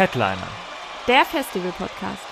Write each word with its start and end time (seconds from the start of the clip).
Headliner. 0.00 0.48
Der 1.08 1.26
Festival-Podcast. 1.26 2.22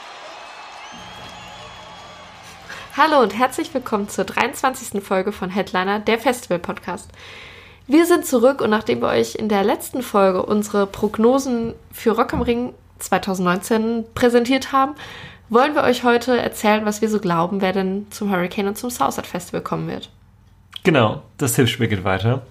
Hallo 2.96 3.20
und 3.20 3.38
herzlich 3.38 3.74
willkommen 3.74 4.08
zur 4.08 4.24
23. 4.24 5.04
Folge 5.04 5.32
von 5.32 5.50
Headliner, 5.50 6.00
der 6.00 6.18
Festival-Podcast. 6.18 7.10
Wir 7.86 8.06
sind 8.06 8.24
zurück 8.24 8.62
und 8.62 8.70
nachdem 8.70 9.02
wir 9.02 9.08
euch 9.08 9.34
in 9.34 9.50
der 9.50 9.64
letzten 9.64 10.00
Folge 10.00 10.46
unsere 10.46 10.86
Prognosen 10.86 11.74
für 11.92 12.12
Rock 12.12 12.32
am 12.32 12.40
Ring 12.40 12.72
2019 13.00 14.06
präsentiert 14.14 14.72
haben, 14.72 14.94
wollen 15.50 15.74
wir 15.74 15.82
euch 15.82 16.04
heute 16.04 16.40
erzählen, 16.40 16.86
was 16.86 17.02
wir 17.02 17.10
so 17.10 17.20
glauben, 17.20 17.60
wer 17.60 17.74
denn 17.74 18.06
zum 18.08 18.30
Hurricane 18.30 18.68
und 18.68 18.78
zum 18.78 18.88
Southside 18.88 19.28
Festival 19.28 19.60
kommen 19.60 19.88
wird. 19.88 20.08
Genau, 20.84 21.20
das 21.36 21.52
Tippspiel 21.52 21.88
geht 21.88 22.02
weiter. 22.02 22.46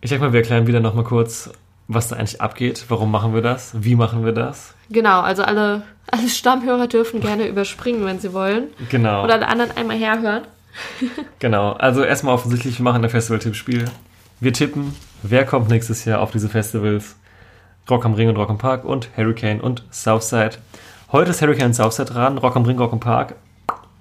Ich 0.00 0.10
denke 0.10 0.24
mal, 0.24 0.32
wir 0.32 0.38
erklären 0.38 0.68
wieder 0.68 0.78
nochmal 0.78 1.02
kurz, 1.02 1.50
was 1.88 2.08
da 2.08 2.16
eigentlich 2.16 2.40
abgeht. 2.40 2.84
Warum 2.88 3.10
machen 3.10 3.34
wir 3.34 3.42
das? 3.42 3.72
Wie 3.74 3.94
machen 3.94 4.24
wir 4.24 4.32
das? 4.32 4.74
Genau, 4.90 5.20
also 5.20 5.42
alle, 5.42 5.82
alle 6.10 6.28
Stammhörer 6.28 6.86
dürfen 6.86 7.20
gerne 7.20 7.46
überspringen, 7.46 8.04
wenn 8.04 8.18
sie 8.18 8.32
wollen. 8.32 8.68
Genau. 8.90 9.24
Oder 9.24 9.34
alle 9.34 9.48
anderen 9.48 9.76
einmal 9.76 9.96
herhören. 9.96 10.42
Genau. 11.38 11.72
Also 11.72 12.02
erstmal 12.02 12.34
offensichtlich, 12.34 12.78
wir 12.78 12.84
machen 12.84 13.04
ein 13.04 13.10
Festival-Tippspiel. 13.10 13.84
Wir 14.40 14.52
tippen, 14.52 14.96
wer 15.22 15.44
kommt 15.46 15.68
nächstes 15.68 16.04
Jahr 16.04 16.20
auf 16.20 16.32
diese 16.32 16.48
Festivals. 16.48 17.16
Rock 17.88 18.04
am 18.04 18.14
Ring 18.14 18.28
und 18.28 18.36
Rock 18.36 18.50
am 18.50 18.58
Park 18.58 18.84
und 18.84 19.10
Hurricane 19.16 19.60
und 19.60 19.84
Southside. 19.92 20.52
Heute 21.12 21.30
ist 21.30 21.42
Hurricane 21.42 21.66
und 21.66 21.74
Southside 21.74 22.10
dran. 22.10 22.38
Rock 22.38 22.56
am 22.56 22.64
Ring, 22.64 22.78
Rock 22.78 22.92
am 22.92 22.98
Park. 22.98 23.36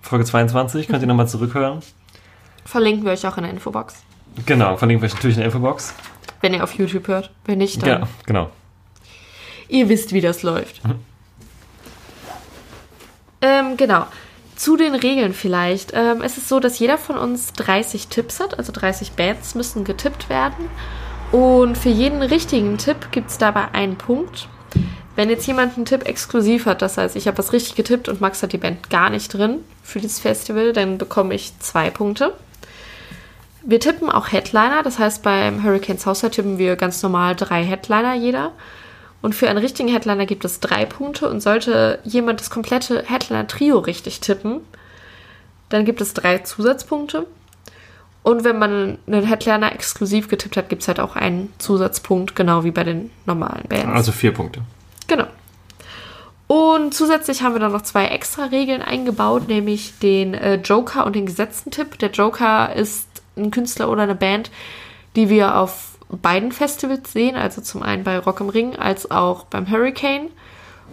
Folge 0.02 0.26
22. 0.26 0.88
Könnt 0.88 1.04
ihr 1.04 1.08
nochmal 1.10 1.28
zurückhören. 1.28 1.82
Verlinken 2.66 3.06
wir 3.06 3.12
euch 3.12 3.28
auch 3.28 3.38
in 3.38 3.44
der 3.44 3.52
Infobox. 3.52 4.02
Genau, 4.46 4.78
verlinken 4.78 5.02
wir 5.04 5.08
euch 5.08 5.16
natürlich 5.16 5.36
in 5.36 5.42
der 5.42 5.48
Infobox. 5.48 5.94
Wenn 6.44 6.54
ihr 6.54 6.62
auf 6.62 6.74
YouTube 6.74 7.08
hört. 7.08 7.32
Wenn 7.46 7.60
nicht, 7.60 7.82
dann. 7.82 7.90
Ja, 7.90 8.08
genau. 8.26 8.50
Ihr 9.70 9.88
wisst, 9.88 10.12
wie 10.12 10.20
das 10.20 10.44
läuft. 10.44 10.82
Ähm, 13.40 13.78
genau. 13.78 14.08
Zu 14.58 14.76
den 14.76 14.94
Regeln 14.94 15.34
vielleicht. 15.34 15.94
Ähm, 15.96 16.22
es 16.22 16.38
ist 16.38 16.50
so, 16.50 16.60
dass 16.60 16.80
jeder 16.80 16.98
von 16.98 17.18
uns 17.18 17.54
30 17.54 18.10
Tipps 18.10 18.42
hat, 18.42 18.60
also 18.60 18.74
30 18.74 19.14
Bands 19.14 19.56
müssen 19.56 19.86
getippt 19.86 20.28
werden. 20.28 20.68
Und 21.32 21.78
für 21.78 21.88
jeden 21.88 22.22
richtigen 22.22 22.78
Tipp 22.78 23.14
gibt 23.14 23.30
es 23.30 23.38
dabei 23.38 23.70
einen 23.72 23.98
Punkt. 23.98 24.50
Wenn 25.16 25.30
jetzt 25.30 25.48
jemand 25.48 25.78
einen 25.78 25.86
Tipp 25.86 26.06
exklusiv 26.06 26.66
hat, 26.66 26.82
das 26.82 26.98
heißt, 26.98 27.16
ich 27.16 27.26
habe 27.28 27.38
was 27.38 27.54
richtig 27.54 27.76
getippt 27.76 28.10
und 28.10 28.20
Max 28.20 28.44
hat 28.44 28.52
die 28.52 28.58
Band 28.58 28.90
gar 28.90 29.10
nicht 29.10 29.34
drin 29.34 29.60
für 29.82 30.02
dieses 30.02 30.20
Festival, 30.20 30.74
dann 30.74 30.98
bekomme 30.98 31.36
ich 31.36 31.58
zwei 31.60 31.90
Punkte. 31.90 32.34
Wir 33.66 33.80
tippen 33.80 34.10
auch 34.10 34.32
Headliner, 34.32 34.84
das 34.84 35.00
heißt 35.00 35.24
beim 35.24 35.64
Hurricane 35.64 35.98
Southside 35.98 36.32
tippen 36.32 36.58
wir 36.58 36.76
ganz 36.76 37.02
normal 37.02 37.36
drei 37.36 37.64
Headliner 37.64 38.14
jeder. 38.14 38.52
Und 39.22 39.34
für 39.36 39.50
einen 39.50 39.60
richtigen 39.60 39.88
Headliner 39.88 40.26
gibt 40.26 40.44
es 40.44 40.60
drei 40.60 40.86
Punkte 40.86 41.30
und 41.30 41.40
sollte 41.40 42.00
jemand 42.04 42.42
das 42.42 42.50
komplette 42.50 43.04
Headliner-Trio 43.08 43.80
richtig 43.80 44.20
tippen, 44.20 44.60
dann 45.70 45.86
gibt 45.86 46.02
es 46.02 46.14
drei 46.14 46.40
Zusatzpunkte. 46.40 47.26
Und 48.22 48.44
wenn 48.44 48.60
man 48.60 48.98
einen 49.08 49.24
Headliner 49.24 49.72
exklusiv 49.72 50.28
getippt 50.28 50.58
hat, 50.58 50.68
gibt 50.68 50.82
es 50.82 50.90
halt 50.90 51.00
auch 51.00 51.16
einen 51.16 51.54
Zusatzpunkt, 51.58 52.36
genau 52.36 52.66
wie 52.66 52.72
bei 52.72 52.84
den 52.84 53.12
normalen 53.26 53.64
Bands. 53.70 53.94
Also 53.94 54.12
vier 54.12 54.34
Punkte. 54.34 54.62
Genau. 55.08 55.28
Und 56.48 56.94
zusätzlich 56.94 57.42
haben 57.42 57.54
wir 57.54 57.60
dann 57.60 57.72
noch 57.72 57.82
zwei 57.82 58.08
extra 58.08 58.46
Regeln 58.46 58.82
eingebaut, 58.82 59.48
nämlich 59.48 60.00
den 60.00 60.34
äh, 60.34 60.56
Joker 60.56 61.06
und 61.06 61.16
den 61.16 61.26
gesetzten 61.26 61.72
Tipp. 61.72 61.98
Der 62.00 62.12
Joker 62.12 62.76
ist 62.76 63.08
ein 63.38 63.52
Künstler 63.52 63.90
oder 63.90 64.04
eine 64.04 64.16
Band, 64.16 64.52
die 65.16 65.30
wir 65.30 65.58
auf 65.58 65.92
beiden 66.10 66.52
Festivals 66.52 67.12
sehen, 67.12 67.36
also 67.36 67.62
zum 67.62 67.82
einen 67.82 68.04
bei 68.04 68.18
Rock 68.20 68.42
am 68.42 68.50
Ring 68.50 68.76
als 68.76 69.10
auch 69.10 69.46
beim 69.46 69.70
Hurricane. 69.70 70.30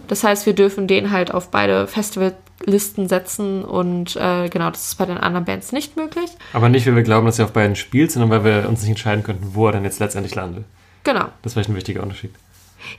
Das 0.07 0.23
heißt, 0.23 0.45
wir 0.45 0.53
dürfen 0.53 0.87
den 0.87 1.11
halt 1.11 1.31
auf 1.33 1.51
beide 1.51 1.85
Festivallisten 1.87 3.07
setzen 3.07 3.63
und 3.63 4.15
äh, 4.15 4.49
genau, 4.49 4.69
das 4.71 4.85
ist 4.85 4.95
bei 4.97 5.05
den 5.05 5.17
anderen 5.17 5.45
Bands 5.45 5.71
nicht 5.71 5.95
möglich. 5.95 6.29
Aber 6.53 6.69
nicht, 6.69 6.87
weil 6.87 6.95
wir 6.95 7.03
glauben, 7.03 7.25
dass 7.27 7.39
er 7.39 7.45
auf 7.45 7.53
beiden 7.53 7.75
spielt, 7.75 8.11
sondern 8.11 8.29
weil 8.31 8.43
wir 8.43 8.67
uns 8.67 8.81
nicht 8.81 8.89
entscheiden 8.89 9.23
könnten, 9.23 9.53
wo 9.53 9.67
er 9.67 9.73
dann 9.73 9.83
jetzt 9.83 9.99
letztendlich 9.99 10.33
landet. 10.35 10.65
Genau. 11.03 11.25
Das 11.41 11.51
ist 11.51 11.53
vielleicht 11.53 11.69
ein 11.69 11.75
wichtiger 11.75 12.03
Unterschied. 12.03 12.31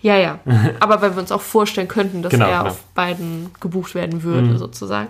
Ja, 0.01 0.17
ja. 0.17 0.39
Aber 0.81 1.03
weil 1.03 1.15
wir 1.17 1.21
uns 1.21 1.33
auch 1.33 1.41
vorstellen 1.41 1.89
könnten, 1.89 2.23
dass 2.23 2.31
Genau, 2.31 2.47
er 2.47 2.59
genau. 2.59 2.71
auf 2.71 2.85
beiden 2.95 3.51
gebucht 3.61 3.95
werden 3.97 4.23
würde, 4.23 4.49
Mhm. 4.49 4.59
sozusagen. 4.59 5.09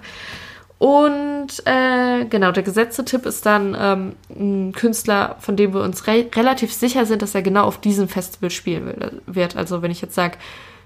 Und 0.83 1.65
äh, 1.65 2.25
genau, 2.25 2.51
der 2.51 2.65
gesetzte 2.65 3.05
Tipp 3.05 3.25
ist 3.25 3.47
dann 3.47 3.77
ähm, 3.79 4.17
ein 4.29 4.73
Künstler, 4.73 5.37
von 5.39 5.57
dem 5.57 5.75
wir 5.75 5.81
uns 5.81 6.09
re 6.09 6.27
relativ 6.35 6.73
sicher 6.73 7.07
sind, 7.07 7.23
dass 7.23 7.37
er 7.37 7.43
genau 7.43 7.67
auf 7.67 7.81
diesem 7.81 8.09
Festival 8.09 8.51
spielen 8.51 9.21
wird. 9.27 9.55
Also 9.55 9.81
wenn 9.81 9.93
ich 9.93 10.03
jetzt 10.03 10.17
sage, 10.17 10.39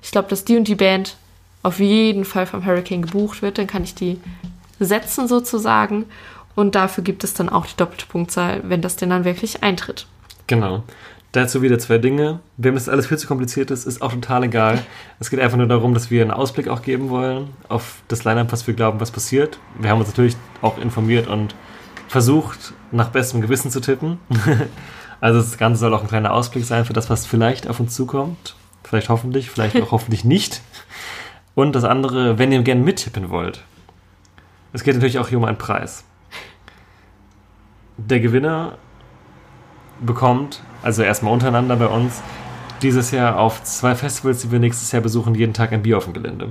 ich 0.02 0.10
glaube, 0.10 0.28
dass 0.28 0.44
die 0.44 0.58
und 0.58 0.68
die 0.68 0.74
Band 0.74 1.16
auf 1.62 1.80
jeden 1.80 2.26
Fall 2.26 2.44
vom 2.44 2.66
Hurricane 2.66 3.00
gebucht 3.00 3.40
wird, 3.40 3.56
dann 3.56 3.66
kann 3.66 3.84
ich 3.84 3.94
die 3.94 4.20
setzen 4.78 5.28
sozusagen. 5.28 6.04
Und 6.54 6.74
dafür 6.74 7.02
gibt 7.02 7.24
es 7.24 7.32
dann 7.32 7.48
auch 7.48 7.64
die 7.64 7.76
doppelte 7.78 8.04
Punktzahl, 8.04 8.60
wenn 8.64 8.82
das 8.82 8.96
denn 8.96 9.08
dann 9.08 9.24
wirklich 9.24 9.62
eintritt. 9.62 10.06
Genau. 10.46 10.84
Dazu 11.32 11.60
wieder 11.60 11.78
zwei 11.78 11.98
Dinge. 11.98 12.40
Wem 12.56 12.74
das 12.74 12.88
alles 12.88 13.06
viel 13.06 13.18
zu 13.18 13.26
kompliziert 13.26 13.70
ist, 13.70 13.84
ist 13.84 14.00
auch 14.00 14.12
total 14.12 14.44
egal. 14.44 14.82
Es 15.20 15.28
geht 15.28 15.40
einfach 15.40 15.58
nur 15.58 15.66
darum, 15.66 15.92
dass 15.92 16.10
wir 16.10 16.22
einen 16.22 16.30
Ausblick 16.30 16.68
auch 16.68 16.82
geben 16.82 17.10
wollen 17.10 17.48
auf 17.68 17.96
das 18.08 18.24
Line-Up, 18.24 18.52
was 18.52 18.66
wir 18.66 18.74
glauben, 18.74 19.00
was 19.00 19.10
passiert. 19.10 19.58
Wir 19.78 19.90
haben 19.90 19.98
uns 19.98 20.08
natürlich 20.08 20.36
auch 20.62 20.78
informiert 20.78 21.26
und 21.26 21.54
versucht, 22.08 22.72
nach 22.90 23.10
bestem 23.10 23.40
Gewissen 23.40 23.70
zu 23.70 23.80
tippen. 23.80 24.18
also 25.20 25.40
das 25.40 25.58
Ganze 25.58 25.80
soll 25.80 25.94
auch 25.94 26.02
ein 26.02 26.08
kleiner 26.08 26.32
Ausblick 26.32 26.64
sein 26.64 26.84
für 26.84 26.92
das, 26.92 27.10
was 27.10 27.26
vielleicht 27.26 27.68
auf 27.68 27.80
uns 27.80 27.94
zukommt. 27.94 28.56
Vielleicht 28.84 29.08
hoffentlich, 29.08 29.50
vielleicht 29.50 29.80
auch 29.82 29.90
hoffentlich 29.90 30.24
nicht. 30.24 30.62
Und 31.54 31.74
das 31.74 31.84
andere, 31.84 32.38
wenn 32.38 32.52
ihr 32.52 32.62
gerne 32.62 32.82
mittippen 32.82 33.30
wollt. 33.30 33.64
Es 34.72 34.84
geht 34.84 34.94
natürlich 34.94 35.18
auch 35.18 35.28
hier 35.28 35.38
um 35.38 35.44
einen 35.44 35.58
Preis. 35.58 36.04
Der 37.96 38.20
Gewinner 38.20 38.78
bekommt, 40.00 40.62
also 40.82 41.02
erstmal 41.02 41.32
untereinander 41.32 41.76
bei 41.76 41.86
uns, 41.86 42.22
dieses 42.82 43.10
Jahr 43.10 43.38
auf 43.38 43.62
zwei 43.64 43.94
Festivals, 43.94 44.42
die 44.42 44.50
wir 44.50 44.58
nächstes 44.58 44.92
Jahr 44.92 45.02
besuchen, 45.02 45.34
jeden 45.34 45.54
Tag 45.54 45.72
ein 45.72 45.82
Bier 45.82 45.96
auf 45.96 46.04
dem 46.04 46.12
Gelände. 46.12 46.50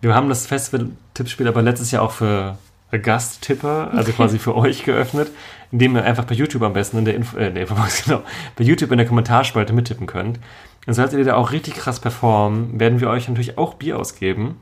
Wir 0.00 0.14
haben 0.14 0.28
das 0.28 0.46
Festival-Tippspiel 0.46 1.48
aber 1.48 1.62
letztes 1.62 1.90
Jahr 1.90 2.02
auch 2.02 2.12
für 2.12 2.58
Gasttipper, 2.98 3.90
also 3.94 4.12
quasi 4.12 4.38
für 4.38 4.54
euch 4.54 4.84
geöffnet, 4.84 5.30
indem 5.70 5.96
ihr 5.96 6.04
einfach 6.04 6.24
bei 6.24 6.34
YouTube 6.34 6.62
am 6.62 6.74
besten 6.74 6.98
in 6.98 7.04
der, 7.04 7.14
Info, 7.14 7.36
äh, 7.38 7.48
in 7.48 7.54
der 7.54 7.62
Infobox, 7.62 8.04
genau, 8.04 8.22
bei 8.56 8.64
YouTube 8.64 8.90
in 8.92 8.98
der 8.98 9.06
Kommentarspalte 9.06 9.72
mittippen 9.72 10.06
könnt. 10.06 10.38
Und 10.86 10.94
solltet 10.94 11.18
ihr 11.18 11.24
da 11.24 11.34
auch 11.36 11.52
richtig 11.52 11.74
krass 11.74 12.00
performen, 12.00 12.78
werden 12.78 13.00
wir 13.00 13.08
euch 13.08 13.28
natürlich 13.28 13.56
auch 13.56 13.74
Bier 13.74 13.98
ausgeben. 13.98 14.56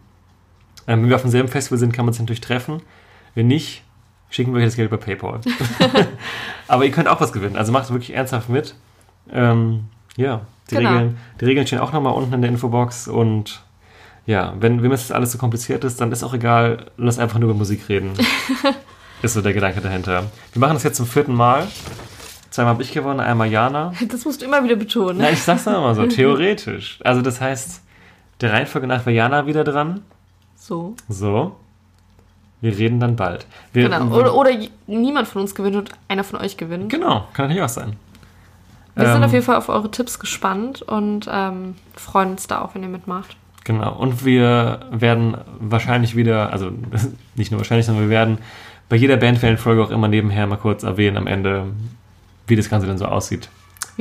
Ähm, 0.86 1.02
wenn 1.02 1.08
wir 1.08 1.16
auf 1.16 1.22
demselben 1.22 1.48
Festival 1.48 1.78
sind, 1.78 1.92
kann 1.92 2.04
man 2.04 2.12
sich 2.12 2.20
natürlich 2.20 2.40
treffen. 2.40 2.82
Wenn 3.34 3.46
nicht, 3.46 3.82
schicken 4.30 4.54
wir 4.54 4.60
euch 4.60 4.66
das 4.66 4.76
Geld 4.76 4.90
bei 4.90 4.96
PayPal. 4.96 5.40
Aber 6.68 6.84
ihr 6.84 6.90
könnt 6.92 7.08
auch 7.08 7.20
was 7.20 7.32
gewinnen. 7.32 7.56
Also 7.56 7.72
macht 7.72 7.90
wirklich 7.90 8.14
ernsthaft 8.14 8.48
mit. 8.48 8.74
Ähm, 9.32 9.84
ja, 10.16 10.42
die, 10.70 10.76
Genau. 10.76 10.90
Regeln, 10.90 11.18
die 11.40 11.44
Regeln 11.44 11.66
stehen 11.66 11.80
auch 11.80 11.92
nochmal 11.92 12.14
unten 12.14 12.32
in 12.32 12.42
der 12.42 12.50
Infobox. 12.50 13.08
Und 13.08 13.62
ja, 14.26 14.54
wenn 14.58 14.82
wem 14.82 14.90
das 14.90 15.12
alles 15.12 15.32
so 15.32 15.38
kompliziert 15.38 15.84
ist, 15.84 16.00
dann 16.00 16.12
ist 16.12 16.22
auch 16.22 16.34
egal, 16.34 16.86
lass 16.96 17.18
einfach 17.18 17.38
nur 17.38 17.50
über 17.50 17.58
Musik 17.58 17.88
reden. 17.88 18.12
ist 19.22 19.34
so 19.34 19.42
der 19.42 19.52
Gedanke 19.52 19.80
dahinter. 19.80 20.24
Wir 20.52 20.60
machen 20.60 20.74
das 20.74 20.84
jetzt 20.84 20.96
zum 20.96 21.06
vierten 21.06 21.34
Mal. 21.34 21.66
Zweimal 22.50 22.74
habe 22.74 22.82
ich 22.82 22.92
gewonnen, 22.92 23.20
einmal 23.20 23.48
Jana. 23.48 23.92
Das 24.08 24.24
musst 24.24 24.40
du 24.40 24.46
immer 24.46 24.62
wieder 24.64 24.76
betonen. 24.76 25.18
Na, 25.18 25.30
ich 25.30 25.42
sag's 25.42 25.66
immer 25.66 25.94
so, 25.94 26.06
theoretisch. 26.06 26.98
Also 27.04 27.22
das 27.22 27.40
heißt, 27.40 27.80
der 28.40 28.52
Reihenfolge 28.52 28.86
nach 28.86 29.06
war 29.06 29.12
Jana 29.12 29.46
wieder 29.46 29.62
dran. 29.62 30.02
So. 30.56 30.94
So. 31.08 31.56
Wir 32.60 32.76
reden 32.76 33.00
dann 33.00 33.16
bald. 33.16 33.46
Wir, 33.72 33.88
Genau. 33.88 34.14
Oder, 34.14 34.34
oder 34.34 34.50
niemand 34.86 35.28
von 35.28 35.42
uns 35.42 35.54
gewinnt 35.54 35.76
und 35.76 35.90
einer 36.08 36.24
von 36.24 36.40
euch 36.40 36.56
gewinnt. 36.56 36.90
Genau, 36.90 37.26
kann 37.32 37.46
natürlich 37.46 37.62
auch 37.62 37.68
sein. 37.68 37.96
Wir 38.94 39.06
sind 39.06 39.16
Ähm, 39.16 39.22
auf 39.22 39.32
jeden 39.32 39.44
Fall 39.44 39.56
auf 39.56 39.68
eure 39.68 39.90
Tipps 39.90 40.18
gespannt 40.18 40.82
und 40.82 41.28
ähm, 41.30 41.76
freuen 41.94 42.32
uns 42.32 42.46
da 42.46 42.60
auch, 42.60 42.74
wenn 42.74 42.82
ihr 42.82 42.88
mitmacht. 42.88 43.36
Genau. 43.64 43.94
Und 43.94 44.24
wir 44.24 44.80
werden 44.90 45.36
wahrscheinlich 45.58 46.16
wieder, 46.16 46.52
also 46.52 46.70
nicht 47.34 47.50
nur 47.50 47.60
wahrscheinlich, 47.60 47.86
sondern 47.86 48.04
wir 48.04 48.10
werden 48.10 48.38
bei 48.88 48.96
jeder 48.96 49.16
Bandfan-Folge 49.16 49.82
auch 49.82 49.90
immer 49.90 50.08
nebenher 50.08 50.46
mal 50.46 50.56
kurz 50.56 50.82
erwähnen 50.82 51.16
am 51.16 51.26
Ende, 51.26 51.66
wie 52.46 52.56
das 52.56 52.68
Ganze 52.68 52.86
denn 52.86 52.98
so 52.98 53.06
aussieht. 53.06 53.48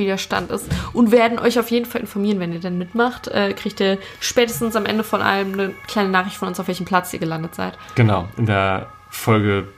Wie 0.00 0.06
der 0.06 0.18
Stand 0.18 0.50
ist. 0.50 0.66
Und 0.92 1.12
werden 1.12 1.38
euch 1.38 1.60
auf 1.60 1.70
jeden 1.70 1.86
Fall 1.86 2.00
informieren, 2.00 2.40
wenn 2.40 2.52
ihr 2.52 2.58
dann 2.58 2.76
mitmacht. 2.78 3.28
Äh, 3.28 3.52
kriegt 3.52 3.78
ihr 3.78 3.98
spätestens 4.18 4.74
am 4.74 4.86
Ende 4.86 5.04
von 5.04 5.22
allem 5.22 5.52
eine 5.52 5.70
kleine 5.86 6.08
Nachricht 6.08 6.36
von 6.36 6.48
uns, 6.48 6.58
auf 6.58 6.66
welchem 6.66 6.86
Platz 6.86 7.12
ihr 7.12 7.20
gelandet 7.20 7.54
seid. 7.54 7.78
Genau, 7.94 8.28
in 8.36 8.46
der 8.46 8.88
Folge 9.10 9.68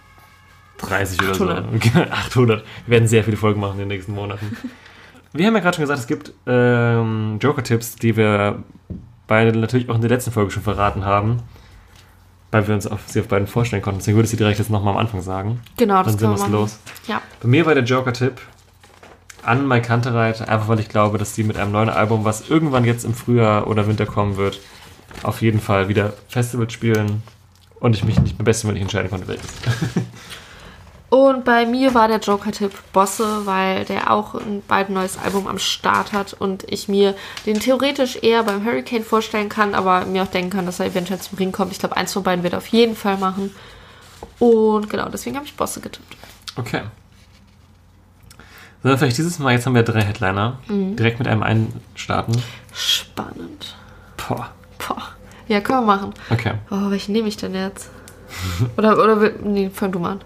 30 0.78 1.20
oder 1.22 1.32
800. 1.32 1.84
so. 1.84 2.00
800. 2.00 2.64
Wir 2.86 2.90
werden 2.92 3.08
sehr 3.08 3.24
viele 3.24 3.36
Folgen 3.36 3.60
machen 3.60 3.74
in 3.74 3.80
den 3.80 3.88
nächsten 3.88 4.14
Monaten. 4.14 4.56
Wir 5.32 5.46
haben 5.46 5.54
ja 5.54 5.60
gerade 5.60 5.76
schon 5.76 5.84
gesagt, 5.84 6.00
es 6.00 6.06
gibt 6.06 6.32
ähm, 6.46 7.38
Joker-Tipps, 7.40 7.96
die 7.96 8.16
wir 8.18 8.62
beide 9.26 9.58
natürlich 9.58 9.88
auch 9.88 9.94
in 9.94 10.02
der 10.02 10.10
letzten 10.10 10.30
Folge 10.30 10.50
schon 10.50 10.62
verraten 10.62 11.06
haben, 11.06 11.38
weil 12.50 12.68
wir 12.68 12.74
uns 12.74 12.86
auf, 12.86 13.00
sie 13.06 13.20
auf 13.20 13.28
beiden 13.28 13.46
vorstellen 13.46 13.80
konnten. 13.80 14.00
Deswegen 14.00 14.18
würde 14.18 14.26
ich 14.26 14.30
sie 14.30 14.36
direkt 14.36 14.58
jetzt 14.58 14.68
nochmal 14.68 14.92
am 14.92 14.98
Anfang 14.98 15.22
sagen. 15.22 15.60
Genau, 15.78 16.02
das 16.02 16.18
Dann 16.18 16.36
sind 16.36 16.52
wir 16.52 16.58
los. 16.58 16.78
Ja. 17.08 17.22
Bei 17.40 17.48
mir 17.48 17.64
war 17.64 17.74
der 17.74 17.84
Joker-Tipp 17.84 18.42
an 19.42 19.66
Mike 19.66 19.86
Kantereit, 19.86 20.48
einfach 20.48 20.68
weil 20.68 20.80
ich 20.80 20.88
glaube, 20.88 21.18
dass 21.18 21.34
die 21.34 21.44
mit 21.44 21.56
einem 21.56 21.72
neuen 21.72 21.88
Album, 21.88 22.24
was 22.24 22.48
irgendwann 22.48 22.84
jetzt 22.84 23.04
im 23.04 23.14
Frühjahr 23.14 23.66
oder 23.66 23.86
Winter 23.86 24.06
kommen 24.06 24.36
wird, 24.36 24.60
auf 25.22 25.42
jeden 25.42 25.60
Fall 25.60 25.88
wieder 25.88 26.12
Festivals 26.28 26.72
spielen 26.72 27.22
und 27.80 27.96
ich 27.96 28.04
mich 28.04 28.20
nicht 28.20 28.38
beim 28.38 28.44
besten, 28.44 28.68
wenn 28.68 28.76
ich 28.76 28.82
entscheiden 28.82 29.10
konnte, 29.10 29.28
welches. 29.28 29.50
Und 31.12 31.44
bei 31.44 31.66
mir 31.66 31.92
war 31.92 32.08
der 32.08 32.20
Joker-Tipp 32.20 32.72
Bosse, 32.94 33.44
weil 33.44 33.84
der 33.84 34.10
auch 34.10 34.34
ein 34.34 34.62
bald 34.66 34.88
neues 34.88 35.18
Album 35.18 35.46
am 35.46 35.58
Start 35.58 36.14
hat 36.14 36.32
und 36.32 36.64
ich 36.72 36.88
mir 36.88 37.14
den 37.44 37.60
theoretisch 37.60 38.16
eher 38.22 38.42
beim 38.44 38.64
Hurricane 38.64 39.04
vorstellen 39.04 39.50
kann, 39.50 39.74
aber 39.74 40.06
mir 40.06 40.22
auch 40.22 40.28
denken 40.28 40.48
kann, 40.48 40.64
dass 40.64 40.80
er 40.80 40.86
eventuell 40.86 41.20
zum 41.20 41.36
Ring 41.36 41.52
kommt. 41.52 41.70
Ich 41.70 41.78
glaube, 41.78 41.98
eins 41.98 42.14
von 42.14 42.22
beiden 42.22 42.42
wird 42.42 42.54
er 42.54 42.60
auf 42.60 42.68
jeden 42.68 42.96
Fall 42.96 43.18
machen. 43.18 43.54
Und 44.38 44.88
genau, 44.88 45.10
deswegen 45.10 45.36
habe 45.36 45.44
ich 45.44 45.54
Bosse 45.54 45.82
getippt. 45.82 46.16
Okay. 46.56 46.80
Sollen 48.82 48.94
wir 48.94 48.98
vielleicht 48.98 49.18
dieses 49.18 49.38
Mal, 49.38 49.52
jetzt 49.52 49.66
haben 49.66 49.76
wir 49.76 49.84
drei 49.84 50.02
Headliner, 50.02 50.58
direkt 50.68 51.20
mit 51.20 51.28
einem 51.28 51.44
einstarten? 51.44 52.42
Spannend. 52.74 53.76
Boah. 54.16 54.50
Boah. 54.78 55.02
Ja, 55.46 55.60
können 55.60 55.80
wir 55.80 55.86
machen. 55.86 56.12
Okay. 56.30 56.54
Oh, 56.70 56.90
welchen 56.90 57.12
nehme 57.12 57.28
ich 57.28 57.36
denn 57.36 57.54
jetzt? 57.54 57.90
Oder, 58.76 58.94
oder, 58.98 59.30
nee, 59.44 59.70
fang 59.72 59.92
du 59.92 60.00
mal 60.00 60.12
an. 60.12 60.20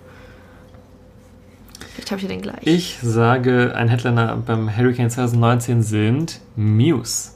Vielleicht 1.93 2.11
habe 2.11 2.19
ich 2.19 2.23
ja 2.23 2.29
den 2.29 2.43
gleich. 2.43 2.61
Ich 2.62 2.99
sage, 3.03 3.75
ein 3.75 3.88
Headliner 3.88 4.37
beim 4.37 4.75
Hurricane 4.75 5.11
2019 5.11 5.82
sind 5.82 6.41
Muse. 6.55 7.32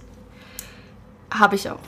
Habe 1.31 1.57
ich 1.57 1.69
auch. 1.69 1.81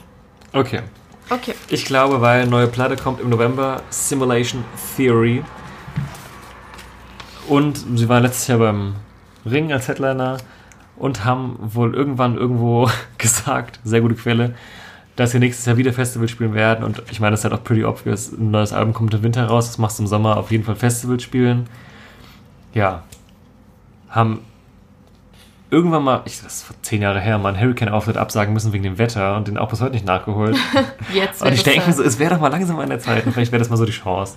Okay. 0.51 0.81
Okay. 1.29 1.55
Ich 1.69 1.85
glaube, 1.85 2.21
weil 2.21 2.45
neue 2.45 2.67
Platte 2.67 2.97
kommt 2.97 3.19
im 3.19 3.29
November, 3.29 3.81
Simulation 3.89 4.63
Theory. 4.95 5.43
Und 7.47 7.83
sie 7.95 8.07
waren 8.09 8.23
letztes 8.23 8.47
Jahr 8.47 8.59
beim 8.59 8.95
Ring 9.45 9.71
als 9.71 9.87
Headliner 9.87 10.37
und 10.95 11.25
haben 11.25 11.57
wohl 11.59 11.95
irgendwann 11.95 12.37
irgendwo 12.37 12.89
gesagt, 13.17 13.79
sehr 13.83 14.01
gute 14.01 14.15
Quelle, 14.15 14.55
dass 15.15 15.31
sie 15.31 15.39
nächstes 15.39 15.65
Jahr 15.65 15.77
wieder 15.77 15.93
Festival 15.93 16.27
spielen 16.27 16.53
werden. 16.53 16.83
Und 16.83 17.03
ich 17.11 17.19
meine, 17.19 17.31
das 17.31 17.41
ist 17.41 17.43
halt 17.45 17.53
auch 17.53 17.63
pretty 17.63 17.83
obvious. 17.83 18.31
Ein 18.31 18.51
neues 18.51 18.73
Album 18.73 18.93
kommt 18.93 19.13
im 19.13 19.23
Winter 19.23 19.45
raus, 19.45 19.67
das 19.67 19.77
machst 19.77 19.99
du 19.99 20.03
im 20.03 20.07
Sommer 20.07 20.37
auf 20.37 20.51
jeden 20.51 20.63
Fall 20.63 20.75
Festival 20.75 21.19
spielen. 21.19 21.67
Ja. 22.73 23.03
Haben 24.09 24.39
irgendwann 25.73 26.03
mal, 26.03 26.21
ich, 26.25 26.41
das 26.41 26.57
ist 26.57 26.63
vor 26.63 26.75
zehn 26.83 27.01
Jahre 27.01 27.19
her, 27.19 27.37
mal 27.39 27.49
einen 27.49 27.59
Hurricane-Auftritt 27.59 28.17
absagen 28.17 28.53
müssen 28.53 28.73
wegen 28.73 28.83
dem 28.83 28.97
Wetter 28.97 29.35
und 29.35 29.47
den 29.47 29.57
auch 29.57 29.69
bis 29.69 29.81
heute 29.81 29.93
nicht 29.93 30.05
nachgeholt. 30.05 30.55
Jetzt 31.13 31.41
Und 31.41 31.51
ich 31.51 31.63
denke 31.63 31.89
äh, 31.89 31.93
so, 31.93 32.03
es 32.03 32.19
wäre 32.19 32.35
doch 32.35 32.41
mal 32.41 32.49
langsam 32.49 32.79
an 32.79 32.89
der 32.89 32.99
Zeit. 32.99 33.25
Und 33.25 33.33
vielleicht 33.33 33.51
wäre 33.51 33.59
das 33.59 33.69
mal 33.69 33.77
so 33.77 33.85
die 33.85 33.91
Chance. 33.91 34.35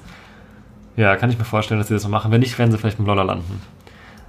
Ja, 0.96 1.16
kann 1.16 1.28
ich 1.28 1.38
mir 1.38 1.44
vorstellen, 1.44 1.78
dass 1.78 1.88
sie 1.88 1.94
das 1.94 2.02
so 2.02 2.08
machen. 2.08 2.30
Wenn 2.32 2.40
nicht, 2.40 2.58
werden 2.58 2.72
sie 2.72 2.78
vielleicht 2.78 2.98
mit 2.98 3.06
Lolla 3.06 3.22
landen. 3.22 3.60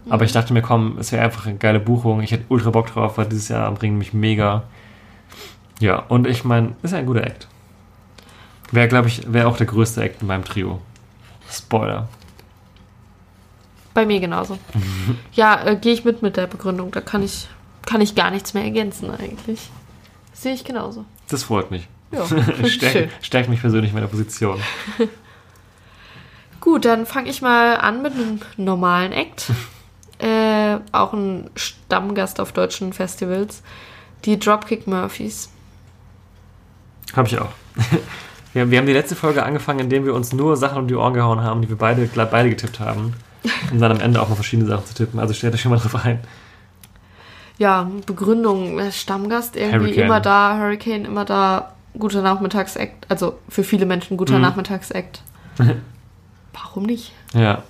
Aber 0.09 0.25
ich 0.25 0.31
dachte 0.31 0.53
mir, 0.53 0.61
komm, 0.61 0.97
es 0.99 1.11
wäre 1.11 1.23
einfach 1.23 1.45
eine 1.45 1.57
geile 1.57 1.79
Buchung. 1.79 2.21
Ich 2.21 2.31
hätte 2.31 2.45
ultra 2.49 2.69
Bock 2.69 2.87
drauf, 2.87 3.17
weil 3.17 3.25
dieses 3.25 3.49
Jahr 3.49 3.81
Ring 3.81 3.97
mich 3.97 4.13
mega. 4.13 4.63
Ja, 5.79 5.99
und 6.07 6.27
ich 6.27 6.43
meine, 6.43 6.75
ist 6.81 6.91
ja 6.91 6.99
ein 6.99 7.05
guter 7.05 7.23
Act. 7.23 7.47
Wäre, 8.71 8.87
glaube 8.87 9.07
ich, 9.07 9.31
wäre 9.31 9.47
auch 9.47 9.57
der 9.57 9.67
größte 9.67 10.01
Act 10.01 10.21
in 10.21 10.27
meinem 10.27 10.43
Trio. 10.43 10.81
Spoiler. 11.49 12.07
Bei 13.93 14.05
mir 14.05 14.19
genauso. 14.19 14.57
ja, 15.33 15.65
äh, 15.65 15.75
gehe 15.75 15.93
ich 15.93 16.03
mit 16.05 16.21
mit 16.21 16.37
der 16.37 16.47
Begründung. 16.47 16.91
Da 16.91 17.01
kann 17.01 17.23
ich, 17.23 17.47
kann 17.85 18.01
ich 18.01 18.15
gar 18.15 18.31
nichts 18.31 18.53
mehr 18.53 18.63
ergänzen 18.63 19.09
eigentlich. 19.11 19.69
Sehe 20.33 20.53
ich 20.53 20.63
genauso. 20.63 21.05
Das 21.29 21.43
freut 21.43 21.71
mich. 21.71 21.87
Ja. 22.11 22.25
Stärkt, 22.67 23.25
stärkt 23.25 23.49
mich 23.49 23.61
persönlich 23.61 23.91
in 23.91 23.95
meiner 23.95 24.07
Position. 24.07 24.61
Gut, 26.61 26.85
dann 26.85 27.05
fange 27.05 27.29
ich 27.29 27.41
mal 27.41 27.77
an 27.77 28.01
mit 28.01 28.13
einem 28.13 28.39
normalen 28.57 29.11
Act. 29.11 29.51
Äh, 30.57 30.79
auch 30.91 31.13
ein 31.13 31.49
Stammgast 31.55 32.39
auf 32.39 32.51
deutschen 32.51 32.93
Festivals. 32.93 33.61
Die 34.25 34.39
Dropkick 34.39 34.87
Murphys. 34.87 35.49
Habe 37.15 37.27
ich 37.27 37.39
auch. 37.39 37.49
Wir, 38.53 38.71
wir 38.71 38.79
haben 38.79 38.87
die 38.87 38.93
letzte 38.93 39.15
Folge 39.15 39.43
angefangen, 39.43 39.79
indem 39.81 40.05
wir 40.05 40.15
uns 40.15 40.33
nur 40.33 40.57
Sachen 40.57 40.79
um 40.79 40.87
die 40.87 40.95
Ohren 40.95 41.13
gehauen 41.13 41.41
haben, 41.41 41.61
die 41.61 41.69
wir 41.69 41.77
beide, 41.77 42.07
beide 42.07 42.49
getippt 42.49 42.79
haben. 42.79 43.13
Um 43.71 43.79
dann 43.79 43.91
am 43.91 43.99
Ende 43.99 44.19
auch 44.19 44.29
mal 44.29 44.35
verschiedene 44.35 44.67
Sachen 44.67 44.85
zu 44.85 44.95
tippen. 44.95 45.19
Also 45.19 45.33
stellt 45.35 45.53
euch 45.53 45.61
schon 45.61 45.69
mal 45.71 45.77
drauf 45.77 45.93
ein. 46.03 46.21
Ja, 47.59 47.87
Begründung, 48.07 48.79
äh, 48.79 48.91
Stammgast 48.91 49.55
irgendwie 49.55 49.87
Hurricane. 49.89 50.05
immer 50.05 50.19
da, 50.21 50.57
Hurricane 50.57 51.05
immer 51.05 51.23
da, 51.25 51.73
guter 51.99 52.23
Nachmittagsakt. 52.23 53.05
Also 53.09 53.37
für 53.47 53.63
viele 53.63 53.85
Menschen 53.85 54.17
guter 54.17 54.35
Mhm. 54.37 54.41
Nachmittagsakt. 54.41 55.21
Warum 56.53 56.83
nicht? 56.83 57.11
Ja. 57.33 57.61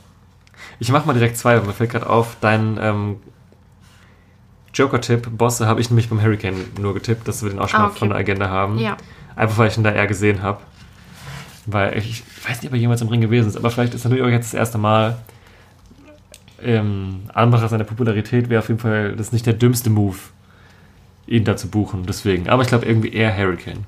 Ich 0.80 0.92
mach 0.92 1.06
mal 1.06 1.14
direkt 1.14 1.38
zwei, 1.38 1.58
weil 1.58 1.66
mir 1.66 1.74
fällt 1.74 1.92
gerade 1.92 2.08
auf, 2.10 2.38
dein 2.42 2.78
ähm, 2.82 3.16
Joker-Tipp, 4.74 5.30
Bosse, 5.38 5.66
habe 5.68 5.82
ich 5.82 5.90
nämlich 5.90 6.10
beim 6.10 6.22
Hurricane 6.22 6.66
nur 6.80 6.94
getippt, 6.94 7.28
dass 7.28 7.42
wir 7.44 7.50
den 7.50 7.60
auch 7.60 7.68
schon 7.70 7.80
Ah, 7.80 7.84
mal 7.84 7.90
okay. 7.90 8.00
von 8.00 8.10
der 8.10 8.18
Agenda 8.20 8.50
haben. 8.50 8.78
Ja. 8.78 8.96
Einfach 9.36 9.58
weil 9.58 9.70
ich 9.70 9.78
ihn 9.78 9.84
da 9.84 9.92
eher 9.92 10.08
gesehen 10.08 10.42
habe. 10.44 10.62
Weil 11.66 11.98
ich, 11.98 12.24
ich 12.24 12.48
weiß 12.50 12.62
nicht, 12.62 12.70
ob 12.70 12.74
er 12.76 12.80
jemals 12.80 13.02
im 13.02 13.08
Ring 13.08 13.22
gewesen 13.22 13.48
ist, 13.50 13.58
aber 13.58 13.72
vielleicht 13.72 13.94
ist 13.94 14.06
er 14.06 14.10
natürlich 14.10 14.28
auch 14.30 14.34
jetzt 14.36 14.54
das 14.54 14.60
erste 14.60 14.78
Mal. 14.78 15.18
Ähm, 16.62 17.22
Anbetracht 17.34 17.70
seiner 17.70 17.84
Popularität 17.84 18.50
wäre 18.50 18.60
auf 18.62 18.68
jeden 18.68 18.80
Fall 18.80 19.16
das 19.16 19.28
ist 19.28 19.34
nicht 19.34 19.46
der 19.46 19.54
dümmste 19.54 19.90
Move, 19.92 20.18
ihn 21.28 21.44
da 21.44 21.56
zu 21.58 21.68
buchen. 21.70 22.06
Deswegen. 22.08 22.50
Aber 22.50 22.62
ich 22.64 22.68
glaube 22.70 22.86
irgendwie 22.86 23.10
eher 23.14 23.36
Hurricane. 23.36 23.84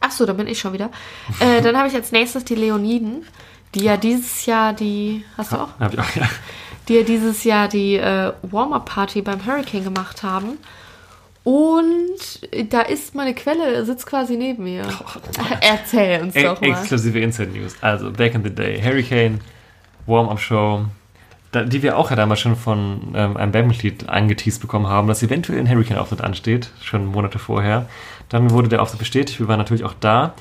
Ach 0.00 0.10
so, 0.10 0.24
da 0.26 0.32
bin 0.32 0.46
ich 0.46 0.58
schon 0.58 0.72
wieder. 0.72 0.90
Äh, 1.40 1.62
dann 1.62 1.76
habe 1.76 1.88
ich 1.88 1.94
als 1.94 2.12
nächstes 2.12 2.44
die 2.44 2.54
Leoniden, 2.54 3.24
die 3.74 3.84
ja 3.84 3.96
dieses 3.96 4.46
Jahr 4.46 4.72
die. 4.72 5.24
Hast 5.36 5.52
du 5.52 5.56
auch? 5.56 5.68
Hab 5.78 5.92
ich 5.92 5.98
auch, 5.98 6.16
ja. 6.16 6.28
Die 6.88 6.94
ja 6.94 7.02
dieses 7.02 7.44
Jahr 7.44 7.68
die 7.68 7.96
äh, 7.96 8.32
Warm-Up-Party 8.42 9.22
beim 9.22 9.44
Hurricane 9.44 9.84
gemacht 9.84 10.22
haben. 10.22 10.58
Und 11.42 12.40
da 12.72 12.80
ist 12.80 13.14
meine 13.14 13.32
Quelle, 13.32 13.84
sitzt 13.84 14.06
quasi 14.06 14.36
neben 14.36 14.64
mir. 14.64 14.82
Erzähl 15.60 16.22
uns 16.22 16.34
E 16.34 16.42
doch 16.42 16.60
mal. 16.60 16.70
exklusive 16.70 17.20
Inside 17.20 17.50
News. 17.50 17.76
Also, 17.80 18.10
back 18.10 18.34
in 18.34 18.42
the 18.42 18.50
day. 18.50 18.82
Hurricane, 18.82 19.40
Warm-Up-Show, 20.06 20.86
die 21.66 21.82
wir 21.82 21.98
auch 21.98 22.10
ja 22.10 22.16
damals 22.16 22.40
schon 22.40 22.56
von 22.56 23.12
ähm, 23.14 23.36
einem 23.36 23.52
Bandmitglied 23.52 24.08
angeteased 24.08 24.60
bekommen 24.60 24.88
haben, 24.88 25.06
dass 25.06 25.22
eventuell 25.22 25.60
ein 25.60 25.68
Hurricane-Auftritt 25.68 26.20
ansteht, 26.20 26.70
schon 26.82 27.06
Monate 27.06 27.38
vorher. 27.38 27.88
Dann 28.28 28.50
wurde 28.50 28.68
der 28.68 28.82
Auftritt 28.82 28.98
bestätigt, 28.98 29.38
wir 29.38 29.46
waren 29.46 29.58
natürlich 29.58 29.84
auch 29.84 29.94
da. 30.00 30.34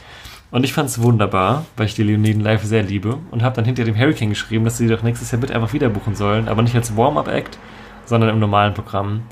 Und 0.52 0.64
ich 0.64 0.74
fand 0.74 0.90
es 0.90 1.02
wunderbar, 1.02 1.66
weil 1.75 1.88
ich 1.88 1.96
die 1.96 2.04
Leoniden 2.04 2.42
live 2.42 2.64
sehr 2.64 2.84
liebe 2.84 3.18
und 3.32 3.44
habe 3.44 3.56
dann 3.56 3.66
hinter 3.66 3.84
dem 3.84 3.98
Hurricane 3.98 4.30
geschrieben, 4.30 4.64
dass 4.64 4.78
sie 4.78 4.88
doch 4.88 5.04
nächstes 5.04 5.32
Jahr 5.32 5.42
bitte 5.42 5.56
einfach 5.56 5.74
wieder 5.74 5.90
buchen 5.90 6.16
sollen, 6.16 6.48
aber 6.48 6.62
nicht 6.62 6.75
als 6.75 6.96
Warm-Up-Act, 6.96 7.58
sondern 8.06 8.30
im 8.30 8.40
normalen 8.40 8.74
Programm. 8.74 9.24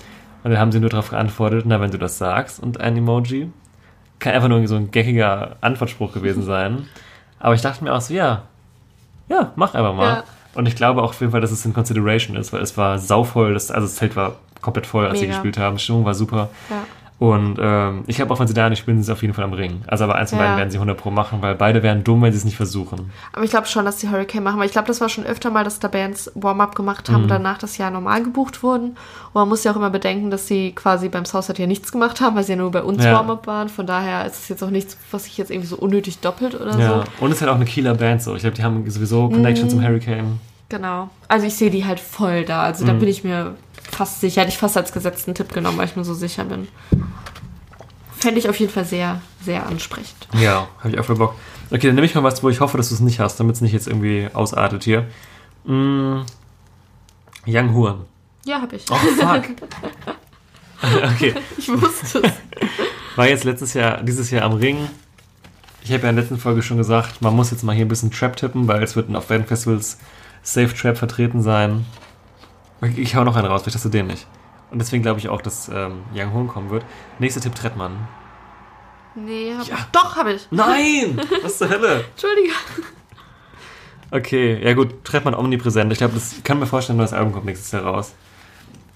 Und 0.44 0.52
dann 0.52 0.60
haben 0.60 0.72
sie 0.72 0.80
nur 0.80 0.90
darauf 0.90 1.12
geantwortet, 1.12 1.64
na, 1.66 1.80
wenn 1.80 1.92
du 1.92 1.98
das 1.98 2.18
sagst 2.18 2.62
und 2.62 2.82
ein 2.82 2.98
Emoji. 2.98 3.50
Kann 4.20 4.34
einfach 4.34 4.50
nur 4.50 4.68
so 4.68 4.76
ein 4.76 4.92
geckiger 4.92 5.58
Antwortspruch 5.62 6.14
gewesen 6.14 6.44
sein. 6.44 6.88
Aber 7.40 7.56
ich 7.56 7.62
dachte 7.62 7.84
mir 7.84 7.94
auch 7.94 8.02
so, 8.02 8.14
ja, 8.14 8.44
ja, 9.30 9.52
mach 9.56 9.74
einfach 9.74 9.94
mal. 9.94 10.08
Ja. 10.08 10.24
Und 10.56 10.68
ich 10.68 10.76
glaube 10.76 11.02
auch 11.02 11.10
auf 11.10 11.20
jeden 11.20 11.32
Fall, 11.32 11.42
dass 11.42 11.52
es 11.52 11.66
in 11.66 11.74
Consideration 11.74 12.36
ist, 12.36 12.54
weil 12.54 12.62
es 12.62 12.78
war 12.78 13.00
sauvoll, 13.00 13.54
das, 13.54 13.72
also 13.72 13.88
das 13.88 13.96
Zelt 13.96 14.16
war 14.16 14.36
komplett 14.62 14.86
voll, 14.86 15.06
als 15.06 15.20
sie 15.20 15.26
Mega. 15.26 15.38
gespielt 15.38 15.58
haben. 15.58 15.78
Die 15.78 15.84
Stimmung 15.84 16.06
war 16.06 16.14
super. 16.14 16.50
Ja. 16.70 16.84
Und 17.24 17.58
ähm, 17.58 18.04
ich 18.08 18.18
glaube 18.18 18.34
auch, 18.34 18.40
wenn 18.42 18.48
sie 18.48 18.54
da 18.54 18.70
nicht 18.70 18.80
spielen, 18.80 18.98
sind 18.98 19.06
sie 19.06 19.12
auf 19.14 19.22
jeden 19.22 19.34
Fall 19.34 19.46
am 19.46 19.54
Ring. 19.54 19.82
Also 19.88 20.04
aber 20.04 20.16
eins 20.16 20.32
von 20.32 20.40
Ja. 20.40 20.44
beiden 20.46 20.58
werden 20.58 20.72
sie 20.72 20.78
100 20.78 20.98
Pro 20.98 21.10
machen, 21.10 21.42
weil 21.42 21.56
beide 21.56 21.82
wären 21.82 22.04
dumm, 22.04 22.22
wenn 22.22 22.34
sie 22.34 22.38
es 22.38 22.44
nicht 22.44 22.58
versuchen. 22.58 23.12
Aber 23.32 23.46
ich 23.46 23.50
glaube 23.52 23.66
schon, 23.68 23.86
dass 23.86 23.96
die 23.96 24.10
Hurricane 24.10 24.44
machen, 24.44 24.60
weil 24.60 24.66
ich 24.66 24.74
glaube, 24.74 24.88
das 24.90 25.00
war 25.00 25.08
schon 25.08 25.24
öfter 25.26 25.50
mal, 25.50 25.64
dass 25.64 25.80
da 25.80 25.88
Bands 25.88 26.30
Warm-Up 26.36 26.76
gemacht 26.76 27.10
haben 27.10 27.24
und 27.24 27.30
danach 27.30 27.60
das 27.60 27.78
Jahr 27.78 27.92
normal 27.92 28.24
gebucht 28.24 28.62
wurden. 28.62 28.88
Und 28.88 28.96
man 29.36 29.48
muss 29.48 29.64
ja 29.64 29.72
auch 29.72 29.78
immer 29.78 29.90
bedenken, 29.90 30.32
dass 30.32 30.48
sie 30.48 30.74
quasi 30.74 31.08
beim 31.08 31.24
Southside 31.24 31.62
ja 31.62 31.68
nichts 31.68 31.94
gemacht 31.94 32.20
haben, 32.20 32.36
weil 32.36 32.44
sie 32.44 32.52
ja 32.54 32.58
nur 32.58 32.72
bei 32.72 32.84
uns 32.84 33.02
Ja. 33.06 33.14
Warm-Up 33.14 33.48
waren. 33.48 33.70
Von 33.70 33.88
daher 33.88 34.26
ist 34.26 34.40
es 34.40 34.50
jetzt 34.50 34.62
auch 34.62 34.70
nichts, 34.70 34.98
was 35.12 35.24
sich 35.24 35.38
jetzt 35.38 35.50
irgendwie 35.50 35.68
so 35.70 35.78
unnötig 35.78 36.20
doppelt 36.20 36.60
oder 36.60 36.78
Ja. 36.78 36.88
so. 36.90 37.24
Und 37.24 37.30
es 37.32 37.38
ist 37.38 37.42
halt 37.42 37.52
auch 37.52 37.56
eine 37.56 37.64
Kieler 37.66 37.94
Band 37.94 38.22
so. 38.22 38.36
Ich 38.36 38.42
glaube, 38.42 38.58
die 38.58 38.64
haben 38.64 38.90
sowieso 38.92 39.30
Connection 39.30 39.68
Mhm. 39.68 39.70
zum 39.72 39.82
Hurricane. 39.82 40.40
Genau. 40.68 41.10
Also 41.30 41.46
ich 41.48 41.56
sehe 41.56 41.70
die 41.70 41.86
halt 41.86 42.00
voll 42.02 42.44
da. 42.44 42.64
Also 42.64 42.84
Mhm. 42.84 42.88
da 42.88 42.94
bin 42.96 43.08
ich 43.08 43.24
mir 43.24 43.54
fast 43.92 44.22
sicher. 44.22 44.42
Hätte 44.42 44.52
ich 44.52 44.58
fast 44.58 44.78
als 44.78 44.92
gesetzten 44.92 45.34
Tipp 45.36 45.54
genommen, 45.54 45.78
weil 45.78 45.88
ich 45.88 45.96
mir 45.96 46.04
so 46.04 46.14
sicher 46.14 46.46
bin. 46.46 46.68
Fände 48.18 48.40
ich 48.40 48.50
auf 48.50 48.60
jeden 48.60 48.72
Fall 48.72 48.86
sehr, 48.86 49.22
sehr 49.44 49.66
ansprechend. 49.66 50.28
Ja, 50.34 50.68
habe 50.80 50.90
ich 50.90 51.00
auch 51.00 51.06
voll 51.06 51.18
Bock. 51.18 51.36
Okay, 51.72 51.88
dann 51.88 51.96
nehme 51.96 52.06
ich 52.06 52.16
mal 52.16 52.24
was, 52.24 52.44
wo 52.44 52.50
ich 52.50 52.60
hoffe, 52.60 52.78
dass 52.78 52.90
du 52.90 52.96
es 52.96 53.02
nicht 53.02 53.20
hast, 53.20 53.40
damit 53.40 53.56
es 53.56 53.62
nicht 53.62 53.74
jetzt 53.74 53.88
irgendwie 53.88 54.30
ausartet 54.34 54.84
hier. 54.84 55.08
Mm, 55.66 56.22
Young 57.46 57.74
Huan. 57.74 58.06
Ja, 58.46 58.62
hab 58.62 58.74
ich. 58.74 58.86
Oh, 58.90 58.96
fuck. 58.96 59.44
okay. 61.16 61.36
Ich 61.58 61.70
wusste 61.70 62.20
es. 62.20 62.32
War 63.16 63.28
jetzt 63.28 63.44
letztes 63.44 63.74
Jahr, 63.74 64.02
dieses 64.02 64.32
Jahr 64.32 64.44
am 64.44 64.54
Ring. 64.54 64.90
Ich 65.84 65.92
habe 65.92 66.04
ja 66.04 66.10
in 66.10 66.16
der 66.16 66.24
letzten 66.24 66.40
Folge 66.40 66.62
schon 66.62 66.78
gesagt, 66.78 67.22
man 67.22 67.36
muss 67.36 67.52
jetzt 67.52 67.64
mal 67.64 67.76
hier 67.76 67.86
ein 67.86 67.90
bisschen 67.90 68.12
Trap 68.12 68.36
tippen, 68.38 68.68
weil 68.68 68.82
es 68.84 68.96
wird 68.96 69.14
auf 69.16 69.28
beiden 69.28 69.46
Festivals 69.46 69.98
Safe 70.42 70.74
Trap 70.74 70.98
vertreten 70.98 71.42
sein. 71.42 71.86
Ich 72.82 73.16
hau 73.16 73.24
noch 73.24 73.36
einen 73.36 73.48
raus, 73.48 73.62
vielleicht 73.62 73.76
hast 73.76 73.86
du 73.86 73.90
den 73.90 74.08
nicht. 74.08 74.28
Und 74.72 74.80
deswegen 74.80 75.04
glaube 75.04 75.20
ich 75.20 75.30
auch, 75.30 75.42
dass 75.42 75.70
ähm, 75.70 76.02
Young 76.14 76.34
Hoon 76.34 76.48
kommen 76.48 76.70
wird. 76.70 76.84
Nächster 77.20 77.40
Tipp, 77.42 77.56
Trettmann. 77.56 78.08
Nee, 79.16 79.54
hab 79.58 79.68
Ja. 79.68 79.76
ich. 79.76 79.84
Doch, 79.92 80.16
hab 80.16 80.28
ich. 80.28 80.48
Nein! 80.52 81.22
Was 81.44 81.60
zur 81.60 81.70
Hölle? 81.70 82.04
Entschuldige. 82.12 82.54
Okay, 84.12 84.64
ja 84.64 84.74
gut, 84.74 85.04
Trettmann 85.06 85.34
omnipräsent. 85.36 85.92
Ich 85.92 86.00
glaube, 86.00 86.14
das 86.16 86.36
kann 86.44 86.60
mir 86.60 86.66
vorstellen, 86.66 87.00
dass 87.00 87.12
das 87.12 87.20
Album 87.20 87.34
kommt 87.34 87.46
nächstes 87.46 87.72
Jahr 87.72 87.84
raus. 87.84 88.14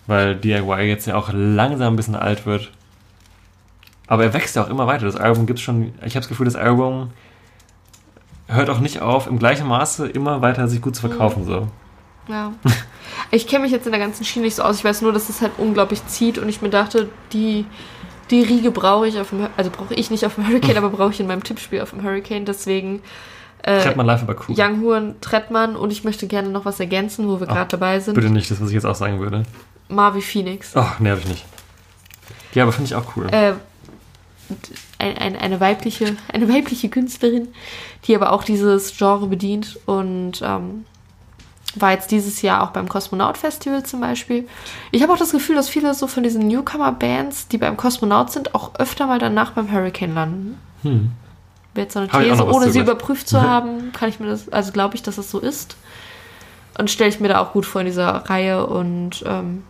Weil 0.06 0.36
DIY 0.36 0.82
jetzt 0.88 1.06
ja 1.08 1.16
auch 1.16 1.30
langsam 1.34 1.94
ein 1.94 1.96
bisschen 1.96 2.16
alt 2.16 2.46
wird. 2.46 2.72
Aber 4.08 4.24
er 4.24 4.34
wächst 4.34 4.56
ja 4.56 4.64
auch 4.64 4.70
immer 4.70 4.88
weiter. 4.88 5.06
Das 5.06 5.16
Album 5.16 5.46
gibt 5.46 5.60
schon. 5.60 5.94
Ich 6.06 6.16
habe 6.16 6.22
das 6.22 6.30
Gefühl, 6.30 6.46
das 6.46 6.56
Album 6.56 7.12
hört 8.48 8.70
auch 8.70 8.80
nicht 8.80 9.02
auf, 9.02 9.28
im 9.28 9.38
gleichen 9.38 9.68
Maße 9.68 10.08
immer 10.08 10.42
weiter 10.42 10.68
sich 10.68 10.82
gut 10.82 10.96
zu 10.96 11.02
verkaufen. 11.08 11.44
So. 11.46 11.68
Ja. 12.28 12.54
Ich 13.32 13.48
kenne 13.48 13.64
mich 13.64 13.72
jetzt 13.72 13.86
in 13.86 13.92
der 13.92 14.02
ganzen 14.02 14.24
Schiene 14.24 14.46
nicht 14.46 14.56
so 14.56 14.64
aus. 14.64 14.78
Ich 14.78 14.84
weiß 14.84 15.02
nur, 15.02 15.14
dass 15.14 15.30
es 15.30 15.42
halt 15.42 15.54
unglaublich 15.58 16.06
zieht 16.08 16.38
und 16.38 16.50
ich 16.50 16.62
mir 16.62 16.70
dachte, 16.70 17.10
die, 17.34 17.66
die 18.32 18.42
Riege 18.42 18.72
brauche 18.72 19.08
ich 19.08 19.20
auf 19.20 19.30
dem, 19.30 19.48
also 19.58 19.70
brauche 19.70 19.94
ich 19.94 20.12
nicht 20.12 20.26
auf 20.26 20.36
dem 20.36 20.48
Hurricane, 20.48 20.78
aber 20.78 20.90
brauche 20.90 21.12
ich 21.12 21.20
in 21.20 21.28
meinem 21.28 21.44
Tippspiel 21.44 21.82
auf 21.82 21.92
dem 21.92 22.04
Hurricane. 22.04 22.46
Deswegen 22.46 23.02
äh, 23.64 23.82
Trettmann 23.82 24.06
live 24.06 24.24
aber 24.24 24.36
cool. 24.48 24.56
Young 24.58 24.82
Huan 24.82 25.16
Trettmann 25.22 25.76
und 25.76 25.92
ich 25.92 26.04
möchte 26.04 26.28
gerne 26.28 26.50
noch 26.50 26.66
was 26.66 26.80
ergänzen, 26.80 27.28
wo 27.28 27.40
wir 27.40 27.48
Ach, 27.50 27.56
gerade 27.56 27.70
dabei 27.72 28.00
sind. 28.00 28.16
Bitte 28.16 28.30
nicht, 28.30 28.50
das, 28.50 28.62
was 28.62 28.70
ich 28.70 28.76
jetzt 28.76 28.86
auch 28.86 28.96
sagen 28.96 29.20
würde. 29.20 29.44
Marvi 29.90 30.22
Phoenix. 30.22 30.72
Oh, 30.76 30.86
nee, 31.00 31.10
hab 31.10 31.20
ich 31.20 31.28
nicht. 31.28 31.46
Ja, 32.54 32.64
aber 32.64 32.72
finde 32.72 32.88
ich 32.88 32.96
auch 32.96 33.16
cool. 33.16 33.28
Äh, 33.32 33.54
ein, 35.00 35.18
ein, 35.18 35.36
eine 35.36 35.60
weibliche, 35.60 36.16
eine 36.32 36.50
weibliche 36.50 36.90
Künstlerin, 36.90 37.50
die 38.06 38.16
aber 38.16 38.32
auch 38.32 38.44
dieses 38.44 38.98
Genre 38.98 39.28
bedient 39.28 39.80
und 39.86 40.42
ähm, 40.44 40.86
war 41.82 41.92
jetzt 41.92 42.12
dieses 42.12 42.42
Jahr 42.42 42.64
auch 42.64 42.72
beim 42.72 42.88
Kosmonaut 42.90 43.38
Festival 43.38 43.84
zum 43.84 44.02
Beispiel. 44.02 44.48
Ich 44.92 45.02
habe 45.04 45.14
auch 45.14 45.18
das 45.18 45.32
Gefühl, 45.32 45.56
dass 45.56 45.70
viele 45.70 45.94
so 45.94 46.08
von 46.08 46.24
diesen 46.24 46.48
Newcomer-Bands, 46.48 47.48
die 47.48 47.58
beim 47.58 47.78
Kosmonaut 47.78 48.32
sind, 48.32 48.56
auch 48.56 48.76
öfter 48.76 49.08
mal 49.08 49.20
danach 49.20 49.52
beim 49.52 49.72
Hurricane 49.72 50.14
landen. 50.14 50.58
Hm. 50.84 51.12
Wäre 51.74 51.86
jetzt 51.86 51.94
so 51.94 52.00
eine 52.00 52.10
These, 52.10 52.46
ohne 52.48 52.72
sie 52.72 52.80
überprüft 52.80 53.28
zu 53.28 53.42
haben, 53.50 53.92
kann 53.92 54.10
ich 54.10 54.20
mir 54.20 54.28
das, 54.28 54.50
also 54.50 54.72
glaube 54.72 54.96
ich, 54.96 55.04
dass 55.04 55.18
es 55.18 55.30
so 55.32 55.40
ist. 55.40 55.78
Und 56.78 56.92
stelle 56.92 57.10
ich 57.10 57.20
mir 57.20 57.28
da 57.30 57.40
auch 57.40 57.54
gut 57.54 57.66
vor 57.66 57.82
in 57.82 57.88
dieser 57.88 58.08
Reihe 58.30 58.66
und 58.68 59.24
ähm, 59.26 59.64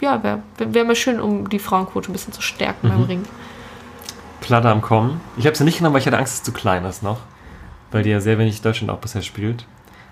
ja, 0.00 0.22
wäre 0.22 0.42
wär, 0.58 0.74
wär 0.74 0.84
mal 0.84 0.96
schön, 0.96 1.20
um 1.20 1.48
die 1.48 1.58
Frauenquote 1.58 2.10
ein 2.10 2.12
bisschen 2.12 2.32
zu 2.32 2.42
stärken 2.42 2.88
Mhm. 2.88 2.90
beim 2.92 3.02
Ring. 3.04 3.24
Platte 4.40 4.68
am 4.68 4.80
Kommen. 4.82 5.20
Ich 5.36 5.46
habe 5.46 5.56
sie 5.56 5.64
nicht 5.64 5.78
genommen, 5.78 5.94
weil 5.94 6.00
ich 6.00 6.06
hatte 6.06 6.18
Angst, 6.18 6.32
dass 6.32 6.38
es 6.40 6.44
zu 6.44 6.52
klein 6.52 6.84
ist 6.84 7.02
noch. 7.02 7.18
Weil 7.92 8.02
die 8.02 8.10
ja 8.10 8.20
sehr 8.20 8.38
wenig 8.38 8.60
Deutschland 8.62 8.90
auch 8.90 8.98
bisher 8.98 9.22
spielt. 9.22 9.66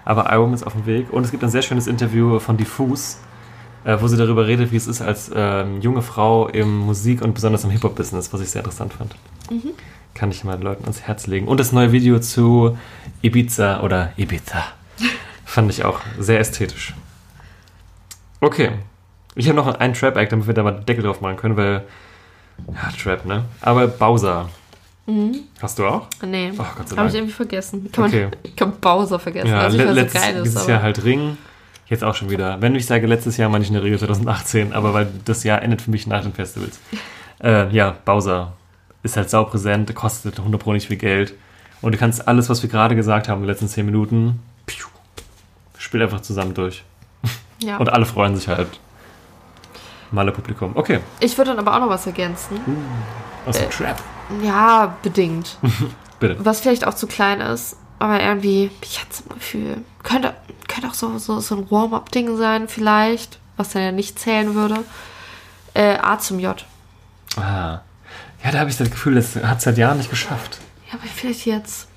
Aber 0.04 0.30
Album 0.30 0.54
ist 0.54 0.62
auf 0.66 0.72
dem 0.72 0.86
Weg. 0.86 1.12
Und 1.12 1.24
es 1.24 1.30
gibt 1.30 1.42
ein 1.42 1.50
sehr 1.50 1.62
schönes 1.62 1.86
Interview 1.86 2.38
von 2.38 2.56
Diffus, 2.56 3.18
äh, 3.84 3.96
wo 4.00 4.08
sie 4.08 4.16
darüber 4.16 4.46
redet, 4.46 4.72
wie 4.72 4.76
es 4.76 4.86
ist 4.86 5.02
als 5.02 5.30
ähm, 5.34 5.80
junge 5.80 6.02
Frau 6.02 6.48
im 6.48 6.78
Musik- 6.78 7.22
und 7.22 7.34
besonders 7.34 7.64
im 7.64 7.70
Hip-Hop-Business, 7.70 8.32
was 8.32 8.40
ich 8.40 8.50
sehr 8.50 8.60
interessant 8.60 8.92
fand. 8.94 9.14
Kann 10.14 10.30
ich 10.30 10.44
mal 10.44 10.56
den 10.56 10.62
Leuten 10.64 10.84
ans 10.84 11.02
Herz 11.02 11.26
legen. 11.26 11.46
Und 11.48 11.60
das 11.60 11.72
neue 11.72 11.92
Video 11.92 12.18
zu 12.18 12.76
Ibiza 13.22 13.80
oder 13.82 14.12
Ibiza 14.16 14.64
fand 15.44 15.70
ich 15.70 15.84
auch 15.84 16.00
sehr 16.18 16.40
ästhetisch. 16.40 16.94
Okay. 18.40 18.70
Ich 19.36 19.46
habe 19.48 19.56
noch 19.56 19.66
einen 19.76 19.94
Trap-Act, 19.94 20.32
damit 20.32 20.46
wir 20.46 20.54
da 20.54 20.62
mal 20.62 20.72
den 20.72 20.86
Deckel 20.86 21.04
drauf 21.04 21.20
machen 21.20 21.36
können, 21.36 21.56
weil. 21.56 21.84
Ja, 22.66 22.90
Trap, 23.00 23.24
ne? 23.24 23.44
Aber 23.60 23.86
Bowser. 23.86 24.48
Hast 25.60 25.78
du 25.78 25.86
auch? 25.86 26.06
Nee, 26.24 26.52
Oh, 26.58 26.64
Gott 26.76 26.88
sei 26.88 26.96
habe 26.96 27.08
ich 27.08 27.14
irgendwie 27.14 27.32
vergessen. 27.32 27.90
Kann 27.92 28.04
Okay. 28.06 28.24
man, 28.24 28.36
ich 28.42 28.56
kann 28.56 28.72
Bowser 28.80 29.18
vergessen. 29.18 29.48
Ja, 29.48 29.60
also 29.60 29.76
le 29.76 29.88
so 29.88 29.92
letztes, 29.94 30.22
ist, 30.28 30.44
dieses 30.44 30.66
Jahr 30.66 30.82
halt 30.82 31.04
Ring. 31.04 31.36
Jetzt 31.88 32.04
auch 32.04 32.14
schon 32.14 32.30
wieder. 32.30 32.60
Wenn 32.60 32.74
ich 32.76 32.86
sage 32.86 33.06
letztes 33.06 33.36
Jahr, 33.36 33.48
meine 33.48 33.62
ich 33.64 33.68
in 33.70 33.74
der 33.74 33.82
Regel 33.82 33.98
2018, 33.98 34.72
aber 34.72 34.94
weil 34.94 35.08
das 35.24 35.42
Jahr 35.44 35.60
endet 35.62 35.82
für 35.82 35.90
mich 35.90 36.06
nach 36.06 36.22
den 36.22 36.32
Festivals. 36.32 36.78
Äh, 37.42 37.70
ja, 37.74 37.96
Bowser 38.04 38.52
ist 39.02 39.16
halt 39.16 39.30
saupräsent, 39.30 39.94
kostet 39.94 40.38
100 40.38 40.60
Pro 40.60 40.74
nicht 40.74 40.88
viel 40.88 40.98
Geld. 40.98 41.32
Und 41.80 41.92
du 41.92 41.96
kannst 41.98 42.28
alles, 42.28 42.50
was 42.50 42.62
wir 42.62 42.68
gerade 42.68 42.94
gesagt 42.94 43.28
haben 43.30 43.38
in 43.38 43.44
den 43.44 43.48
letzten 43.48 43.66
10 43.66 43.86
Minuten, 43.86 44.42
piu, 44.66 44.86
spielt 45.78 46.02
einfach 46.02 46.20
zusammen 46.20 46.52
durch. 46.52 46.84
ja. 47.64 47.78
Und 47.78 47.88
alle 47.90 48.04
freuen 48.04 48.36
sich 48.36 48.46
halt. 48.48 48.68
Maler 50.10 50.32
Publikum. 50.32 50.72
Okay, 50.74 51.00
Ich 51.20 51.38
würde 51.38 51.54
dann 51.54 51.66
aber 51.66 51.74
auch 51.76 51.80
noch 51.80 51.88
was 51.88 52.06
ergänzen. 52.06 52.60
aus 53.46 53.56
dem 53.56 53.64
Äh. 53.68 53.70
Trap. 53.70 53.96
Ja, 54.42 54.96
bedingt. 55.02 55.58
Bitte. 56.20 56.36
Was 56.44 56.60
vielleicht 56.60 56.86
auch 56.86 56.94
zu 56.94 57.06
klein 57.06 57.40
ist, 57.40 57.76
aber 57.98 58.20
irgendwie, 58.22 58.70
ich 58.82 59.00
hatte 59.00 59.14
so 59.14 59.24
ein 59.30 59.34
Gefühl, 59.38 59.78
könnte, 60.02 60.34
könnte 60.68 60.88
auch 60.88 60.94
so, 60.94 61.18
so, 61.18 61.40
so 61.40 61.56
ein 61.56 61.70
Warm-up-Ding 61.70 62.36
sein, 62.36 62.68
vielleicht, 62.68 63.38
was 63.56 63.70
dann 63.70 63.82
ja 63.82 63.92
nicht 63.92 64.18
zählen 64.18 64.54
würde. 64.54 64.84
Äh, 65.74 65.96
A 65.98 66.18
zum 66.18 66.38
J. 66.38 66.64
Ah. 67.36 67.80
Ja, 68.42 68.50
da 68.52 68.58
habe 68.60 68.70
ich 68.70 68.76
das 68.76 68.90
Gefühl, 68.90 69.14
das 69.16 69.36
hat 69.36 69.58
es 69.58 69.64
seit 69.64 69.78
Jahren 69.78 69.98
nicht 69.98 70.10
geschafft. 70.10 70.58
Ja, 70.88 70.94
aber 70.98 71.06
vielleicht 71.14 71.46
jetzt. 71.46 71.88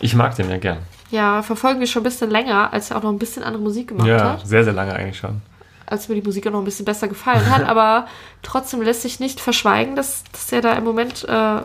Ich 0.00 0.14
mag 0.14 0.34
den 0.36 0.50
ja 0.50 0.58
gern. 0.58 0.78
Ja, 1.10 1.42
verfolgen 1.42 1.78
wir 1.80 1.86
schon 1.86 2.02
ein 2.02 2.04
bisschen 2.04 2.30
länger, 2.30 2.72
als 2.72 2.90
er 2.90 2.98
auch 2.98 3.02
noch 3.02 3.10
ein 3.10 3.18
bisschen 3.18 3.44
andere 3.44 3.62
Musik 3.62 3.88
gemacht 3.88 4.08
Ja, 4.08 4.32
hat. 4.32 4.46
sehr, 4.46 4.64
sehr 4.64 4.72
lange 4.72 4.92
eigentlich 4.94 5.18
schon. 5.18 5.40
Als 5.86 6.08
mir 6.08 6.14
die 6.16 6.22
Musik 6.22 6.46
auch 6.46 6.52
noch 6.52 6.58
ein 6.60 6.64
bisschen 6.64 6.84
besser 6.84 7.08
gefallen 7.08 7.48
hat, 7.50 7.62
aber 7.68 8.06
trotzdem 8.42 8.82
lässt 8.82 9.02
sich 9.02 9.20
nicht 9.20 9.40
verschweigen, 9.40 9.96
dass, 9.96 10.24
dass 10.32 10.50
er 10.52 10.60
da 10.60 10.72
im 10.74 10.84
Moment 10.84 11.24
äh, 11.28 11.60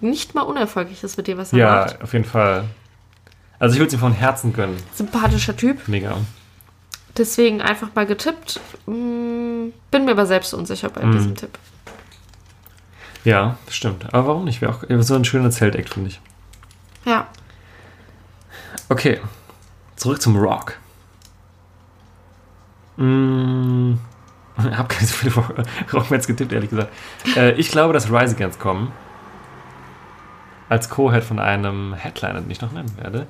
nicht 0.00 0.34
mal 0.34 0.42
unerfolgreich 0.42 1.02
ist 1.04 1.16
mit 1.16 1.28
dem, 1.28 1.38
was 1.38 1.52
er 1.52 1.58
Ja, 1.58 1.74
macht. 1.86 2.02
auf 2.02 2.12
jeden 2.12 2.24
Fall. 2.24 2.64
Also 3.58 3.74
ich 3.74 3.78
würde 3.78 3.88
es 3.88 3.92
ihm 3.94 4.00
von 4.00 4.12
Herzen 4.12 4.52
gönnen. 4.52 4.76
Sympathischer 4.94 5.56
Typ. 5.56 5.86
Mega. 5.86 6.16
Deswegen 7.16 7.60
einfach 7.62 7.88
mal 7.94 8.06
getippt. 8.06 8.58
Mm, 8.86 9.68
Bin 9.90 10.04
mir 10.04 10.12
aber 10.12 10.26
selbst 10.26 10.52
unsicher 10.54 10.88
bei 10.88 11.04
Mm. 11.04 11.12
diesem 11.12 11.36
Tipp. 11.36 11.58
Ja, 13.24 13.56
stimmt. 13.68 14.12
Aber 14.12 14.26
warum 14.26 14.44
nicht? 14.46 14.60
Wäre 14.62 14.72
auch 14.72 14.82
so 15.02 15.14
ein 15.14 15.24
schöner 15.24 15.50
Zelteck, 15.52 15.88
finde 15.90 16.08
ich. 16.10 16.20
Ja. 17.04 17.28
Okay. 18.88 19.20
Zurück 19.94 20.20
zum 20.20 20.36
Rock. 20.36 20.78
Mm, 23.02 23.98
ich 24.58 24.76
habe 24.76 24.88
keine 24.88 25.06
so 25.06 25.14
viele 25.14 25.34
Rockbands 25.92 26.26
getippt, 26.28 26.52
ehrlich 26.52 26.70
gesagt. 26.70 26.92
Äh, 27.36 27.52
ich 27.52 27.70
glaube, 27.70 27.92
dass 27.92 28.10
Rise 28.12 28.36
Against 28.36 28.60
kommen. 28.60 28.92
Als 30.68 30.88
Co-Head 30.88 31.24
von 31.24 31.38
einem 31.38 31.94
Headliner, 31.94 32.40
den 32.40 32.50
ich 32.50 32.60
noch 32.60 32.72
nennen 32.72 32.96
werde. 32.96 33.26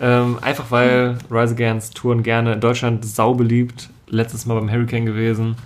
Ähm, 0.00 0.38
einfach 0.42 0.70
weil 0.70 1.18
Rise 1.30 1.54
Against 1.54 1.96
touren 1.96 2.22
gerne 2.22 2.52
in 2.52 2.60
Deutschland 2.60 3.04
sau 3.04 3.34
beliebt. 3.34 3.88
Letztes 4.08 4.44
Mal 4.46 4.54
beim 4.54 4.70
Hurricane 4.70 5.06
gewesen. 5.06 5.56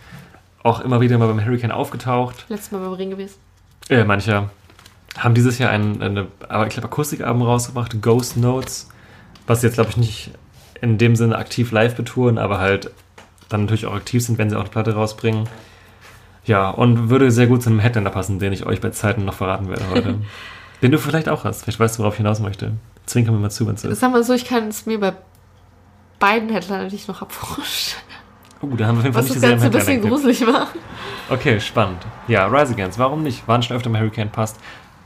Auch 0.63 0.81
immer 0.81 1.01
wieder 1.01 1.19
mal 1.19 1.27
beim 1.27 1.45
Hurricane 1.45 1.73
aufgetaucht. 1.73 2.47
Letztes 2.49 2.71
Mal 2.71 2.79
beim 2.79 2.93
Ring 2.93 3.11
gewesen. 3.11 3.37
Äh, 3.91 4.05
manche 4.05 4.49
haben 5.17 5.35
dieses 5.35 5.59
Jahr 5.59 5.71
ein, 5.71 6.01
eine, 6.01 6.29
aber 6.49 6.67
ich 6.67 6.75
glaube, 6.75 6.87
Akustikalbum 6.87 7.43
rausgebracht, 7.43 8.01
Ghost 8.01 8.37
Notes, 8.37 8.89
was 9.47 9.63
jetzt, 9.63 9.75
glaube 9.75 9.91
ich, 9.91 9.97
nicht 9.97 10.31
in 10.81 10.97
dem 10.97 11.17
Sinne 11.17 11.37
aktiv 11.37 11.73
live 11.73 11.97
betouren, 11.97 12.39
aber 12.39 12.61
halt 12.61 12.93
dann 13.49 13.63
natürlich 13.63 13.87
auch 13.87 13.95
aktiv 13.95 14.25
sind, 14.25 14.39
wenn 14.39 14.51
sie 14.51 14.57
auch 14.57 14.63
eine 14.63 14.71
Platte 14.71 14.95
rausbringen. 14.95 15.49
Ja, 16.45 16.71
und 16.71 17.11
würde 17.11 17.31
sehr 17.31 17.47
gut 17.47 17.63
zu 17.63 17.71
einem 17.71 17.79
Headliner 17.79 18.11
passen, 18.11 18.39
den 18.39 18.53
ich 18.53 18.65
euch 18.65 18.81
bei 18.81 18.91
Zeiten 18.91 19.25
noch 19.25 19.35
verraten 19.35 19.69
werde 19.69 19.85
heute. 19.91 20.15
den 20.83 20.93
du 20.93 20.99
vielleicht 20.99 21.29
auch 21.29 21.45
hast. 21.45 21.63
Vielleicht 21.63 21.81
weißt 21.81 21.97
du, 21.99 22.03
worauf 22.03 22.15
ich 22.15 22.19
hinaus 22.19 22.41
möchte. 22.41 22.73
Zwinker 23.07 23.33
mir 23.33 23.39
mal 23.39 23.51
zu, 23.51 23.67
wenn 23.67 23.75
es 23.75 23.85
ist. 23.85 24.01
Sag 24.01 24.13
mal 24.13 24.23
so, 24.23 24.33
ich 24.33 24.45
kann 24.45 24.69
es 24.69 24.87
mir 24.87 24.99
bei 25.01 25.13
beiden 26.19 26.49
Headlinern, 26.51 26.89
die 26.89 26.97
ich 26.97 27.09
noch 27.09 27.21
habe, 27.21 27.33
vorstellen. 27.33 28.03
Oh, 28.61 28.75
da 28.77 28.87
haben 28.87 28.97
wir 28.97 29.01
auf 29.01 29.05
jeden 29.05 29.15
Fall 29.15 29.23
Was 29.23 29.31
nicht 29.31 29.43
das 29.43 29.51
Ganze 29.51 29.67
ein 29.67 29.71
bisschen 29.71 29.95
Headliner. 29.95 30.17
gruselig 30.17 30.47
macht. 30.47 30.75
Okay, 31.31 31.61
spannend. 31.61 31.99
Ja, 32.27 32.47
Rise 32.47 32.73
Against, 32.73 32.99
warum 32.99 33.23
nicht? 33.23 33.47
Waren 33.47 33.63
schon 33.63 33.77
öfter 33.77 33.91
im 33.91 33.97
Hurricane 33.97 34.31
passt. 34.31 34.57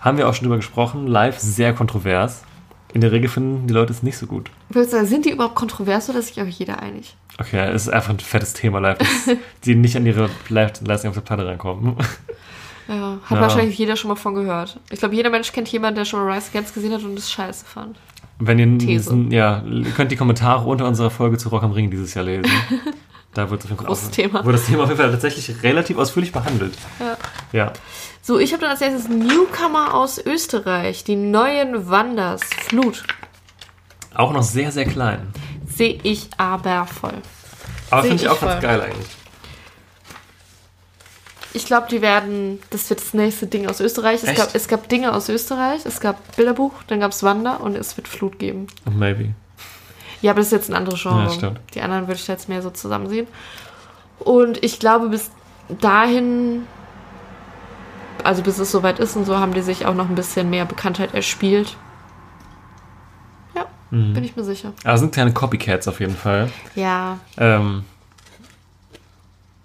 Haben 0.01 0.19
wir 0.19 0.29
auch 0.29 0.35
schon 0.35 0.45
drüber 0.45 0.57
gesprochen. 0.57 1.07
Live 1.07 1.39
sehr 1.39 1.75
kontrovers. 1.75 2.43
In 2.95 3.01
der 3.01 3.13
Regel 3.13 3.29
finden 3.31 3.67
die 3.67 3.75
Leute 3.75 3.93
es 3.93 4.03
nicht 4.03 4.19
so 4.19 4.27
gut. 4.27 4.51
Sagen, 4.73 5.07
sind 5.07 5.25
die 5.25 5.31
überhaupt 5.31 5.55
kontrovers 5.55 6.09
oder 6.11 6.19
ist 6.19 6.29
sich 6.35 6.43
auch 6.43 6.47
jeder 6.47 6.81
einig? 6.81 7.17
Okay, 7.39 7.71
es 7.73 7.83
ist 7.83 7.89
einfach 7.89 8.11
ein 8.11 8.21
fettes 8.21 8.53
Thema 8.53 8.79
live, 8.81 8.99
die 9.65 9.75
nicht 9.75 9.97
an 9.97 10.05
ihre 10.05 10.29
Live-Leistung 10.51 11.09
auf 11.09 11.15
der 11.15 11.23
Platte 11.23 11.47
rankommen. 11.47 11.97
Ja, 12.89 13.19
hat 13.25 13.37
Ja. 13.37 13.41
wahrscheinlich 13.41 13.79
jeder 13.79 13.97
schon 13.97 14.09
mal 14.09 14.17
von 14.17 14.35
gehört. 14.35 14.79
Ich 14.91 14.99
glaube, 14.99 15.15
jeder 15.15 15.31
Mensch 15.31 15.53
kennt 15.53 15.69
jemanden, 15.69 15.97
der 15.97 16.05
schon 16.05 16.21
mal 16.25 16.33
Rise 16.35 16.51
Against 16.51 16.75
gesehen 16.75 16.93
hat 16.93 17.03
und 17.03 17.19
es 17.19 17.31
scheiße 17.31 17.65
fand. 17.65 17.97
Wenn 18.39 18.59
ihr 18.59 18.79
These. 18.79 19.15
ja, 19.31 19.62
ihr 19.62 19.91
könnt 19.93 20.11
die 20.11 20.17
Kommentare 20.17 20.65
unter 20.69 20.87
unserer 20.87 21.11
Folge 21.11 21.39
zu 21.39 21.49
Rock 21.51 21.62
am 21.62 21.73
Ring 21.73 21.91
dieses 21.91 22.15
Jahr 22.15 22.25
lesen. 22.25 22.51
Da 23.35 23.49
wird 23.49 23.61
es 23.61 23.65
auf 23.65 23.71
jeden 23.71 23.79
Fall 23.79 23.87
Großes 23.87 24.09
auch- 24.09 24.12
Thema. 24.12 24.45
Wird 24.45 24.57
das 24.57 24.67
Thema 24.67 24.83
auf 24.83 24.91
jeden 24.91 25.01
Fall 25.01 25.11
tatsächlich 25.11 25.62
relativ 25.62 25.97
ausführlich 25.97 26.33
behandelt. 26.33 26.75
Ja. 27.01 27.17
Ja. 27.53 27.73
So, 28.21 28.39
ich 28.39 28.53
habe 28.53 28.61
dann 28.61 28.73
als 28.73 28.83
erstes 28.83 29.09
Newcomer 29.09 29.95
aus 29.95 30.19
Österreich, 30.23 31.03
die 31.05 31.17
neuen 31.17 31.89
Wanders, 31.89 32.43
Flut. 32.69 33.05
Auch 34.15 34.35
noch 34.35 34.43
sehr, 34.43 34.71
sehr 34.71 34.85
klein. 34.85 35.33
Sehe 35.67 35.99
ich 36.03 36.29
aber 36.37 36.85
voll. 36.85 37.15
Aber 37.91 38.03
finde 38.03 38.17
ich 38.17 38.23
ich 38.25 38.29
auch 38.29 38.39
ganz 38.39 38.53
voll. 38.53 38.61
geil 38.61 38.81
eigentlich. 38.83 39.07
Ich 41.54 41.66
glaube, 41.66 41.87
die 41.90 42.00
werden, 42.00 42.61
das 42.71 42.88
wird 42.88 43.00
das 43.00 43.12
nächste 43.14 43.47
Ding 43.47 43.66
aus 43.68 43.80
Österreich. 43.80 44.23
Es 44.25 44.35
gab, 44.37 44.54
es 44.54 44.68
gab 44.68 44.88
Dinge 44.88 45.12
aus 45.14 45.28
Österreich, 45.28 45.82
es 45.85 46.00
gab 46.00 46.35
Bilderbuch, 46.37 46.73
dann 46.87 47.00
gab 47.00 47.12
es 47.12 47.23
Wander 47.23 47.61
und 47.61 47.76
es 47.76 47.97
wird 47.97 48.09
Flut 48.09 48.38
geben. 48.38 48.66
Maybe. 48.90 49.35
Ja, 50.23 50.30
aber 50.30 50.38
das 50.40 50.47
ist 50.47 50.52
jetzt 50.52 50.71
ein 50.71 50.75
anderes 50.75 51.02
Genre. 51.02 51.30
Ja. 51.40 51.52
Die 51.75 51.80
anderen 51.82 52.06
würde 52.06 52.14
ich 52.21 52.26
jetzt 52.28 52.49
mehr 52.49 52.62
so 52.62 52.71
zusammen 52.71 53.09
sehen. 53.09 53.26
Und 54.21 54.62
ich 54.64 54.78
glaube, 54.78 55.09
bis 55.09 55.30
dahin, 55.80 56.62
also 58.25 58.42
bis 58.42 58.59
es 58.59 58.71
soweit 58.71 58.99
ist 58.99 59.16
und 59.16 59.25
so, 59.26 59.38
haben 59.38 59.52
die 59.52 59.62
sich 59.62 59.85
auch 59.85 59.94
noch 59.94 60.09
ein 60.09 60.14
bisschen 60.14 60.49
mehr 60.49 60.64
Bekanntheit 60.64 61.12
erspielt. 61.12 61.76
Ja, 63.54 63.66
Mhm. 63.90 64.14
bin 64.14 64.25
ich 64.25 64.37
mir 64.37 64.44
sicher. 64.44 64.73
Aber 64.85 64.97
sind 64.97 65.12
kleine 65.12 65.32
Copycats 65.32 65.88
auf 65.88 66.00
jeden 66.00 66.16
Fall. 66.16 66.50
Ja, 66.76 67.18
Ähm, 67.37 67.85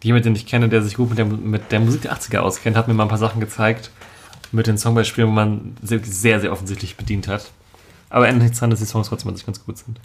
jemand, 0.03 0.25
den 0.25 0.35
ich 0.35 0.45
kenne, 0.45 0.69
der 0.69 0.81
sich 0.81 0.95
gut 0.95 1.09
mit 1.09 1.17
der, 1.17 1.25
mit 1.25 1.71
der 1.71 1.79
Musik 1.79 2.03
der 2.03 2.15
80er 2.15 2.39
auskennt, 2.39 2.77
hat 2.77 2.87
mir 2.87 2.93
mal 2.93 3.03
ein 3.03 3.09
paar 3.09 3.17
Sachen 3.17 3.39
gezeigt 3.39 3.91
mit 4.51 4.67
den 4.67 4.77
Songbeispielen, 4.77 5.29
wo 5.29 5.33
man 5.33 5.75
sehr, 5.81 6.03
sehr, 6.03 6.39
sehr 6.39 6.51
offensichtlich 6.51 6.95
bedient 6.95 7.27
hat. 7.27 7.51
Aber 8.09 8.27
ändert 8.27 8.43
nichts 8.43 8.59
daran, 8.59 8.69
dass 8.69 8.79
die 8.79 8.85
Songs 8.85 9.09
trotzdem 9.09 9.29
an 9.29 9.35
sich 9.35 9.45
ganz 9.45 9.63
gut 9.65 9.77
sind. 9.77 9.99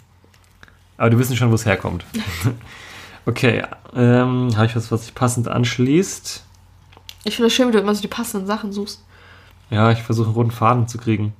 Aber 0.97 1.09
die 1.09 1.17
wissen 1.17 1.37
schon, 1.37 1.49
wo 1.49 1.55
es 1.55 1.65
herkommt. 1.65 2.05
okay, 3.25 3.63
ähm, 3.95 4.49
habe 4.55 4.65
ich 4.65 4.75
was, 4.75 4.91
was 4.91 5.05
sich 5.05 5.15
passend 5.15 5.47
anschließt? 5.47 6.43
ich 7.25 7.35
finde 7.35 7.47
es 7.47 7.53
schön, 7.53 7.69
wie 7.69 7.71
du 7.71 7.79
immer 7.79 7.95
so 7.95 8.01
die 8.01 8.07
passenden 8.07 8.47
Sachen 8.47 8.73
suchst. 8.73 9.03
Ja, 9.69 9.91
ich 9.91 10.01
versuche 10.01 10.27
einen 10.27 10.35
roten 10.35 10.51
Faden 10.51 10.87
zu 10.87 10.97
kriegen. 10.97 11.33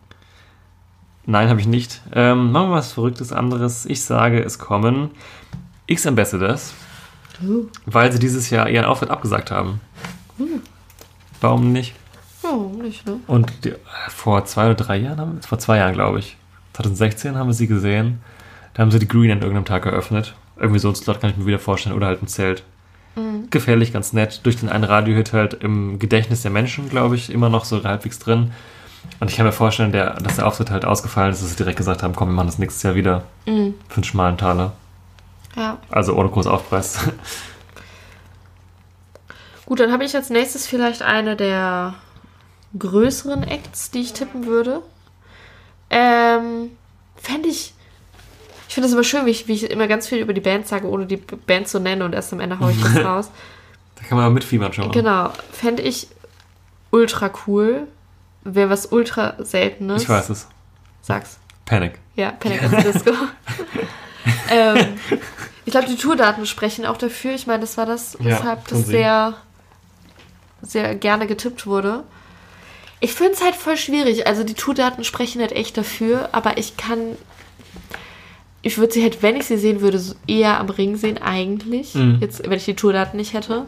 Nein, 1.26 1.50
habe 1.50 1.60
ich 1.60 1.68
nicht. 1.68 2.02
Ähm, 2.14 2.52
machen 2.52 2.70
wir 2.70 2.76
was 2.76 2.94
Verrücktes 2.94 3.32
anderes. 3.32 3.86
Ich 3.86 4.04
sage, 4.04 4.42
es 4.42 4.60
kommen 4.60 5.12
X-Ambassadors, 5.88 6.74
weil 7.86 8.12
sie 8.12 8.20
dieses 8.20 8.50
Jahr 8.50 8.70
ihren 8.70 8.86
Auftritt 8.86 9.10
abgesagt 9.10 9.52
haben. 9.52 9.82
Warum 11.42 11.72
nicht? 11.72 11.94
Warum 12.42 12.80
nicht, 12.80 13.06
ne? 13.06 13.20
Und 13.28 13.52
die, 13.64 13.74
vor 14.10 14.46
zwei 14.46 14.66
oder 14.66 14.76
drei 14.76 14.98
Jahren, 14.98 15.20
haben, 15.20 15.42
vor 15.42 15.60
zwei 15.60 15.78
Jahren 15.78 15.94
glaube 15.94 16.20
ich, 16.20 16.38
2016 16.74 17.36
haben 17.38 17.48
wir 17.48 17.54
sie 17.54 17.68
gesehen. 17.68 18.22
Da 18.74 18.82
haben 18.82 18.92
sie 18.92 19.00
die 19.00 19.08
Green 19.08 19.32
an 19.32 19.40
irgendeinem 19.40 19.66
Tag 19.66 19.86
eröffnet. 19.86 20.36
Irgendwie 20.58 20.80
so 20.80 20.90
ein 20.90 20.96
Slot 20.96 21.22
kann 21.22 21.30
ich 21.30 21.38
mir 21.38 21.46
wieder 21.46 21.60
vorstellen. 21.60 21.96
Oder 21.96 22.08
halt 22.08 22.24
ein 22.24 22.28
Zelt. 22.28 22.64
Gefährlich, 23.52 23.94
ganz 23.94 24.14
nett. 24.14 24.42
Durch 24.44 24.58
den 24.58 24.70
einen 24.70 24.84
Radiohit 24.84 25.34
halt 25.34 25.54
im 25.54 26.00
Gedächtnis 26.00 26.42
der 26.42 26.52
Menschen, 26.52 26.90
glaube 26.90 27.16
ich, 27.16 27.32
immer 27.32 27.50
noch 27.50 27.66
so 27.66 27.84
halbwegs 27.84 28.18
drin. 28.18 28.52
Und 29.20 29.30
ich 29.30 29.38
kann 29.38 29.46
mir 29.46 29.52
vorstellen, 29.52 29.92
der, 29.92 30.16
dass 30.16 30.38
der 30.38 30.48
Auftritt 30.48 30.72
halt 30.72 30.86
ausgefallen 30.86 31.32
ist, 31.32 31.44
dass 31.44 31.52
sie 31.52 31.58
direkt 31.58 31.78
gesagt 31.78 32.02
haben, 32.02 32.16
komm, 32.16 32.30
wir 32.30 32.34
machen 32.34 32.48
das 32.48 32.58
nächstes 32.58 32.82
Jahr 32.84 32.96
wieder. 32.96 33.24
Mhm. 33.46 33.76
Für 33.90 33.98
einen 33.98 34.04
schmalen 34.04 34.38
Taler. 34.38 34.74
Ja. 35.56 35.78
Also 35.90 36.16
ohne 36.16 36.30
großen 36.30 36.52
Aufpreis. 36.52 37.00
Gut, 39.66 39.80
dann 39.80 39.92
habe 39.92 40.04
ich 40.04 40.16
als 40.16 40.30
nächstes 40.30 40.68
vielleicht 40.68 41.02
eine 41.02 41.36
der 41.36 41.96
größeren 42.78 43.44
Acts, 43.44 43.92
die 43.92 44.02
ich 44.02 44.14
tippen 44.14 44.46
würde. 44.46 44.82
Ähm, 45.90 46.72
fände 47.16 47.50
ich. 47.50 47.74
Ich 48.68 48.74
finde 48.74 48.88
es 48.88 48.94
immer 48.94 49.04
schön, 49.04 49.26
wie 49.28 49.30
ich, 49.30 49.48
wie 49.48 49.54
ich 49.54 49.70
immer 49.70 49.88
ganz 49.88 50.08
viel 50.08 50.18
über 50.18 50.34
die 50.34 50.42
Band 50.42 50.68
sage, 50.68 50.90
ohne 50.90 51.06
die 51.06 51.18
Band 51.18 51.68
zu 51.68 51.80
nennen 51.80 52.02
und 52.02 52.14
erst 52.14 52.34
am 52.34 52.40
Ende 52.40 52.60
haue 52.60 52.72
ich 52.72 52.82
das 52.82 52.96
raus. 53.06 53.30
da 53.96 54.04
kann 54.04 54.18
man 54.18 54.26
aber 54.26 54.34
mitfiebern 54.34 54.74
schon 54.74 54.88
mal. 54.88 54.92
Genau. 54.94 55.32
Fände 55.52 55.84
ich 55.84 56.08
ultra 56.90 57.32
cool. 57.46 57.88
Wäre 58.44 58.70
was 58.72 58.88
ultra 58.88 59.36
seltenes. 59.40 60.02
Ich 60.02 60.10
weiß 60.10 60.30
es. 60.30 60.48
Sag's. 61.02 61.38
Panic. 61.66 62.00
Ja, 62.16 62.32
Panic 62.32 62.64
at 62.64 62.72
the 62.72 62.92
Disco. 62.92 63.12
ähm, 64.50 64.98
ich 65.66 65.72
glaube, 65.72 65.88
die 65.88 65.96
Tourdaten 65.96 66.46
sprechen 66.46 66.86
auch 66.86 66.98
dafür. 66.98 67.34
Ich 67.34 67.48
meine, 67.48 67.62
das 67.62 67.78
war 67.78 67.86
das, 67.86 68.18
Ja, 68.20 68.26
weshalb 68.26 68.68
tun 68.68 68.80
das 68.80 68.88
sehr, 68.88 69.34
sehr 70.62 70.96
gerne 70.96 71.28
getippt 71.28 71.66
wurde. 71.66 72.04
Ich 73.00 73.14
finde 73.14 73.34
es 73.34 73.44
halt 73.44 73.56
voll 73.56 73.76
schwierig. 73.78 74.28
Also 74.28 74.44
die 74.44 74.54
Tourdaten 74.54 75.04
sprechen 75.04 75.42
halt 75.42 75.52
echt 75.52 75.78
dafür, 75.78 76.30
aber 76.32 76.58
ich 76.58 76.78
kann. 76.78 77.18
Ich 78.62 78.78
würde 78.78 78.94
sie 78.94 79.04
halt, 79.04 79.22
wenn 79.22 79.36
ich 79.36 79.46
sie 79.46 79.58
sehen 79.58 79.82
würde, 79.82 80.02
eher 80.26 80.58
am 80.58 80.70
Ring 80.70 80.96
sehen, 80.96 81.18
eigentlich. 81.18 81.96
Mhm. 81.96 82.20
Jetzt, 82.22 82.44
wenn 82.44 82.54
ich 82.54 82.64
die 82.64 82.76
Tourdaten 82.76 83.18
nicht 83.18 83.34
hätte. 83.34 83.66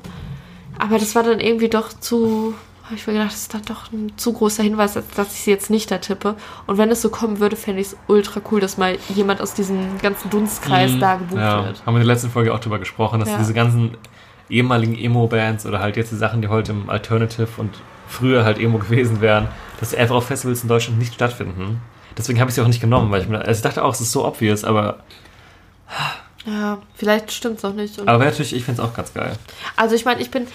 Aber 0.80 1.00
das 1.00 1.16
war 1.16 1.24
dann 1.24 1.42
irgendwie 1.42 1.68
doch 1.68 1.92
zu. 1.92 2.54
Habe 2.86 2.96
ich 2.96 3.08
mir 3.08 3.14
gedacht, 3.14 3.32
das 3.32 3.42
ist 3.42 3.54
dann 3.54 3.64
doch 3.66 3.92
ein 3.92 4.12
zu 4.16 4.32
großer 4.34 4.62
Hinweis, 4.62 4.94
dass 4.94 5.34
ich 5.34 5.42
sie 5.42 5.50
jetzt 5.52 5.70
nicht 5.72 5.90
da 5.90 5.98
tippe. 5.98 6.36
Und 6.68 6.78
wenn 6.78 6.92
es 6.92 7.02
so 7.02 7.10
kommen 7.10 7.40
würde, 7.40 7.56
fände 7.56 7.82
ich 7.82 7.88
es 7.88 7.98
ultra 8.08 8.42
cool, 8.52 8.60
dass 8.60 8.78
mal 8.78 8.98
jemand 9.10 9.42
aus 9.42 9.56
diesem 9.56 9.98
ganzen 10.00 10.30
Dunstkreis 10.30 10.92
Mhm. 10.92 11.00
da 11.00 11.16
gebucht 11.16 11.40
ja, 11.42 11.66
wird. 11.66 11.82
Haben 11.86 11.96
wir 11.96 12.02
in 12.02 12.08
der 12.08 12.14
letzten 12.16 12.30
Folge 12.30 12.54
auch 12.54 12.60
drüber 12.60 12.78
gesprochen, 12.78 13.20
dass 13.20 13.30
Ja. 13.30 13.38
diese 13.40 13.54
ganzen 13.56 13.98
ehemaligen 14.50 14.96
Emo-Bands 14.96 15.66
oder 15.66 15.80
halt 15.80 15.98
jetzt 15.98 16.12
die 16.12 16.16
Sachen, 16.16 16.44
die 16.44 16.48
heute 16.48 16.74
im 16.74 16.88
Alternative 16.90 17.48
und 17.58 17.74
früher 18.08 18.44
halt 18.46 18.60
Emo 18.60 18.78
gewesen 18.78 19.20
wären, 19.20 19.48
dass 19.80 19.90
die 19.90 19.98
einfach 19.98 20.16
auf 20.16 20.28
Festivals 20.28 20.62
in 20.62 20.70
Deutschland 20.70 21.00
nicht 21.00 21.16
stattfinden. 21.16 21.82
Deswegen 22.16 22.40
habe 22.40 22.50
ich 22.50 22.56
sie 22.56 22.62
auch 22.62 22.68
nicht 22.68 22.82
genommen, 22.82 23.10
weil 23.12 23.24
ich 23.24 23.28
mir, 23.28 23.40
also 23.40 23.58
ich 23.58 23.62
dachte 23.64 23.84
auch, 23.84 23.94
es 23.94 24.02
ist 24.02 24.12
so 24.12 24.24
obvious, 24.26 24.64
aber, 24.64 25.00
Ja, 26.46 26.78
vielleicht 26.94 27.32
stimmt 27.32 27.58
es 27.58 27.66
auch 27.66 27.74
nicht. 27.74 28.00
Aber 28.00 28.24
natürlich, 28.24 28.54
ich 28.54 28.64
finde 28.64 28.82
es 28.82 28.88
auch 28.88 28.94
ganz 28.94 29.14
geil. 29.14 29.36
Also 29.76 29.96
ich 29.96 30.06
meine, 30.06 30.22
ich 30.22 30.30
bin, 30.30 30.46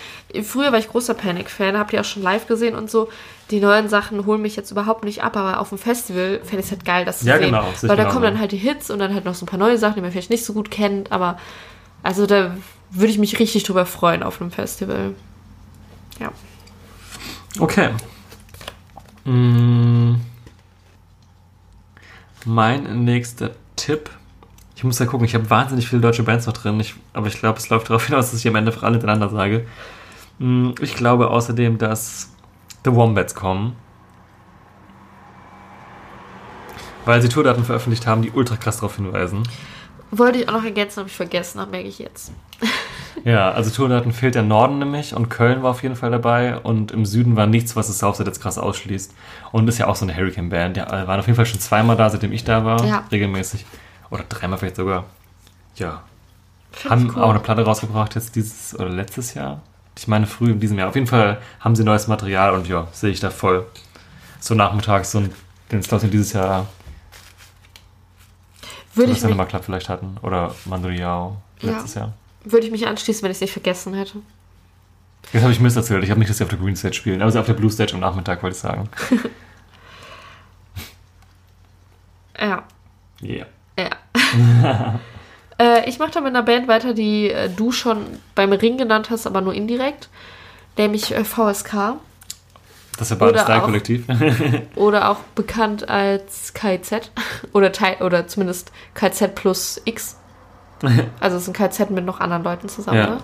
früher 0.44 0.70
war 0.70 0.78
ich 0.78 0.88
großer 0.88 1.14
Panic-Fan, 1.14 1.76
habt 1.76 1.92
ihr 1.92 2.00
auch 2.00 2.04
schon 2.04 2.22
live 2.22 2.46
gesehen 2.46 2.76
und 2.76 2.88
so. 2.88 3.08
Die 3.50 3.58
neuen 3.58 3.88
Sachen 3.88 4.24
holen 4.24 4.40
mich 4.40 4.54
jetzt 4.54 4.70
überhaupt 4.70 5.02
nicht 5.02 5.24
ab, 5.24 5.36
aber 5.36 5.58
auf 5.58 5.70
dem 5.70 5.78
Festival 5.78 6.40
fände 6.44 6.58
ich 6.60 6.66
es 6.66 6.70
halt 6.70 6.84
geil, 6.84 7.04
das 7.04 7.20
zu 7.20 7.26
Ja, 7.26 7.38
sehen. 7.38 7.46
genau, 7.46 7.64
Weil 7.82 7.96
da 7.96 8.04
kommen 8.04 8.22
dann 8.22 8.38
halt 8.38 8.52
die 8.52 8.56
Hits 8.56 8.90
und 8.90 9.00
dann 9.00 9.12
halt 9.12 9.24
noch 9.24 9.34
so 9.34 9.44
ein 9.44 9.48
paar 9.48 9.58
neue 9.58 9.78
Sachen, 9.78 9.96
die 9.96 10.00
man 10.02 10.12
vielleicht 10.12 10.30
nicht 10.30 10.44
so 10.44 10.52
gut 10.52 10.70
kennt, 10.70 11.10
aber 11.10 11.38
also 12.04 12.26
da 12.26 12.56
würde 12.92 13.10
ich 13.10 13.18
mich 13.18 13.40
richtig 13.40 13.64
drüber 13.64 13.84
freuen 13.84 14.22
auf 14.22 14.40
einem 14.40 14.52
Festival. 14.52 15.14
Ja. 16.20 16.30
Okay. 17.58 17.90
Mm. 19.24 20.14
Mein 22.44 23.04
nächster 23.04 23.50
Tipp. 23.74 24.10
Ich 24.80 24.84
muss 24.84 24.98
ja 24.98 25.04
gucken, 25.04 25.26
ich 25.26 25.34
habe 25.34 25.50
wahnsinnig 25.50 25.86
viele 25.90 26.00
deutsche 26.00 26.22
Bands 26.22 26.46
noch 26.46 26.54
drin, 26.54 26.80
ich, 26.80 26.94
aber 27.12 27.26
ich 27.26 27.38
glaube, 27.38 27.58
es 27.58 27.68
läuft 27.68 27.90
darauf 27.90 28.06
hinaus, 28.06 28.30
dass 28.30 28.40
ich 28.40 28.48
am 28.48 28.56
Ende 28.56 28.70
einfach 28.70 28.82
alle 28.84 28.92
hintereinander 28.94 29.28
sage. 29.28 29.66
Mm, 30.38 30.70
Ich 30.80 30.94
glaube 30.96 31.28
außerdem, 31.28 31.76
dass 31.76 32.30
The 32.86 32.94
Wombats 32.94 33.34
kommen. 33.34 33.76
Weil 37.04 37.20
sie 37.20 37.28
Tourdaten 37.28 37.62
veröffentlicht 37.62 38.06
haben, 38.06 38.22
die 38.22 38.30
ultra 38.30 38.56
krass 38.56 38.76
darauf 38.76 38.96
hinweisen. 38.96 39.42
Wollte 40.12 40.38
ich 40.38 40.48
auch 40.48 40.54
noch 40.54 40.64
ergänzen, 40.64 41.00
habe 41.00 41.10
ich 41.10 41.14
vergessen, 41.16 41.58
das 41.58 41.68
merke 41.68 41.86
ich 41.88 41.98
jetzt. 41.98 42.32
Ja, 43.24 43.50
also 43.50 43.70
Tourdaten 43.70 44.12
fehlt 44.12 44.34
der 44.34 44.42
Norden 44.44 44.78
nämlich 44.78 45.14
und 45.14 45.28
Köln 45.28 45.62
war 45.62 45.72
auf 45.72 45.82
jeden 45.82 45.94
Fall 45.96 46.10
dabei 46.10 46.56
und 46.58 46.90
im 46.90 47.04
Süden 47.04 47.36
war 47.36 47.46
nichts, 47.46 47.76
was 47.76 47.88
das 47.88 47.98
Southside 47.98 48.30
jetzt 48.30 48.40
krass 48.40 48.56
ausschließt. 48.56 49.12
Und 49.52 49.68
ist 49.68 49.76
ja 49.76 49.88
auch 49.88 49.96
so 49.96 50.06
eine 50.06 50.16
Hurricane-Band. 50.16 50.78
Äh, 50.78 50.86
waren 51.06 51.20
auf 51.20 51.26
jeden 51.26 51.36
Fall 51.36 51.44
schon 51.44 51.60
zweimal 51.60 51.96
da, 51.96 52.08
seitdem 52.08 52.32
ich 52.32 52.44
da 52.44 52.64
war, 52.64 52.82
Ja. 52.86 53.04
regelmäßig. 53.12 53.66
Oder 54.10 54.24
dreimal 54.28 54.58
vielleicht 54.58 54.76
sogar. 54.76 55.04
Ja. 55.76 56.02
Find 56.72 56.90
Haben 56.90 57.10
cool. 57.16 57.22
auch 57.22 57.30
eine 57.30 57.40
Platte 57.40 57.64
rausgebracht 57.64 58.14
jetzt 58.14 58.34
dieses 58.36 58.74
oder 58.78 58.88
letztes 58.88 59.34
Jahr. 59.34 59.60
Ich 59.96 60.08
meine 60.08 60.26
früh 60.26 60.50
in 60.50 60.60
diesem 60.60 60.78
Jahr. 60.78 60.88
Auf 60.88 60.94
jeden 60.94 61.06
Fall 61.06 61.40
haben 61.60 61.74
sie 61.76 61.84
neues 61.84 62.06
Material 62.08 62.54
und 62.54 62.68
ja, 62.68 62.86
sehe 62.92 63.10
ich 63.10 63.20
da 63.20 63.30
voll. 63.30 63.66
So 64.38 64.54
nachmittags 64.54 65.10
so 65.12 65.18
ein, 65.18 65.32
den 65.70 65.82
Slot, 65.82 66.02
dieses 66.12 66.32
Jahr 66.32 66.66
Würde 68.94 69.10
ich, 69.12 69.16
mich, 69.16 69.20
Cinema 69.20 69.44
Club 69.44 69.64
vielleicht 69.64 69.88
hatten. 69.88 70.16
Oder 70.22 70.54
Mandriao 70.64 71.36
Ja. 71.60 71.72
letztes 71.72 71.94
Jahr. 71.94 72.12
würde 72.44 72.66
ich 72.66 72.72
mich 72.72 72.86
anschließen, 72.86 73.22
wenn 73.22 73.30
ich 73.30 73.36
es 73.36 73.40
nicht 73.42 73.52
vergessen 73.52 73.94
hätte. 73.94 74.18
Jetzt 75.32 75.42
habe 75.42 75.52
ich 75.52 75.60
Mist 75.60 75.76
erzählt. 75.76 76.02
Ich 76.02 76.10
habe 76.10 76.18
nicht, 76.18 76.30
dass 76.30 76.38
sie 76.38 76.44
auf 76.44 76.50
der 76.50 76.58
Green 76.58 76.74
Stage 76.76 76.94
spielen. 76.94 77.20
Aber 77.20 77.30
sie 77.30 77.38
auf 77.38 77.46
der 77.46 77.52
Blue 77.52 77.70
Stage 77.70 77.92
am 77.94 78.00
Nachmittag, 78.00 78.42
wollte 78.42 78.56
ich 78.56 78.60
sagen. 78.62 78.88
Ja. 82.40 82.62
Yeah. 83.22 83.46
Äh, 85.60 85.86
ich 85.90 85.98
mache 85.98 86.10
da 86.12 86.20
mit 86.22 86.28
einer 86.34 86.42
Band 86.42 86.68
weiter, 86.68 86.94
die 86.94 87.30
äh, 87.30 87.50
du 87.50 87.70
schon 87.70 88.06
beim 88.34 88.50
Ring 88.50 88.78
genannt 88.78 89.10
hast, 89.10 89.26
aber 89.26 89.42
nur 89.42 89.52
indirekt. 89.52 90.08
Nämlich 90.78 91.14
äh, 91.14 91.22
VSK. 91.22 91.96
Das 92.98 93.10
ist 93.10 93.20
ja 93.20 93.26
Oder 93.26 93.58
auch- 93.58 93.64
Kollektiv. 93.64 94.06
Oder 94.74 95.10
auch 95.10 95.18
bekannt 95.34 95.86
als 95.90 96.54
KZ. 96.54 97.10
Oder, 97.52 97.72
Teil, 97.72 97.96
oder 98.00 98.26
zumindest 98.26 98.72
KZ 98.94 99.34
plus 99.34 99.82
X. 99.84 100.16
Also 101.20 101.36
es 101.36 101.42
ist 101.42 101.48
ein 101.48 101.52
KZ 101.52 101.90
mit 101.90 102.06
noch 102.06 102.20
anderen 102.20 102.42
Leuten 102.42 102.70
zusammen. 102.70 102.96
Ja. 102.98 103.06
Ne? 103.08 103.18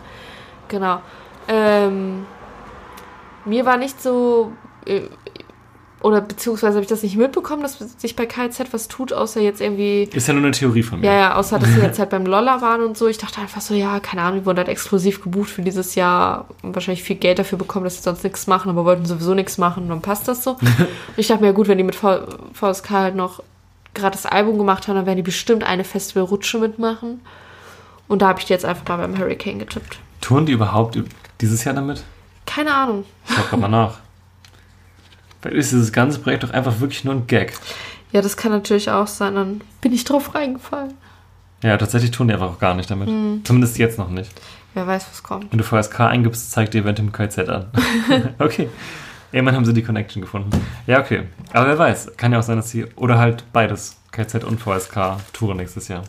Genau. 0.69 1.01
Ähm, 1.49 2.27
mir 3.47 3.65
war 3.65 3.79
nicht 3.79 4.03
so. 4.03 4.53
Oder 6.03 6.21
beziehungsweise 6.21 6.75
habe 6.75 6.83
ich 6.83 6.89
das 6.89 7.03
nicht 7.03 7.17
mitbekommen, 7.17 7.63
dass 7.63 7.79
sich 7.79 8.17
bei 8.17 8.27
KZ 8.27 8.73
was 8.73 8.87
tut, 8.87 9.13
außer 9.13 9.41
jetzt 9.41 9.61
irgendwie. 9.61 10.05
ist 10.13 10.29
ja 10.29 10.35
nur 10.35 10.43
eine 10.43 10.53
Theorie 10.53 10.83
von 10.83 11.01
mir. 11.01 11.07
Ja, 11.07 11.15
ja, 11.15 11.35
außer 11.37 11.59
dass 11.59 11.71
sie 11.71 11.81
jetzt 11.81 11.99
halt 12.01 12.11
beim 12.11 12.27
Lolla 12.27 12.61
waren 12.61 12.83
und 12.83 12.99
so. 12.99 13.09
Ich 13.09 13.19
dachte 13.19 13.41
einfach 13.41 13.63
so, 13.63 13.75
ja, 13.75 13.99
keine 14.01 14.23
Ahnung, 14.23 14.41
die 14.41 14.47
wurden 14.47 14.59
halt 14.59 14.69
exklusiv 14.69 15.23
gebucht 15.23 15.49
für 15.49 15.63
dieses 15.63 15.95
Jahr 15.95 16.47
und 16.63 16.75
wahrscheinlich 16.75 17.03
viel 17.03 17.17
Geld 17.17 17.39
dafür 17.39 17.57
bekommen, 17.57 17.85
dass 17.85 17.97
sie 17.97 18.03
sonst 18.03 18.25
nichts 18.25 18.47
machen, 18.47 18.69
aber 18.69 18.85
wollten 18.85 19.07
sowieso 19.07 19.33
nichts 19.33 19.57
machen 19.57 19.85
und 19.85 19.89
dann 19.89 20.03
passt 20.03 20.29
das 20.29 20.45
so. 20.45 20.53
und 20.53 20.61
ich 21.17 21.29
dachte 21.29 21.41
mir, 21.41 21.49
ja 21.49 21.53
gut, 21.55 21.67
wenn 21.67 21.79
die 21.79 21.85
mit 21.85 21.97
v 21.97 22.21
VSK 22.53 22.91
halt 22.91 23.17
noch 23.17 23.43
gerade 23.95 24.15
das 24.15 24.27
Album 24.27 24.59
gemacht 24.59 24.87
haben, 24.89 24.97
dann 24.97 25.07
werden 25.07 25.17
die 25.17 25.23
bestimmt 25.23 25.65
eine 25.65 25.83
Festivalrutsche 25.83 26.59
mitmachen. 26.59 27.21
Und 28.07 28.23
da 28.23 28.29
habe 28.29 28.39
ich 28.39 28.45
die 28.45 28.53
jetzt 28.53 28.65
einfach 28.65 28.87
mal 28.87 28.99
beim 28.99 29.19
Hurricane 29.19 29.59
getippt. 29.59 29.99
Touren 30.21 30.47
die 30.47 30.53
überhaupt 30.53 30.99
dieses 31.41 31.65
Jahr 31.65 31.75
damit? 31.75 32.05
Keine 32.45 32.73
Ahnung. 32.73 33.05
Schau 33.51 33.57
mal 33.57 33.69
nach. 33.69 33.99
Vielleicht 35.41 35.57
ist 35.57 35.73
dieses 35.73 35.93
ganze 35.93 36.19
Projekt 36.19 36.43
doch 36.43 36.51
einfach 36.51 36.81
wirklich 36.81 37.05
nur 37.05 37.15
ein 37.15 37.27
Gag. 37.27 37.55
Ja, 38.13 38.23
das 38.23 38.37
kann 38.37 38.53
natürlich 38.53 38.91
auch 38.91 39.07
sein. 39.07 39.35
Dann 39.35 39.61
bin 39.81 39.93
ich 39.93 40.05
drauf 40.05 40.35
reingefallen. 40.35 40.95
Ja, 41.63 41.77
tatsächlich 41.77 42.11
tun 42.11 42.29
die 42.29 42.35
einfach 42.35 42.51
auch 42.51 42.59
gar 42.59 42.75
nicht 42.75 42.91
damit. 42.91 43.09
Zumindest 43.45 43.79
jetzt 43.79 43.99
noch 43.99 44.11
nicht. 44.11 44.31
Wer 44.75 44.87
weiß, 44.87 45.07
was 45.11 45.23
kommt. 45.23 45.51
Wenn 45.51 45.59
du 45.59 45.65
VSK 45.65 46.01
eingibst, 46.01 46.53
zeigt 46.53 46.75
dir 46.75 46.83
Event 46.83 46.99
im 46.99 47.11
KZ 47.11 47.49
an. 47.49 47.67
okay. 48.39 48.69
Irgendwann 49.33 49.57
haben 49.57 49.65
sie 49.65 49.73
die 49.73 49.83
Connection 49.83 50.21
gefunden. 50.21 50.51
Ja, 50.87 51.01
okay. 51.01 51.23
Aber 51.53 51.67
wer 51.67 51.79
weiß, 51.79 52.17
kann 52.17 52.33
ja 52.33 52.39
auch 52.39 52.43
sein, 52.43 52.57
dass 52.57 52.71
sie. 52.71 52.85
Oder 52.97 53.19
halt 53.19 53.45
beides, 53.53 53.97
KZ 54.13 54.45
und 54.45 54.61
VSK, 54.61 55.17
touren 55.33 55.57
nächstes 55.57 55.89
Jahr. 55.89 56.05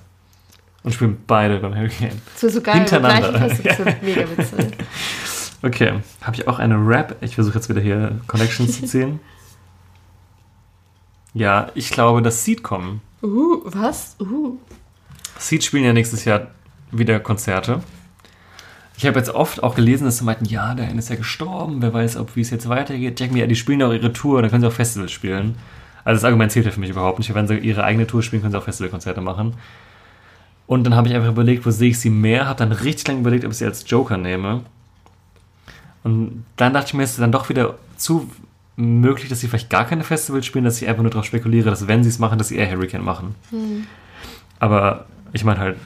Und 0.84 0.94
spielen 0.94 1.18
beide 1.26 1.60
beim 1.60 1.76
Hurricane. 1.76 2.22
Das 2.34 2.44
wäre 2.44 2.54
so 2.54 2.62
geil. 2.62 2.76
Hintereinander. 2.76 3.50
Festival 3.50 3.76
sind. 4.02 4.04
Mega 4.04 4.22
witzig. 4.30 4.78
Okay. 5.62 5.94
Habe 6.22 6.36
ich 6.36 6.48
auch 6.48 6.60
eine 6.60 6.76
Rap? 6.76 7.18
Ich 7.22 7.36
versuche 7.36 7.56
jetzt 7.56 7.70
wieder 7.70 7.82
hier 7.82 8.20
Connections 8.28 8.80
zu 8.80 8.86
ziehen. 8.86 9.20
Ja, 11.34 11.70
ich 11.76 11.92
glaube, 11.92 12.24
dass 12.24 12.44
Seed 12.44 12.64
kommen. 12.64 13.02
Uh, 13.22 13.62
was? 13.66 14.16
Uh. 14.20 14.58
Seed 15.38 15.64
spielen 15.64 15.84
ja 15.84 15.94
nächstes 15.94 16.26
Jahr 16.26 16.48
wieder 16.90 17.20
Konzerte. 17.20 17.84
Ich 18.98 19.06
habe 19.06 19.20
jetzt 19.20 19.30
oft 19.30 19.62
auch 19.62 19.76
gelesen, 19.76 20.06
dass 20.06 20.18
sie 20.18 20.24
meinten, 20.24 20.46
ja, 20.46 20.74
der 20.74 20.88
eine 20.88 20.98
ist 20.98 21.10
ja 21.10 21.16
gestorben, 21.16 21.82
wer 21.84 21.94
weiß, 21.94 22.18
ob 22.18 22.36
wie 22.36 22.42
es 22.42 22.50
jetzt 22.50 22.68
weitergeht. 22.68 23.20
Jack 23.20 23.32
mir, 23.32 23.42
ja, 23.42 23.46
die 23.46 23.56
spielen 23.56 23.84
auch 23.84 23.94
ihre 23.94 24.14
Tour, 24.14 24.42
dann 24.42 24.50
können 24.50 24.62
sie 24.62 24.68
auch 24.68 24.74
Festivals 24.74 25.12
spielen. 25.12 25.56
Also 26.04 26.18
das 26.18 26.24
Argument 26.24 26.52
zählt 26.52 26.66
ja 26.66 26.72
für 26.72 26.80
mich 26.80 26.90
überhaupt 26.90 27.20
nicht. 27.20 27.32
Wenn 27.36 27.48
sie 27.48 27.58
ihre 27.58 27.84
eigene 27.84 28.08
Tour 28.08 28.24
spielen, 28.24 28.42
können 28.42 28.54
sie 28.54 28.58
auch 28.58 28.64
Festivalkonzerte 28.64 29.22
machen. 29.22 29.54
Und 30.66 30.86
dann 30.86 30.96
habe 30.96 31.08
ich 31.08 31.14
einfach 31.14 31.30
überlegt, 31.30 31.66
wo 31.68 31.70
sehe 31.72 31.92
ich 31.92 32.00
sie 32.00 32.10
mehr, 32.10 32.48
habe 32.48 32.58
dann 32.58 32.72
richtig 32.72 33.08
lange 33.08 33.20
überlegt, 33.20 33.46
ob 33.46 33.52
ich 33.52 33.58
sie 33.58 33.66
als 33.66 33.88
Joker 33.88 34.18
nehme. 34.18 34.64
Und 36.08 36.46
dann 36.56 36.74
dachte 36.74 36.88
ich 36.88 36.94
mir, 36.94 37.04
es 37.04 37.12
ist 37.12 37.20
dann 37.20 37.34
doch 37.34 37.50
wieder 37.50 37.76
zu 37.98 38.32
möglich, 38.78 39.28
dass 39.28 39.42
sie 39.42 39.50
vielleicht 39.50 39.70
gar 39.70 39.84
keine 39.84 40.06
Festivals 40.06 40.46
spielen, 40.46 40.64
dass 40.64 40.82
ich 40.82 40.88
einfach 40.88 41.02
nur 41.02 41.12
darauf 41.12 41.26
spekuliere, 41.26 41.70
dass 41.70 41.90
wenn 41.90 42.02
sie 42.02 42.08
es 42.08 42.18
machen, 42.18 42.38
dass 42.38 42.48
sie 42.48 42.56
eher 42.56 42.72
Hurricane 42.72 43.04
machen. 43.04 43.36
Aber 44.58 45.06
ich 45.34 45.44
meine 45.44 45.60
halt, 45.60 45.78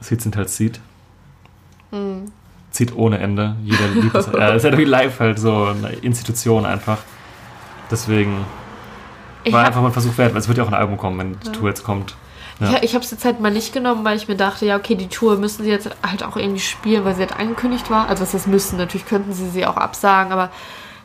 Seed 0.00 0.22
sind 0.22 0.34
halt 0.34 0.50
Seed. 0.50 0.80
Zieht 2.72 2.96
ohne 2.96 3.18
Ende. 3.18 3.54
Jeder 3.62 3.86
liebt 3.94 4.12
es. 4.12 4.26
Ja, 4.32 4.48
ist 4.48 4.64
ja 4.64 4.76
wie 4.76 4.84
live 4.84 5.20
halt 5.20 5.38
so 5.38 5.66
eine 5.66 5.90
Institution 6.02 6.66
einfach. 6.66 6.98
Deswegen 7.92 8.44
war 9.52 9.64
einfach 9.64 9.82
mal 9.82 9.88
ein 9.88 9.92
Versuch 9.92 10.18
wert, 10.18 10.32
weil 10.32 10.40
es 10.40 10.48
wird 10.48 10.58
ja 10.58 10.64
auch 10.64 10.68
ein 10.68 10.74
Album 10.74 10.96
kommen, 10.96 11.16
wenn 11.16 11.38
die 11.38 11.52
Tour 11.52 11.68
jetzt 11.68 11.84
kommt. 11.84 12.16
Ja. 12.60 12.72
Ja. 12.72 12.82
Ich 12.82 12.94
habe 12.94 13.04
es 13.04 13.10
jetzt 13.10 13.24
halt 13.24 13.40
mal 13.40 13.50
nicht 13.50 13.72
genommen, 13.72 14.04
weil 14.04 14.16
ich 14.16 14.28
mir 14.28 14.36
dachte, 14.36 14.66
ja, 14.66 14.76
okay, 14.76 14.94
die 14.94 15.08
Tour 15.08 15.36
müssen 15.36 15.64
sie 15.64 15.70
jetzt 15.70 15.90
halt 16.06 16.22
auch 16.22 16.36
irgendwie 16.36 16.60
spielen, 16.60 17.04
weil 17.04 17.14
sie 17.14 17.22
halt 17.22 17.36
angekündigt 17.38 17.90
war. 17.90 18.08
Also, 18.08 18.22
was 18.22 18.32
das 18.32 18.46
müssen, 18.46 18.76
natürlich 18.76 19.06
könnten 19.06 19.32
sie 19.32 19.48
sie 19.48 19.66
auch 19.66 19.76
absagen, 19.76 20.32
aber 20.32 20.50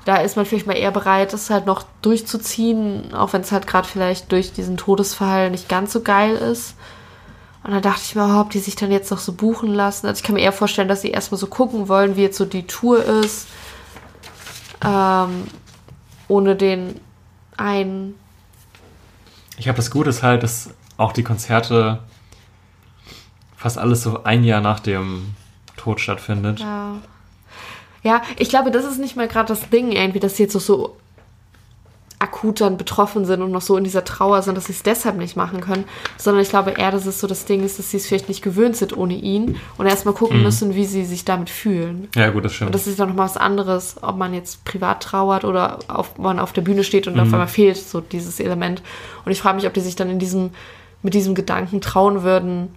da 0.05 0.17
ist 0.17 0.35
man 0.35 0.45
vielleicht 0.45 0.67
mal 0.67 0.77
eher 0.77 0.91
bereit, 0.91 1.33
das 1.33 1.49
halt 1.49 1.65
noch 1.65 1.83
durchzuziehen, 2.03 3.13
auch 3.13 3.33
wenn 3.33 3.41
es 3.41 3.51
halt 3.51 3.65
gerade 3.65 3.87
vielleicht 3.87 4.31
durch 4.31 4.53
diesen 4.53 4.77
Todesfall 4.77 5.49
nicht 5.49 5.67
ganz 5.67 5.91
so 5.93 6.01
geil 6.01 6.35
ist. 6.35 6.75
Und 7.63 7.71
dann 7.71 7.81
dachte 7.81 8.01
ich 8.03 8.15
mir, 8.15 8.27
oh, 8.27 8.41
ob 8.41 8.51
die 8.51 8.59
sich 8.59 8.75
dann 8.75 8.91
jetzt 8.91 9.09
noch 9.09 9.17
so 9.17 9.33
buchen 9.33 9.73
lassen. 9.73 10.05
Also 10.05 10.19
ich 10.19 10.23
kann 10.23 10.35
mir 10.35 10.41
eher 10.41 10.51
vorstellen, 10.51 10.87
dass 10.87 11.01
sie 11.01 11.09
erstmal 11.09 11.39
so 11.39 11.47
gucken 11.47 11.89
wollen, 11.89 12.15
wie 12.15 12.21
jetzt 12.21 12.37
so 12.37 12.45
die 12.45 12.67
Tour 12.67 13.03
ist. 13.03 13.47
Ähm, 14.85 15.45
ohne 16.27 16.55
den 16.55 16.99
einen 17.57 18.13
Ich 19.57 19.67
habe 19.67 19.77
das 19.77 19.89
Gute 19.89 20.11
ist 20.11 20.21
halt, 20.21 20.43
dass 20.43 20.69
auch 20.97 21.13
die 21.13 21.23
Konzerte 21.23 21.99
fast 23.55 23.77
alles 23.77 24.03
so 24.03 24.23
ein 24.23 24.43
Jahr 24.43 24.61
nach 24.61 24.79
dem 24.79 25.33
Tod 25.77 25.99
stattfindet. 25.99 26.59
Ja. 26.59 26.95
Ja, 28.03 28.21
ich 28.37 28.49
glaube, 28.49 28.69
das 28.69 28.85
ist 28.85 28.99
nicht 28.99 29.15
mal 29.15 29.27
gerade 29.27 29.47
das 29.47 29.71
Ding, 29.71 29.91
irgendwie, 29.91 30.19
dass 30.19 30.37
sie 30.37 30.43
jetzt 30.43 30.53
so, 30.53 30.59
so 30.59 30.95
akut 32.19 32.61
dann 32.61 32.77
betroffen 32.77 33.25
sind 33.25 33.41
und 33.41 33.51
noch 33.51 33.61
so 33.61 33.77
in 33.77 33.83
dieser 33.83 34.03
Trauer 34.05 34.41
sind, 34.41 34.55
dass 34.55 34.65
sie 34.65 34.73
es 34.73 34.83
deshalb 34.83 35.17
nicht 35.17 35.35
machen 35.35 35.59
können, 35.59 35.85
sondern 36.17 36.41
ich 36.41 36.49
glaube 36.49 36.71
eher, 36.71 36.91
dass 36.91 37.05
es 37.05 37.19
so 37.19 37.27
das 37.27 37.45
Ding 37.45 37.63
ist, 37.63 37.77
dass 37.77 37.91
sie 37.91 37.97
es 37.97 38.07
vielleicht 38.07 38.29
nicht 38.29 38.41
gewöhnt 38.41 38.77
sind 38.77 38.95
ohne 38.95 39.15
ihn 39.15 39.57
und 39.77 39.85
erstmal 39.85 40.13
gucken 40.13 40.43
müssen, 40.43 40.75
wie 40.75 40.85
sie 40.85 41.03
sich 41.03 41.25
damit 41.25 41.49
fühlen. 41.49 42.07
Ja, 42.15 42.29
gut, 42.29 42.45
das 42.45 42.53
stimmt. 42.53 42.69
Und 42.69 42.75
das 42.75 42.87
ist 42.87 42.99
dann 42.99 43.09
nochmal 43.09 43.25
was 43.25 43.37
anderes, 43.37 43.97
ob 44.01 44.17
man 44.17 44.33
jetzt 44.33 44.63
privat 44.65 45.03
trauert 45.03 45.43
oder 45.43 45.79
auf, 45.87 46.17
man 46.17 46.39
auf 46.39 46.53
der 46.53 46.61
Bühne 46.61 46.83
steht 46.83 47.07
und 47.07 47.19
auf 47.19 47.33
einmal 47.33 47.47
fehlt 47.47 47.77
so 47.77 48.01
dieses 48.01 48.39
Element. 48.39 48.81
Und 49.25 49.31
ich 49.31 49.41
frage 49.41 49.57
mich, 49.57 49.67
ob 49.67 49.73
die 49.73 49.81
sich 49.81 49.95
dann 49.95 50.09
in 50.09 50.19
diesem, 50.19 50.51
mit 51.01 51.13
diesem 51.13 51.35
Gedanken 51.35 51.81
trauen 51.81 52.23
würden, 52.23 52.69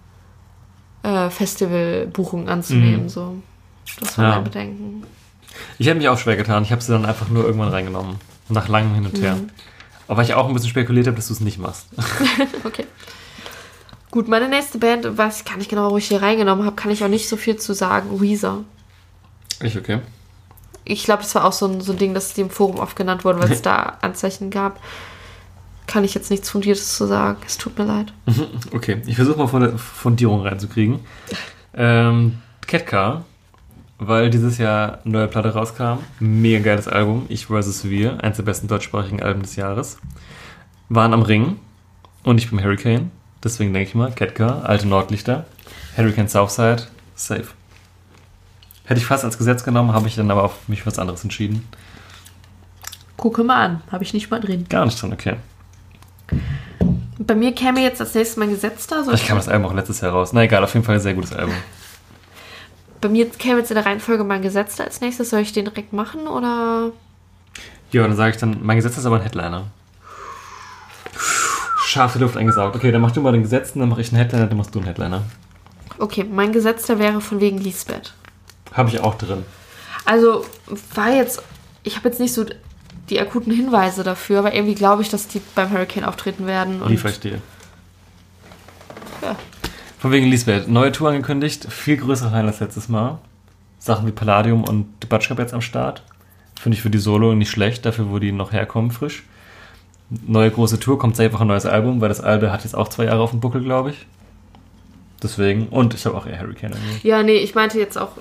äh, 1.03 1.29
Festivalbuchungen 1.29 2.49
anzunehmen. 2.49 3.09
So. 3.09 3.35
Das 3.99 4.17
war 4.17 4.25
Ja. 4.25 4.35
mein 4.35 4.43
Bedenken. 4.43 5.03
Ich 5.77 5.87
hätte 5.87 5.97
mich 5.97 6.07
auch 6.09 6.17
schwer 6.17 6.35
getan. 6.37 6.63
Ich 6.63 6.71
habe 6.71 6.81
sie 6.81 6.91
dann 6.91 7.05
einfach 7.05 7.29
nur 7.29 7.43
irgendwann 7.43 7.69
reingenommen. 7.69 8.15
Nach 8.49 8.67
langem 8.67 8.93
Hin 8.95 9.05
und 9.05 9.19
her. 9.21 9.37
Aber 10.07 10.17
weil 10.17 10.25
ich 10.25 10.33
auch 10.33 10.47
ein 10.47 10.53
bisschen 10.53 10.69
spekuliert 10.69 11.07
habe, 11.07 11.15
dass 11.17 11.27
du 11.27 11.33
es 11.33 11.39
nicht 11.39 11.59
machst. 11.59 11.87
Okay. 12.63 12.85
Gut, 14.11 14.27
meine 14.27 14.49
nächste 14.49 14.79
Band, 14.79 15.17
weiß 15.17 15.39
ich 15.41 15.45
gar 15.45 15.57
nicht 15.57 15.69
genau, 15.69 15.91
wo 15.91 15.97
ich 15.97 16.07
hier 16.07 16.21
reingenommen 16.21 16.65
habe, 16.65 16.75
kann 16.75 16.89
ich 16.91 17.03
auch 17.03 17.07
nicht 17.09 17.29
so 17.29 17.37
viel 17.37 17.57
zu 17.57 17.73
sagen. 17.73 18.19
Weezer. 18.19 18.63
Ich, 19.61 19.77
okay. 19.77 19.99
Ich 20.83 21.03
glaube, 21.03 21.21
das 21.21 21.35
war 21.35 21.45
auch 21.45 21.53
so 21.53 21.67
ein, 21.67 21.79
so 21.81 21.91
ein 21.91 21.99
Ding, 21.99 22.15
dass 22.15 22.33
die 22.33 22.41
im 22.41 22.49
Forum 22.49 22.77
oft 22.79 22.95
genannt 22.95 23.23
wurden, 23.23 23.39
weil 23.39 23.51
es 23.51 23.61
da 23.63 23.97
Anzeichen 24.01 24.49
gab. 24.49 24.79
Kann 25.89 26.03
ich 26.03 26.13
jetzt 26.13 26.29
nichts 26.29 26.51
Fundiertes 26.51 26.95
zu 26.95 27.07
sagen. 27.07 27.39
Es 27.47 27.57
tut 27.57 27.75
mir 27.79 27.85
leid. 27.85 28.13
Okay, 28.71 29.01
ich 29.07 29.15
versuche 29.15 29.39
mal 29.39 29.47
von 29.47 29.61
der 29.61 29.77
Fundierung 29.79 30.43
reinzukriegen. 30.43 30.99
Ähm, 31.73 32.37
Ketka, 32.67 33.25
weil 33.97 34.29
dieses 34.29 34.59
Jahr 34.59 34.99
eine 35.03 35.13
neue 35.13 35.27
Platte 35.27 35.51
rauskam. 35.51 35.97
Mega 36.19 36.63
geiles 36.63 36.87
Album. 36.87 37.25
Ich 37.29 37.47
vs. 37.47 37.85
Wir, 37.85 38.23
eins 38.23 38.37
der 38.37 38.43
besten 38.43 38.67
deutschsprachigen 38.67 39.23
Alben 39.23 39.41
des 39.41 39.55
Jahres. 39.55 39.97
Waren 40.89 41.11
am 41.11 41.23
Ring 41.23 41.55
und 42.21 42.37
ich 42.37 42.51
bin 42.51 42.63
Hurricane. 42.63 43.09
Deswegen 43.43 43.73
denke 43.73 43.89
ich 43.89 43.95
mal, 43.95 44.11
Ketka, 44.11 44.59
alte 44.59 44.87
Nordlichter. 44.87 45.47
Hurricane 45.97 46.27
Southside, 46.27 46.83
safe. 47.15 47.47
Hätte 48.85 48.99
ich 48.99 49.07
fast 49.07 49.25
als 49.25 49.39
Gesetz 49.39 49.63
genommen, 49.63 49.93
habe 49.93 50.07
ich 50.07 50.15
dann 50.15 50.29
aber 50.29 50.43
auf 50.43 50.67
mich 50.67 50.81
für 50.81 50.87
was 50.87 50.99
anderes 50.99 51.23
entschieden. 51.23 51.67
Gucke 53.17 53.43
mal 53.43 53.65
an. 53.65 53.81
Habe 53.91 54.03
ich 54.03 54.13
nicht 54.13 54.29
mal 54.29 54.39
drin. 54.39 54.67
Gar 54.69 54.85
nicht 54.85 55.01
drin, 55.01 55.13
okay. 55.13 55.37
Bei 57.19 57.35
mir 57.35 57.53
käme 57.53 57.81
jetzt 57.81 57.99
als 58.01 58.13
nächstes 58.13 58.37
mein. 58.37 58.95
Soll 58.97 59.03
Vielleicht 59.05 59.23
ich 59.23 59.27
kam 59.29 59.37
das 59.37 59.49
Album 59.49 59.67
auch 59.67 59.73
letztes 59.73 60.01
Jahr 60.01 60.11
raus. 60.11 60.31
Na 60.33 60.43
egal, 60.43 60.63
auf 60.63 60.73
jeden 60.73 60.85
Fall 60.85 60.95
ein 60.95 61.01
sehr 61.01 61.13
gutes 61.13 61.33
Album. 61.33 61.53
bei 63.01 63.09
mir 63.09 63.29
käme 63.29 63.59
jetzt 63.59 63.71
in 63.71 63.75
der 63.75 63.85
Reihenfolge 63.85 64.23
mein 64.23 64.41
Gesetzter 64.41 64.83
als 64.85 65.01
nächstes. 65.01 65.29
Soll 65.29 65.41
ich 65.41 65.53
den 65.53 65.65
direkt 65.65 65.93
machen 65.93 66.27
oder? 66.27 66.91
Ja, 67.91 68.03
dann 68.03 68.15
sage 68.15 68.31
ich 68.31 68.37
dann, 68.37 68.57
mein 68.61 68.77
Gesetz 68.77 68.97
ist 68.97 69.05
aber 69.05 69.17
ein 69.17 69.21
Headliner. 69.23 69.65
Scharfe 71.85 72.19
Luft 72.19 72.37
eingesaugt. 72.37 72.75
Okay, 72.75 72.91
dann 72.91 73.01
mach 73.01 73.11
du 73.11 73.21
mal 73.21 73.31
den 73.31 73.41
Gesetzten, 73.41 73.79
dann 73.79 73.89
mache 73.89 74.01
ich 74.01 74.09
einen 74.09 74.21
Headliner, 74.21 74.45
dann 74.45 74.57
machst 74.57 74.75
du 74.75 74.79
einen 74.79 74.87
Headliner. 74.87 75.23
Okay, 75.97 76.23
mein 76.23 76.51
Gesetzter 76.51 76.99
wäre 76.99 77.19
von 77.19 77.41
wegen 77.41 77.57
Lisbeth. 77.57 78.13
Habe 78.73 78.89
ich 78.89 78.99
auch 78.99 79.15
drin. 79.15 79.43
Also 80.05 80.45
war 80.93 81.09
jetzt, 81.09 81.41
ich 81.83 81.95
habe 81.95 82.09
jetzt 82.09 82.19
nicht 82.19 82.33
so 82.33 82.45
die 83.09 83.19
akuten 83.19 83.53
Hinweise 83.53 84.03
dafür, 84.03 84.39
aber 84.39 84.53
irgendwie 84.53 84.75
glaube 84.75 85.01
ich, 85.01 85.09
dass 85.09 85.27
die 85.27 85.41
beim 85.55 85.71
Hurricane 85.71 86.03
auftreten 86.05 86.45
werden. 86.45 86.81
Und 86.81 86.91
ich 86.91 87.19
dir. 87.19 87.41
Ja. 89.21 89.35
Von 89.99 90.11
wegen 90.11 90.27
Lisbeth. 90.27 90.67
Neue 90.67 90.91
Tour 90.91 91.09
angekündigt. 91.09 91.67
Viel 91.69 91.97
größere 91.97 92.31
Highlights 92.31 92.61
als 92.61 92.75
letztes 92.75 92.89
Mal. 92.89 93.19
Sachen 93.79 94.07
wie 94.07 94.11
Palladium 94.11 94.63
und 94.63 94.87
The 95.01 95.07
Batschkap 95.07 95.39
jetzt 95.39 95.53
am 95.53 95.61
Start. 95.61 96.03
Finde 96.59 96.75
ich 96.75 96.81
für 96.81 96.89
die 96.89 96.97
Solo 96.97 97.33
nicht 97.35 97.49
schlecht, 97.49 97.85
dafür, 97.85 98.09
wo 98.09 98.19
die 98.19 98.31
noch 98.31 98.51
herkommen, 98.51 98.91
frisch. 98.91 99.23
Neue 100.09 100.51
große 100.51 100.79
Tour, 100.79 100.97
kommt 100.99 101.15
safe 101.15 101.35
auch 101.35 101.41
ein 101.41 101.47
neues 101.47 101.65
Album, 101.65 102.01
weil 102.01 102.09
das 102.09 102.19
Album 102.19 102.51
hat 102.51 102.63
jetzt 102.63 102.75
auch 102.75 102.89
zwei 102.89 103.05
Jahre 103.05 103.21
auf 103.21 103.31
dem 103.31 103.39
Buckel, 103.39 103.63
glaube 103.63 103.91
ich. 103.91 104.07
Deswegen. 105.21 105.67
Und 105.67 105.93
ich 105.93 106.05
habe 106.05 106.17
auch 106.17 106.25
eher 106.25 106.39
Hurricane. 106.39 106.71
irgendwie. 106.71 107.07
ja, 107.07 107.23
nee, 107.23 107.37
ich 107.37 107.55
meinte 107.55 107.77
jetzt 107.77 107.97
auch, 107.97 108.11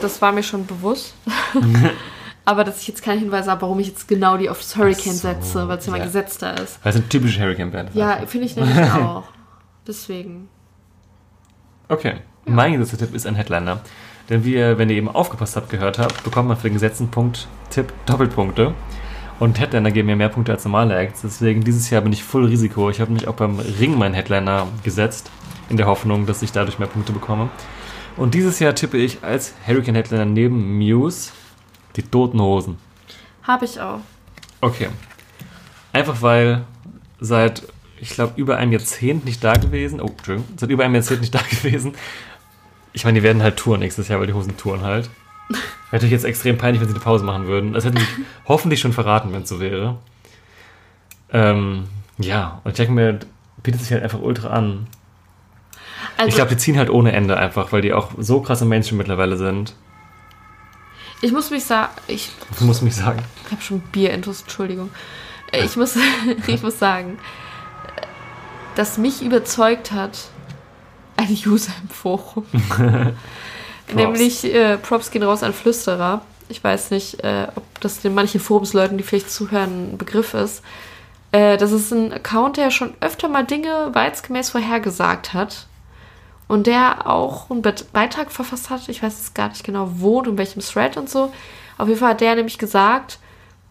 das 0.00 0.20
war 0.20 0.32
mir 0.32 0.42
schon 0.42 0.66
bewusst. 0.66 1.14
aber 2.48 2.64
dass 2.64 2.80
ich 2.80 2.88
jetzt 2.88 3.02
keinen 3.02 3.18
Hinweis 3.18 3.46
habe, 3.46 3.60
warum 3.60 3.78
ich 3.78 3.88
jetzt 3.88 4.08
genau 4.08 4.38
die 4.38 4.48
auf 4.48 4.58
das 4.58 4.74
Hurricane 4.74 5.12
so, 5.12 5.28
setze, 5.28 5.68
weil 5.68 5.76
es 5.76 5.84
ja 5.84 5.92
mein 5.92 6.00
ja. 6.00 6.06
Gesetzter 6.06 6.54
ist. 6.54 6.82
Weil 6.82 6.94
es 6.94 6.96
eine 6.96 7.06
typische 7.06 7.42
Hurricane-Band 7.42 7.90
ist. 7.90 7.94
Ja, 7.96 8.20
finde 8.26 8.46
ich 8.46 8.56
nämlich 8.56 8.90
auch. 8.94 9.24
Deswegen. 9.86 10.48
Okay. 11.90 12.14
Mein 12.46 12.72
gesetzter 12.72 13.04
Tipp 13.04 13.14
ist 13.14 13.26
ein 13.26 13.34
Headliner. 13.34 13.80
Denn 14.30 14.46
wie 14.46 14.54
ihr, 14.54 14.78
wenn 14.78 14.88
ihr 14.88 14.96
eben 14.96 15.10
aufgepasst 15.10 15.56
habt, 15.56 15.68
gehört 15.68 15.98
habt, 15.98 16.24
bekommt 16.24 16.48
man 16.48 16.56
für 16.56 16.68
den 16.68 16.72
gesetzten 16.72 17.08
Punkt 17.08 17.48
Tipp 17.68 17.92
Doppelpunkte. 18.06 18.72
Und 19.38 19.60
Headliner 19.60 19.90
geben 19.90 20.06
mir 20.06 20.16
mehr 20.16 20.30
Punkte 20.30 20.52
als 20.52 20.64
normale 20.64 20.96
Acts. 20.96 21.20
Deswegen 21.20 21.62
dieses 21.64 21.90
Jahr 21.90 22.00
bin 22.00 22.14
ich 22.14 22.24
voll 22.24 22.46
Risiko. 22.46 22.88
Ich 22.88 23.02
habe 23.02 23.12
mich 23.12 23.28
auch 23.28 23.34
beim 23.34 23.58
Ring 23.58 23.98
meinen 23.98 24.14
Headliner 24.14 24.68
gesetzt, 24.84 25.30
in 25.68 25.76
der 25.76 25.86
Hoffnung, 25.86 26.24
dass 26.24 26.40
ich 26.40 26.52
dadurch 26.52 26.78
mehr 26.78 26.88
Punkte 26.88 27.12
bekomme. 27.12 27.50
Und 28.16 28.32
dieses 28.32 28.58
Jahr 28.58 28.74
tippe 28.74 28.96
ich 28.96 29.22
als 29.22 29.52
Hurricane 29.66 29.96
Headliner 29.96 30.24
neben 30.24 30.78
Muse 30.78 31.32
die 31.98 32.02
Toten 32.02 32.40
Hosen. 32.40 32.78
Habe 33.42 33.64
ich 33.64 33.80
auch. 33.80 34.00
Okay. 34.60 34.88
Einfach 35.92 36.22
weil 36.22 36.64
seit, 37.20 37.62
ich 38.00 38.10
glaube, 38.10 38.34
über 38.36 38.56
einem 38.56 38.72
Jahrzehnt 38.72 39.24
nicht 39.24 39.42
da 39.42 39.54
gewesen. 39.54 40.00
Oh, 40.00 40.06
Entschuldigung. 40.06 40.48
Seit 40.56 40.70
über 40.70 40.84
einem 40.84 40.94
Jahrzehnt 40.94 41.20
nicht 41.20 41.34
da 41.34 41.40
gewesen. 41.50 41.94
Ich 42.92 43.04
meine, 43.04 43.18
die 43.18 43.22
werden 43.22 43.42
halt 43.42 43.56
touren 43.56 43.80
nächstes 43.80 44.08
Jahr, 44.08 44.20
weil 44.20 44.26
die 44.26 44.32
Hosen 44.32 44.56
touren 44.56 44.82
halt. 44.82 45.10
Wäre 45.48 45.60
natürlich 45.92 46.12
jetzt 46.12 46.24
extrem 46.24 46.58
peinlich, 46.58 46.80
wenn 46.80 46.88
sie 46.88 46.94
eine 46.94 47.02
Pause 47.02 47.24
machen 47.24 47.46
würden. 47.46 47.72
Das 47.72 47.84
hätten 47.84 47.98
sie 47.98 48.06
hoffentlich 48.46 48.80
schon 48.80 48.92
verraten, 48.92 49.32
wenn 49.32 49.42
es 49.42 49.48
so 49.48 49.60
wäre. 49.60 49.96
Ähm, 51.32 51.84
ja, 52.18 52.60
und 52.64 52.72
ich 52.72 52.76
denke 52.76 52.92
mir, 52.92 53.18
bietet 53.62 53.80
sich 53.80 53.92
halt 53.92 54.02
einfach 54.02 54.20
ultra 54.20 54.48
an. 54.48 54.86
Also, 56.16 56.28
ich 56.28 56.34
glaube, 56.34 56.50
die 56.50 56.56
ziehen 56.56 56.76
halt 56.76 56.90
ohne 56.90 57.12
Ende 57.12 57.36
einfach, 57.36 57.72
weil 57.72 57.80
die 57.80 57.92
auch 57.92 58.10
so 58.18 58.40
krass 58.40 58.60
im 58.60 58.68
Mainstream 58.68 58.98
mittlerweile 58.98 59.36
sind. 59.36 59.74
Ich 61.20 61.32
muss 61.32 61.50
mich 61.50 61.64
sagen, 61.64 61.92
ich 62.06 62.30
muss 62.60 62.82
mich 62.82 62.96
sagen. 62.96 63.22
Ich 63.46 63.52
habe 63.52 63.62
schon 63.62 63.80
Bierintus, 63.80 64.42
Entschuldigung. 64.42 64.90
Äh, 65.52 65.64
Ich 65.64 65.76
muss, 65.76 65.96
ich 66.46 66.62
muss 66.62 66.78
sagen, 66.78 67.18
dass 68.74 68.98
mich 68.98 69.22
überzeugt 69.22 69.92
hat, 69.92 70.18
ein 71.16 71.36
User 71.46 71.72
im 71.82 71.88
Forum. 71.88 72.46
Nämlich 73.94 74.44
äh, 74.44 74.76
Props 74.78 75.10
gehen 75.10 75.22
raus 75.22 75.42
an 75.42 75.52
Flüsterer. 75.52 76.22
Ich 76.48 76.62
weiß 76.62 76.90
nicht, 76.90 77.22
äh, 77.24 77.48
ob 77.54 77.64
das 77.80 78.00
den 78.00 78.14
manchen 78.14 78.40
Forumsleuten, 78.40 78.96
die 78.96 79.04
vielleicht 79.04 79.30
zuhören, 79.30 79.92
ein 79.92 79.98
Begriff 79.98 80.34
ist. 80.34 80.62
Äh, 81.32 81.56
das 81.58 81.72
ist 81.72 81.92
ein 81.92 82.12
Account, 82.12 82.56
der 82.56 82.70
schon 82.70 82.94
öfter 83.00 83.28
mal 83.28 83.44
Dinge 83.44 83.90
wahrheitsgemäß 83.92 84.50
vorhergesagt 84.50 85.34
hat. 85.34 85.66
Und 86.48 86.66
der 86.66 87.06
auch 87.06 87.50
einen 87.50 87.62
Beitrag 87.92 88.32
verfasst 88.32 88.70
hat. 88.70 88.88
Ich 88.88 89.02
weiß 89.02 89.18
jetzt 89.18 89.34
gar 89.34 89.50
nicht 89.50 89.64
genau, 89.64 89.88
wo 89.96 90.18
und 90.18 90.26
in 90.28 90.38
welchem 90.38 90.60
Thread 90.62 90.96
und 90.96 91.08
so. 91.10 91.30
Auf 91.76 91.88
jeden 91.88 92.00
Fall 92.00 92.10
hat 92.10 92.20
der 92.22 92.34
nämlich 92.34 92.58
gesagt, 92.58 93.18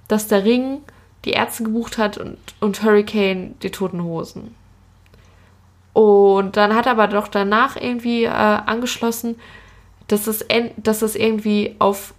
dass 0.08 0.28
der 0.28 0.46
Ring 0.46 0.82
die 1.26 1.32
Ärzte 1.32 1.64
gebucht 1.64 1.98
hat 1.98 2.18
und, 2.18 2.38
und 2.62 2.84
Hurricane 2.84 3.56
die 3.64 3.72
Toten 3.72 4.04
Hosen. 4.04 4.56
Und 5.94 6.56
dann 6.56 6.76
hat 6.76 6.86
er 6.86 6.92
aber 6.92 7.08
doch 7.08 7.28
danach 7.28 7.76
irgendwie 7.76 8.26
äh, 8.26 8.30
angeschlossen, 8.30 9.40
dass 10.08 10.42
en- 10.44 10.72
dass 10.78 11.02
es 11.02 11.16
irgendwie 11.16 11.76
auf, 11.80 12.14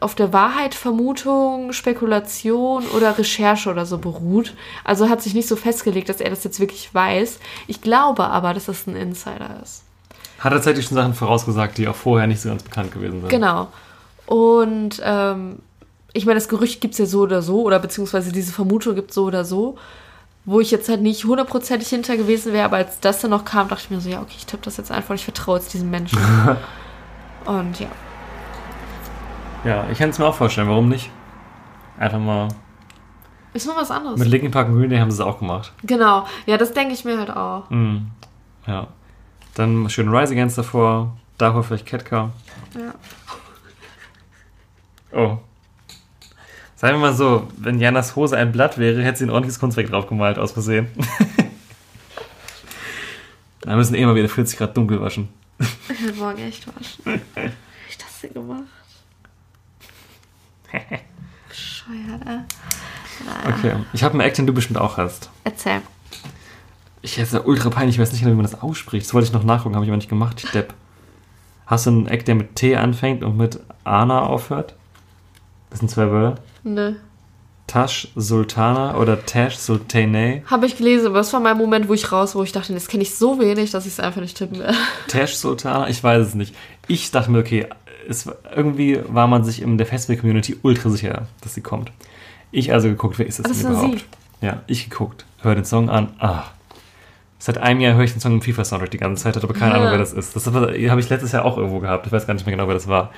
auf 0.00 0.14
der 0.14 0.34
Wahrheit, 0.34 0.74
Vermutung, 0.74 1.72
Spekulation 1.72 2.84
oder 2.88 3.16
Recherche 3.16 3.70
oder 3.70 3.86
so 3.86 3.96
beruht. 3.96 4.54
Also 4.84 5.08
hat 5.08 5.22
sich 5.22 5.32
nicht 5.34 5.48
so 5.48 5.56
festgelegt, 5.56 6.10
dass 6.10 6.20
er 6.20 6.28
das 6.30 6.44
jetzt 6.44 6.60
wirklich 6.60 6.94
weiß. 6.94 7.40
Ich 7.66 7.80
glaube 7.80 8.24
aber, 8.26 8.52
dass 8.52 8.66
das 8.66 8.86
ein 8.86 8.94
Insider 8.96 9.58
ist. 9.62 9.84
Hat 10.42 10.52
tatsächlich 10.52 10.86
schon 10.86 10.96
Sachen 10.96 11.14
vorausgesagt, 11.14 11.78
die 11.78 11.86
auch 11.86 11.94
vorher 11.94 12.26
nicht 12.26 12.40
so 12.40 12.48
ganz 12.48 12.64
bekannt 12.64 12.92
gewesen 12.92 13.20
sind. 13.20 13.30
Genau. 13.30 13.68
Und 14.26 15.00
ähm, 15.04 15.60
ich 16.12 16.26
meine, 16.26 16.38
das 16.38 16.48
Gerücht 16.48 16.80
gibt 16.80 16.92
es 16.92 16.98
ja 16.98 17.06
so 17.06 17.20
oder 17.20 17.42
so, 17.42 17.62
oder 17.62 17.78
beziehungsweise 17.78 18.32
diese 18.32 18.52
Vermutung 18.52 18.96
gibt 18.96 19.10
es 19.10 19.14
so 19.14 19.24
oder 19.24 19.44
so, 19.44 19.76
wo 20.44 20.58
ich 20.60 20.72
jetzt 20.72 20.88
halt 20.88 21.00
nicht 21.00 21.24
hundertprozentig 21.24 21.88
hinter 21.88 22.16
gewesen 22.16 22.52
wäre, 22.52 22.64
aber 22.64 22.78
als 22.78 22.98
das 22.98 23.20
dann 23.20 23.30
noch 23.30 23.44
kam, 23.44 23.68
dachte 23.68 23.84
ich 23.84 23.90
mir 23.90 24.00
so, 24.00 24.08
ja, 24.08 24.20
okay, 24.20 24.34
ich 24.36 24.46
tippe 24.46 24.64
das 24.64 24.76
jetzt 24.78 24.90
einfach, 24.90 25.14
ich 25.14 25.24
vertraue 25.24 25.58
jetzt 25.58 25.72
diesem 25.72 25.90
Menschen. 25.90 26.18
Und 27.44 27.78
ja. 27.78 27.88
Ja, 29.64 29.86
ich 29.92 29.98
kann 29.98 30.10
es 30.10 30.18
mir 30.18 30.26
auch 30.26 30.34
vorstellen, 30.34 30.68
warum 30.68 30.88
nicht? 30.88 31.08
Einfach 31.98 32.18
mal. 32.18 32.48
Ist 33.54 33.66
noch 33.68 33.76
was 33.76 33.92
anderes. 33.92 34.18
Mit 34.18 34.28
Linkin 34.28 34.50
Park 34.50 34.68
und 34.68 34.78
Green 34.78 34.90
Day 34.90 34.98
haben 34.98 35.10
sie 35.10 35.16
es 35.16 35.20
auch 35.20 35.38
gemacht. 35.38 35.72
Genau. 35.84 36.26
Ja, 36.46 36.56
das 36.56 36.72
denke 36.72 36.94
ich 36.94 37.04
mir 37.04 37.18
halt 37.18 37.30
auch. 37.30 37.70
Mhm. 37.70 38.10
Ja. 38.66 38.88
Dann 39.54 39.88
schön 39.90 40.08
Rise 40.08 40.32
Against 40.32 40.58
davor. 40.58 41.16
Davor 41.38 41.62
vielleicht 41.62 41.86
Ketka. 41.86 42.30
Ja. 42.74 42.94
Oh. 45.12 45.38
Sagen 46.76 46.96
wir 46.96 47.00
mal 47.00 47.14
so, 47.14 47.48
wenn 47.58 47.78
Janas 47.78 48.16
Hose 48.16 48.36
ein 48.36 48.50
Blatt 48.50 48.78
wäre, 48.78 49.02
hätte 49.02 49.18
sie 49.18 49.26
ein 49.26 49.30
ordentliches 49.30 49.60
Kunstwerk 49.60 49.88
drauf 49.88 50.08
gemalt, 50.08 50.38
aus 50.38 50.52
Versehen. 50.52 50.88
Dann 53.60 53.76
müssen 53.76 53.94
eh 53.94 54.04
mal 54.04 54.16
wieder 54.16 54.28
40 54.28 54.58
Grad 54.58 54.76
dunkel 54.76 55.00
waschen. 55.00 55.28
Ich 55.60 56.02
will 56.02 56.14
morgen 56.14 56.38
echt 56.38 56.66
waschen. 56.66 57.04
Wie 57.04 57.10
hab 57.40 57.52
ich 57.88 57.98
das 57.98 58.20
denn 58.22 58.32
gemacht? 58.34 58.64
Bescheuert, 61.48 62.22
äh. 62.26 62.40
Naja. 63.24 63.56
Okay. 63.56 63.76
Ich 63.92 64.02
habe 64.02 64.14
einen 64.14 64.22
Act, 64.22 64.38
den 64.38 64.46
du 64.46 64.52
bestimmt 64.52 64.78
auch 64.78 64.96
hast. 64.96 65.30
Erzähl. 65.44 65.82
Ich 67.02 67.18
ist 67.18 67.32
ja 67.32 67.44
ultra 67.44 67.68
peinlich, 67.68 67.96
ich 67.96 68.00
weiß 68.00 68.12
nicht 68.12 68.20
genau, 68.20 68.32
wie 68.32 68.36
man 68.36 68.46
das 68.46 68.62
ausspricht. 68.62 69.06
Das 69.06 69.14
wollte 69.14 69.26
ich 69.26 69.32
noch 69.32 69.44
nachgucken, 69.44 69.74
habe 69.74 69.84
ich 69.84 69.90
aber 69.90 69.96
nicht 69.96 70.08
gemacht. 70.08 70.42
Ich 70.44 70.50
Depp. 70.50 70.74
Hast 71.66 71.86
du 71.86 71.90
einen 71.90 72.06
Act, 72.06 72.28
der 72.28 72.34
mit 72.34 72.56
T 72.56 72.76
anfängt 72.76 73.24
und 73.24 73.36
mit 73.36 73.58
Ana 73.84 74.20
aufhört? 74.20 74.74
Das 75.70 75.80
sind 75.80 75.88
zwei 75.88 76.10
Wörter. 76.10 76.40
Nö. 76.62 76.94
Tash 77.66 78.08
Sultana 78.16 78.96
oder 78.98 79.24
Tash 79.24 79.56
Sultane. 79.56 80.42
Habe 80.46 80.66
ich 80.66 80.76
gelesen, 80.76 81.06
aber 81.06 81.18
das 81.18 81.32
war 81.32 81.40
mein 81.40 81.56
Moment, 81.56 81.88
wo 81.88 81.94
ich 81.94 82.12
raus, 82.12 82.34
wo 82.34 82.42
ich 82.42 82.52
dachte, 82.52 82.74
das 82.74 82.88
kenne 82.88 83.02
ich 83.02 83.14
so 83.14 83.40
wenig, 83.40 83.70
dass 83.70 83.86
ich 83.86 83.92
es 83.92 84.00
einfach 84.00 84.20
nicht 84.20 84.36
tippen 84.36 84.58
werde. 84.58 84.76
Tash 85.08 85.36
Sultana? 85.36 85.88
Ich 85.88 86.04
weiß 86.04 86.26
es 86.26 86.34
nicht. 86.34 86.54
Ich 86.88 87.10
dachte 87.10 87.30
mir, 87.30 87.38
okay, 87.38 87.66
es, 88.08 88.28
irgendwie 88.54 89.00
war 89.08 89.26
man 89.26 89.44
sich 89.44 89.62
in 89.62 89.78
der 89.78 89.86
Festival-Community 89.86 90.58
ultra 90.62 90.90
sicher, 90.90 91.26
dass 91.40 91.54
sie 91.54 91.62
kommt. 91.62 91.90
Ich 92.50 92.72
also 92.72 92.88
geguckt, 92.88 93.18
wer 93.18 93.26
ist 93.26 93.38
das, 93.38 93.46
das 93.46 93.60
denn 93.60 93.72
überhaupt? 93.72 94.04
Ja, 94.42 94.62
ich 94.66 94.90
geguckt, 94.90 95.24
höre 95.40 95.54
den 95.54 95.64
Song 95.64 95.88
an, 95.88 96.14
ah. 96.18 96.44
Seit 97.44 97.58
einem 97.58 97.80
Jahr 97.80 97.94
höre 97.94 98.04
ich 98.04 98.12
den 98.12 98.20
Song 98.20 98.34
im 98.34 98.40
FIFA-Soundtrack 98.40 98.92
die 98.92 98.98
ganze 98.98 99.24
Zeit, 99.24 99.34
hatte 99.34 99.44
aber 99.48 99.54
keine 99.58 99.72
Ja. 99.72 99.78
Ahnung, 99.78 99.90
wer 99.90 99.98
das 99.98 100.12
ist. 100.12 100.36
Das 100.36 100.46
habe 100.46 100.76
ich 100.76 101.08
letztes 101.08 101.32
Jahr 101.32 101.44
auch 101.44 101.56
irgendwo 101.56 101.80
gehabt. 101.80 102.06
Ich 102.06 102.12
weiß 102.12 102.24
gar 102.24 102.34
nicht 102.34 102.46
mehr 102.46 102.54
genau, 102.54 102.68
wer 102.68 102.74
das 102.74 102.86
war. 102.86 103.10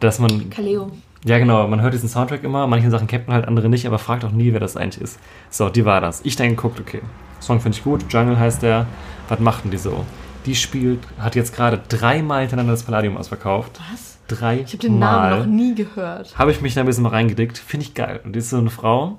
Dass 0.00 0.18
man 0.18 0.50
Kaleo. 0.50 0.90
Ja, 1.24 1.38
genau. 1.38 1.68
Man 1.68 1.80
hört 1.80 1.94
diesen 1.94 2.08
Soundtrack 2.08 2.42
immer. 2.42 2.66
Manche 2.66 2.90
Sachen 2.90 3.06
kennt 3.06 3.28
man 3.28 3.36
halt, 3.36 3.46
andere 3.46 3.68
nicht, 3.68 3.86
aber 3.86 4.00
fragt 4.00 4.24
auch 4.24 4.32
nie, 4.32 4.52
wer 4.52 4.58
das 4.58 4.76
eigentlich 4.76 5.00
ist. 5.00 5.20
So, 5.50 5.68
die 5.68 5.84
war 5.84 6.00
das. 6.00 6.20
Ich 6.24 6.34
dann 6.34 6.48
geguckt, 6.48 6.80
okay. 6.80 7.00
Song 7.38 7.60
finde 7.60 7.78
ich 7.78 7.84
gut. 7.84 8.12
Jungle 8.12 8.40
heißt 8.40 8.60
der. 8.64 8.86
Was 9.28 9.38
macht 9.38 9.62
denn 9.62 9.70
die 9.70 9.76
so? 9.76 10.04
Die 10.46 10.56
spielt, 10.56 10.98
hat 11.20 11.36
jetzt 11.36 11.54
gerade 11.54 11.80
dreimal 11.88 12.40
hintereinander 12.40 12.72
das 12.72 12.82
Palladium 12.82 13.16
ausverkauft. 13.16 13.80
Was? 13.92 14.18
Drei. 14.26 14.62
Ich 14.64 14.72
habe 14.72 14.78
den 14.78 14.98
Namen 14.98 15.38
noch 15.38 15.46
nie 15.46 15.76
gehört. 15.76 16.36
Habe 16.36 16.50
ich 16.50 16.60
mich 16.60 16.74
da 16.74 16.80
ein 16.80 16.86
bisschen 16.86 17.04
mal 17.04 17.10
reingedickt. 17.10 17.56
Finde 17.56 17.86
ich 17.86 17.94
geil. 17.94 18.18
Und 18.24 18.32
die 18.34 18.40
ist 18.40 18.50
so 18.50 18.58
eine 18.58 18.70
Frau, 18.70 19.18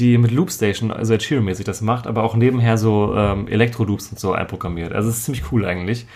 die 0.00 0.18
mit 0.18 0.30
Loopstation, 0.32 0.90
also 0.90 1.14
Ed 1.14 1.22
Sheeran-mäßig 1.22 1.64
das 1.64 1.80
macht, 1.82 2.06
aber 2.08 2.24
auch 2.24 2.34
nebenher 2.34 2.76
so 2.78 3.14
ähm, 3.16 3.46
Elektro-Loops 3.46 4.08
und 4.08 4.18
so 4.18 4.32
einprogrammiert. 4.32 4.92
Also 4.92 5.08
es 5.10 5.18
ist 5.18 5.24
ziemlich 5.24 5.52
cool 5.52 5.64
eigentlich. 5.64 6.06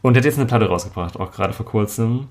Und 0.00 0.14
die 0.14 0.18
hat 0.18 0.24
jetzt 0.24 0.38
eine 0.38 0.46
Platte 0.46 0.66
rausgebracht, 0.68 1.20
auch 1.20 1.30
gerade 1.30 1.52
vor 1.52 1.66
kurzem. 1.66 2.26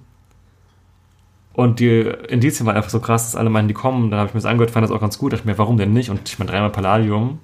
Und 1.53 1.79
die 1.79 1.99
Indizien 2.29 2.65
waren 2.65 2.75
einfach 2.77 2.89
so 2.89 2.99
krass, 2.99 3.25
dass 3.25 3.35
alle 3.35 3.49
meinen, 3.49 3.67
die 3.67 3.73
kommen. 3.73 4.09
Dann 4.09 4.19
habe 4.19 4.27
ich 4.29 4.33
mir 4.33 4.39
das 4.39 4.49
angehört, 4.49 4.71
fand 4.71 4.83
das 4.85 4.91
auch 4.91 5.01
ganz 5.01 5.17
gut. 5.17 5.33
Dachte 5.33 5.45
mir, 5.47 5.57
warum 5.57 5.77
denn 5.77 5.93
nicht? 5.93 6.09
Und 6.09 6.27
ich 6.27 6.39
meine, 6.39 6.49
dreimal 6.51 6.69
Palladium. 6.69 7.39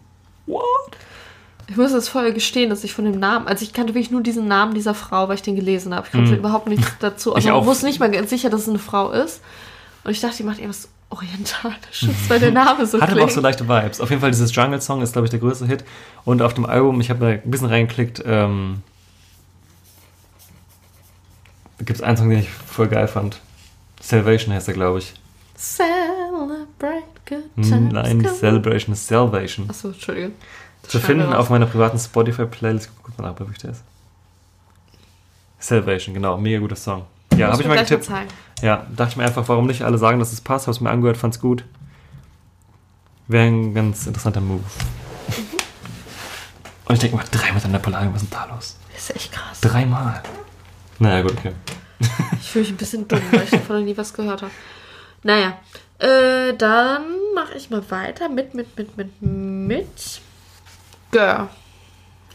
What? 0.45 0.63
Ich 1.69 1.75
muss 1.75 1.91
jetzt 1.91 2.07
voll 2.07 2.31
gestehen, 2.31 2.69
dass 2.69 2.85
ich 2.85 2.93
von 2.93 3.03
dem 3.03 3.19
Namen, 3.19 3.47
also 3.47 3.63
ich 3.63 3.73
kannte 3.73 3.93
wirklich 3.93 4.09
nur 4.11 4.21
diesen 4.21 4.47
Namen 4.47 4.73
dieser 4.73 4.93
Frau, 4.93 5.27
weil 5.27 5.35
ich 5.35 5.41
den 5.41 5.57
gelesen 5.57 5.93
habe. 5.93 6.05
Ich 6.07 6.13
konnte 6.13 6.31
Hm. 6.31 6.37
überhaupt 6.37 6.67
nichts 6.67 6.89
dazu. 6.99 7.31
Ich 7.31 7.35
Also 7.37 7.51
auch. 7.51 7.61
ich 7.63 7.67
wusste 7.67 7.85
nicht 7.85 7.99
mal 7.99 8.09
ganz 8.09 8.29
sicher, 8.29 8.49
dass 8.49 8.61
es 8.61 8.69
eine 8.69 8.79
Frau 8.79 9.11
ist. 9.11 9.41
Und 10.07 10.13
ich 10.13 10.21
dachte, 10.21 10.37
die 10.37 10.43
macht 10.43 10.59
irgendwas 10.59 10.87
Orientalisches, 11.09 12.29
weil 12.29 12.39
der 12.39 12.51
Name 12.51 12.85
so 12.85 12.97
Hatte 13.01 13.11
aber 13.11 13.25
auch 13.25 13.29
so 13.29 13.41
leichte 13.41 13.67
Vibes. 13.67 13.99
Auf 13.99 14.09
jeden 14.09 14.21
Fall, 14.21 14.31
dieses 14.31 14.55
Jungle-Song 14.55 15.01
ist, 15.01 15.11
glaube 15.11 15.25
ich, 15.25 15.31
der 15.31 15.39
größte 15.41 15.65
Hit. 15.67 15.83
Und 16.23 16.41
auf 16.41 16.53
dem 16.53 16.65
Album, 16.65 17.01
ich 17.01 17.09
habe 17.09 17.19
da 17.19 17.27
ein 17.27 17.51
bisschen 17.51 17.67
reingeklickt, 17.67 18.23
ähm, 18.25 18.83
gibt 21.79 21.91
es 21.99 22.01
einen 22.01 22.15
Song, 22.15 22.29
den 22.29 22.39
ich 22.39 22.49
voll 22.49 22.87
geil 22.87 23.09
fand. 23.09 23.41
Salvation 24.01 24.53
heißt 24.53 24.69
er, 24.69 24.75
glaube 24.75 24.99
ich. 24.99 25.13
Celebrate 25.57 27.03
good 27.27 27.43
Hm, 27.55 27.63
times. 27.63 27.93
Nein, 27.93 28.17
nicht 28.19 28.27
come. 28.29 28.39
Celebration, 28.39 28.93
ist 28.93 29.07
Salvation. 29.07 29.69
Achso, 29.69 29.89
Entschuldigung. 29.89 30.31
Das 30.83 30.91
Zu 30.91 30.99
finden 31.01 31.33
auf 31.33 31.49
meiner 31.49 31.65
privaten 31.65 31.99
Spotify-Playlist. 31.99 32.91
Guck 33.03 33.17
mal 33.19 33.29
nach, 33.29 33.39
wie 33.39 33.57
der 33.57 33.71
ist. 33.71 33.83
Salvation, 35.59 36.13
genau. 36.13 36.37
Mega 36.37 36.59
guter 36.59 36.77
Song. 36.77 37.05
Ja, 37.35 37.51
habe 37.51 37.61
ich 37.61 37.67
mal 37.67 37.77
getippt. 37.77 38.05
zeigen. 38.05 38.29
Ja, 38.61 38.85
dachte 38.95 39.11
ich 39.11 39.17
mir 39.17 39.25
einfach, 39.25 39.47
warum 39.49 39.67
nicht 39.67 39.83
alle 39.83 39.97
sagen, 39.97 40.19
dass 40.19 40.33
es 40.33 40.41
passt. 40.41 40.67
Hab's 40.67 40.79
mir 40.79 40.89
angehört, 40.89 41.17
fand's 41.17 41.39
gut. 41.39 41.63
Wäre 43.27 43.47
ein 43.47 43.73
ganz 43.73 44.07
interessanter 44.07 44.41
Move. 44.41 44.63
Und 46.85 46.93
ich 46.93 46.99
denke 46.99 47.17
mal, 47.17 47.25
dreimal 47.29 47.63
an 47.63 47.71
der 47.71 47.79
Palladium, 47.79 48.13
was 48.15 48.23
ist 48.23 48.33
denn 48.33 48.39
da 48.39 48.53
los? 48.53 48.77
Das 48.93 49.09
ist 49.09 49.15
echt 49.15 49.31
krass. 49.33 49.59
Dreimal. 49.59 50.23
Naja, 50.99 51.21
gut, 51.21 51.33
okay. 51.37 51.51
Ich 52.39 52.51
fühle 52.51 52.63
mich 52.63 52.73
ein 52.73 52.77
bisschen 52.77 53.07
dumm, 53.07 53.21
weil 53.31 53.43
ich 53.43 53.49
davon 53.49 53.79
noch 53.79 53.83
nie 53.83 53.97
was 53.97 54.13
gehört 54.13 54.41
habe. 54.41 54.51
Naja, 55.23 55.57
äh, 55.99 56.53
dann 56.53 57.03
mache 57.35 57.55
ich 57.55 57.69
mal 57.69 57.83
weiter 57.91 58.29
mit, 58.29 58.53
mit, 58.53 58.77
mit, 58.77 58.95
mit, 58.95 59.21
mit 59.21 60.21
Girl. 61.11 61.49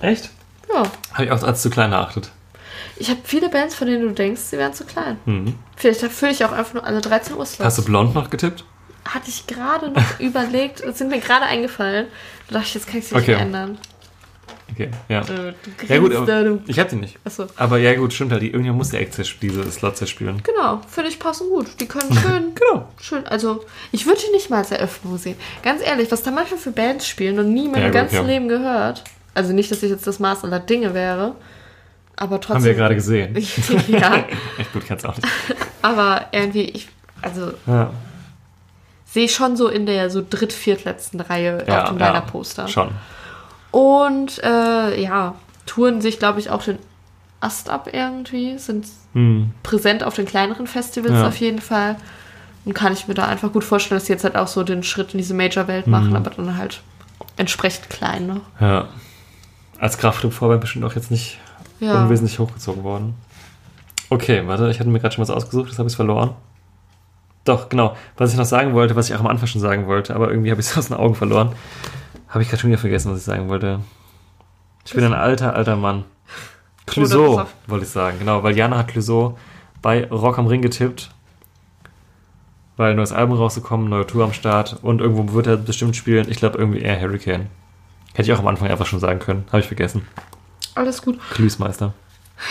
Echt? 0.01 0.31
Ja, 0.73 0.83
Habe 1.13 1.25
ich 1.25 1.31
auch 1.31 1.43
als 1.43 1.63
zu 1.63 1.71
klein 1.71 1.93
erachtet. 1.93 2.31
Ich 2.97 3.09
habe 3.11 3.21
viele 3.25 3.49
Bands, 3.49 3.75
von 3.75 3.87
denen 3.87 4.03
du 4.03 4.11
denkst, 4.11 4.41
sie 4.41 4.59
wären 4.59 4.73
zu 4.75 4.85
klein. 4.85 5.19
Mhm. 5.27 5.55
Vielleicht 5.77 6.03
erfülle 6.03 6.33
ich 6.33 6.45
auch 6.45 6.53
einfach 6.53 6.75
nur 6.75 6.85
alle 6.85 7.01
13 7.01 7.35
Uhr 7.37 7.47
Slots. 7.47 7.65
Hast 7.65 7.79
du 7.79 7.85
blond 7.85 8.15
noch 8.15 8.31
getippt? 8.31 8.65
Hatte 9.09 9.29
ich 9.29 9.47
gerade 9.47 9.91
noch 9.91 10.03
überlegt, 10.21 10.81
es 10.81 10.99
sind 10.99 11.11
mir 11.11 11.19
gerade 11.21 11.45
eingefallen. 11.47 12.07
Da 12.49 12.55
dachte 12.55 12.69
ich, 12.69 12.75
jetzt 12.75 12.87
kann 12.87 12.99
ich 12.99 13.07
sie 13.09 13.15
Okay. 13.17 13.33
nicht 13.33 13.41
ändern. 13.41 13.79
Okay, 14.71 14.89
ja. 15.11 15.21
Du, 15.21 15.35
du 15.35 15.55
Ja 15.87 15.99
gut, 15.99 16.15
aber 16.15 16.45
du. 16.45 16.63
ich 16.67 16.79
hab 16.79 16.89
die 16.89 16.97
nicht. 16.97 17.19
Achso. 17.25 17.47
Aber 17.57 17.77
ja 17.77 17.95
gut, 17.95 18.13
stimmt 18.15 18.33
halt. 18.33 18.41
die- 18.41 18.47
Irgendjemand 18.53 18.79
muss 18.79 18.89
die 18.89 19.07
diese 19.43 19.71
Slots 19.71 19.99
zerspielen. 19.99 20.43
Genau, 20.43 20.81
finde 20.89 21.11
ich 21.11 21.19
passen 21.19 21.51
gut. 21.51 21.67
Die 21.79 21.87
können 21.87 22.11
schön, 22.23 22.55
Genau. 22.55 22.89
schön, 22.99 23.27
also 23.27 23.65
ich 23.91 24.07
würde 24.07 24.21
die 24.27 24.33
nicht 24.33 24.49
mal 24.49 24.59
als 24.59 24.71
Eröffnung 24.71 25.19
sehen. 25.19 25.37
Ganz 25.63 25.83
ehrlich, 25.83 26.11
was 26.11 26.23
da 26.23 26.31
manchmal 26.31 26.59
für 26.59 26.71
Bands 26.71 27.07
spielen 27.07 27.39
und 27.39 27.53
nie 27.53 27.67
in 27.67 27.71
meinem 27.73 27.83
Ja, 27.83 27.89
gut, 27.89 27.95
ganzen 27.95 28.15
ja. 28.15 28.23
Leben 28.23 28.49
gehört. 28.49 29.05
Also 29.35 29.53
nicht, 29.53 29.71
dass 29.71 29.83
ich 29.83 29.91
jetzt 29.91 30.07
das 30.07 30.19
Maß 30.21 30.45
aller 30.45 30.61
Dinge 30.61 30.95
wäre. 30.95 31.35
Aber 32.17 32.41
trotzdem. 32.41 32.57
Haben 32.57 32.65
wir 32.65 32.75
gerade 32.75 32.95
gesehen. 32.95 33.37
ja, 33.89 34.25
Echt 34.59 34.73
gut, 34.73 34.87
kannst 34.87 35.07
auch 35.07 35.17
nicht. 35.17 35.27
aber 35.81 36.27
irgendwie, 36.33 36.63
ich, 36.65 36.89
also 37.23 37.53
Ja, 37.67 37.91
sehe 39.07 39.25
ich 39.25 39.35
schon 39.35 39.57
so 39.57 39.69
in 39.69 39.87
der 39.87 40.11
so 40.11 40.23
dritt-, 40.29 40.53
viertletzten 40.53 41.21
Reihe 41.21 41.65
ja, 41.67 41.83
auf 41.85 41.89
dem 41.91 41.99
ja, 41.99 42.09
Liner-Poster. 42.09 42.69
Schon. 42.69 42.91
Und 43.71 44.43
äh, 44.43 45.01
ja, 45.03 45.35
touren 45.67 46.01
sich, 46.01 46.19
glaube 46.19 46.39
ich, 46.41 46.51
auch 46.51 46.63
den 46.63 46.79
Ast 47.41 47.69
ab 47.71 47.89
irgendwie, 47.93 48.59
sind 48.59 48.87
Hm. 49.15 49.51
präsent 49.63 50.05
auf 50.05 50.15
den 50.15 50.25
kleineren 50.25 50.67
Festivals 50.67 51.13
Ja. 51.13 51.29
auf 51.29 51.37
jeden 51.37 51.61
Fall. 51.61 51.97
Und 52.65 52.73
kann 52.75 52.93
ich 52.95 53.09
mir 53.09 53.15
da 53.15 53.27
einfach 53.27 53.53
gut 53.53 53.65
vorstellen, 53.65 53.99
dass 53.99 54.07
sie 54.07 54.13
jetzt 54.13 54.25
halt 54.25 54.37
auch 54.37 54.47
so 54.47 54.63
den 54.63 54.83
Schritt 54.85 55.13
in 55.13 55.19
diese 55.19 55.35
Major-Welt 55.35 55.87
machen, 55.87 56.11
Mhm. 56.11 56.17
aber 56.17 56.31
dann 56.31 56.57
halt 56.57 56.81
entsprechend 57.37 57.91
klein 57.91 58.27
noch. 58.29 58.41
Ja. 58.61 58.89
Als 59.79 59.99
Kraftclub-Vorband 59.99 60.61
bestimmt 60.61 60.85
auch 60.85 60.95
jetzt 60.95 61.11
nicht 61.11 61.39
Ja. 61.83 62.05
unwesentlich 62.05 62.39
hochgezogen 62.39 62.85
worden. 62.85 63.15
Okay, 64.09 64.43
warte, 64.47 64.71
ich 64.71 64.79
hatte 64.79 64.89
mir 64.89 65.01
gerade 65.01 65.15
schon 65.15 65.23
was 65.23 65.31
ausgesucht, 65.31 65.71
das 65.71 65.79
habe 65.79 65.89
ich 65.89 65.97
verloren. 65.97 66.31
Doch, 67.45 67.69
genau. 67.69 67.97
Was 68.17 68.31
ich 68.31 68.39
noch 68.39 68.45
sagen 68.45 68.73
wollte, 68.73 68.95
was 68.95 69.11
ich 69.11 69.17
auch 69.17 69.21
am 69.21 69.27
Anfang 69.27 69.49
schon 69.49 69.61
sagen 69.61 69.89
wollte, 69.89 70.15
aber 70.15 70.31
irgendwie 70.31 70.53
habe 70.53 70.61
ich 70.61 70.69
es 70.69 70.77
aus 70.79 70.89
den 70.89 70.97
Augen 70.97 71.17
verloren. 71.17 71.53
Habe 72.29 72.43
ich 72.43 72.49
gerade 72.49 72.61
schon 72.61 72.71
wieder 72.71 72.79
vergessen, 72.79 73.11
was 73.11 73.19
ich 73.19 73.25
sagen 73.25 73.49
wollte. 73.49 73.81
Ich 74.87 74.95
bin 74.95 75.05
ein 75.05 75.13
alter, 75.13 75.57
alter 75.57 75.77
Mann. 75.77 76.05
Clouseau, 76.87 77.47
wollte 77.67 77.85
ich 77.85 77.91
sagen. 77.91 78.19
Genau, 78.21 78.43
weil 78.43 78.57
Jana 78.57 78.79
hat 78.79 78.89
Clouseau 78.89 79.37
bei 79.81 80.09
Rock 80.09 80.39
am 80.39 80.47
Ring 80.47 80.63
getippt. 80.63 81.11
Weil 82.77 82.95
neues 82.95 83.13
Album 83.13 83.37
rausgekommen, 83.37 83.89
neue 83.89 84.07
Tour 84.07 84.25
am 84.25 84.33
Start 84.33 84.79
und 84.83 85.01
irgendwo 85.01 85.35
wird 85.35 85.47
er 85.47 85.57
bestimmt 85.57 85.97
spielen. 85.97 86.31
Ich 86.31 86.39
glaube 86.39 86.59
irgendwie 86.59 86.81
eher 86.81 87.01
Hurricane. 87.01 87.49
Hätte 88.15 88.31
ich 88.31 88.33
auch 88.33 88.41
am 88.41 88.47
Anfang 88.47 88.69
einfach 88.69 88.87
schon 88.87 89.01
sagen 89.01 89.19
können. 89.19 89.45
Habe 89.49 89.61
ich 89.61 89.67
vergessen. 89.67 90.07
Alles 90.75 91.03
gut. 91.03 91.19
Cluesmeister. 91.31 91.93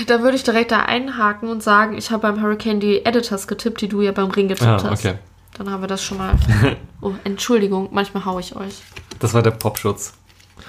Da 0.08 0.22
würde 0.22 0.36
ich 0.38 0.44
direkt 0.44 0.72
da 0.72 0.80
einhaken 0.84 1.50
und 1.50 1.62
sagen, 1.62 1.98
ich 1.98 2.12
habe 2.12 2.22
beim 2.22 2.42
Hurricane 2.42 2.80
die 2.80 3.06
Editors 3.06 3.48
getippt, 3.48 3.82
die 3.82 3.90
du 3.90 4.02
ja 4.02 4.12
beim 4.12 4.32
Ring 4.32 4.48
getippt 4.48 4.68
Ah, 4.70 4.84
hast. 4.90 5.06
okay. 5.06 5.16
Dann 5.58 5.70
haben 5.70 5.82
wir 5.82 5.88
das 5.88 6.04
schon 6.04 6.18
mal. 6.18 6.36
Oh, 7.04 7.14
Entschuldigung, 7.24 7.90
manchmal 7.92 8.26
hau 8.26 8.38
ich 8.38 8.56
euch. 8.56 8.76
Das 9.18 9.34
war 9.34 9.42
der 9.42 9.50
Popschutz. 9.50 10.14